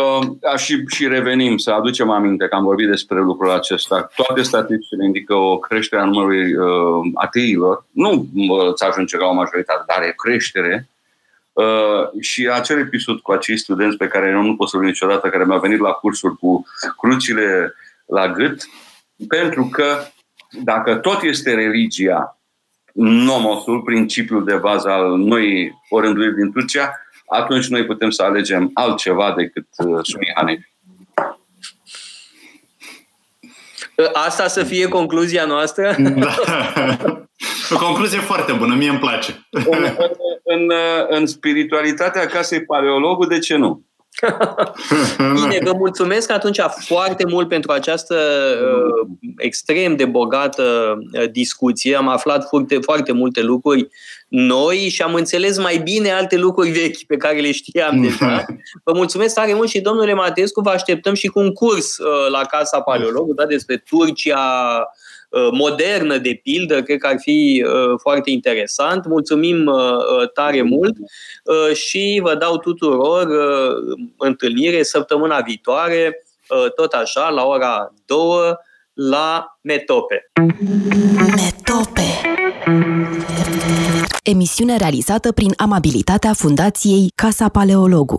[0.53, 5.05] aș și, și revenim să aducem aminte că am vorbit despre lucrul acesta, toate statisticile
[5.05, 7.85] indică o creștere a numărului uh, ateilor.
[7.91, 10.89] Nu uh, ți ajunge la o majoritate, dar e creștere.
[11.53, 15.45] Uh, și acel episod cu acei studenți pe care eu nu pot să niciodată, care
[15.45, 16.65] mi-au venit la cursuri cu
[16.97, 17.73] crucile
[18.05, 18.63] la gât,
[19.27, 19.97] pentru că
[20.63, 22.34] dacă tot este religia,
[23.03, 26.91] nomosul, principiul de bază al noi orânduiri din Turcia,
[27.27, 30.73] atunci noi putem să alegem altceva decât uh, Suni Hanefi.
[34.13, 35.95] Asta să fie concluzia noastră?
[36.15, 36.35] Da.
[37.69, 39.47] O concluzie foarte bună, mie îmi place.
[39.49, 39.87] În, în,
[40.43, 40.71] în,
[41.09, 43.85] în spiritualitatea casei paleologul, de ce nu?
[45.33, 51.95] Bine, vă mulțumesc atunci foarte mult pentru această uh, extrem de bogată uh, discuție.
[51.95, 53.87] Am aflat foarte, foarte multe lucruri
[54.27, 58.45] noi și am înțeles mai bine alte lucruri vechi pe care le știam deja.
[58.83, 62.41] Vă mulțumesc tare mult și domnule Matescu, vă așteptăm și cu un curs uh, la
[62.41, 65.14] Casa Paleolog, da, despre Turcia, Uh,
[65.51, 69.05] modernă, de pildă, cred că ar fi uh, foarte interesant.
[69.05, 70.95] Mulțumim uh, tare mult
[71.73, 73.27] și vă dau tuturor
[74.17, 76.25] întâlnire săptămâna viitoare,
[76.75, 78.17] tot așa, la ora 2,
[78.93, 80.31] la Metope.
[81.35, 82.21] Metope.
[84.23, 88.13] Emisiune realizată prin amabilitatea Fundației Casa Paleologu.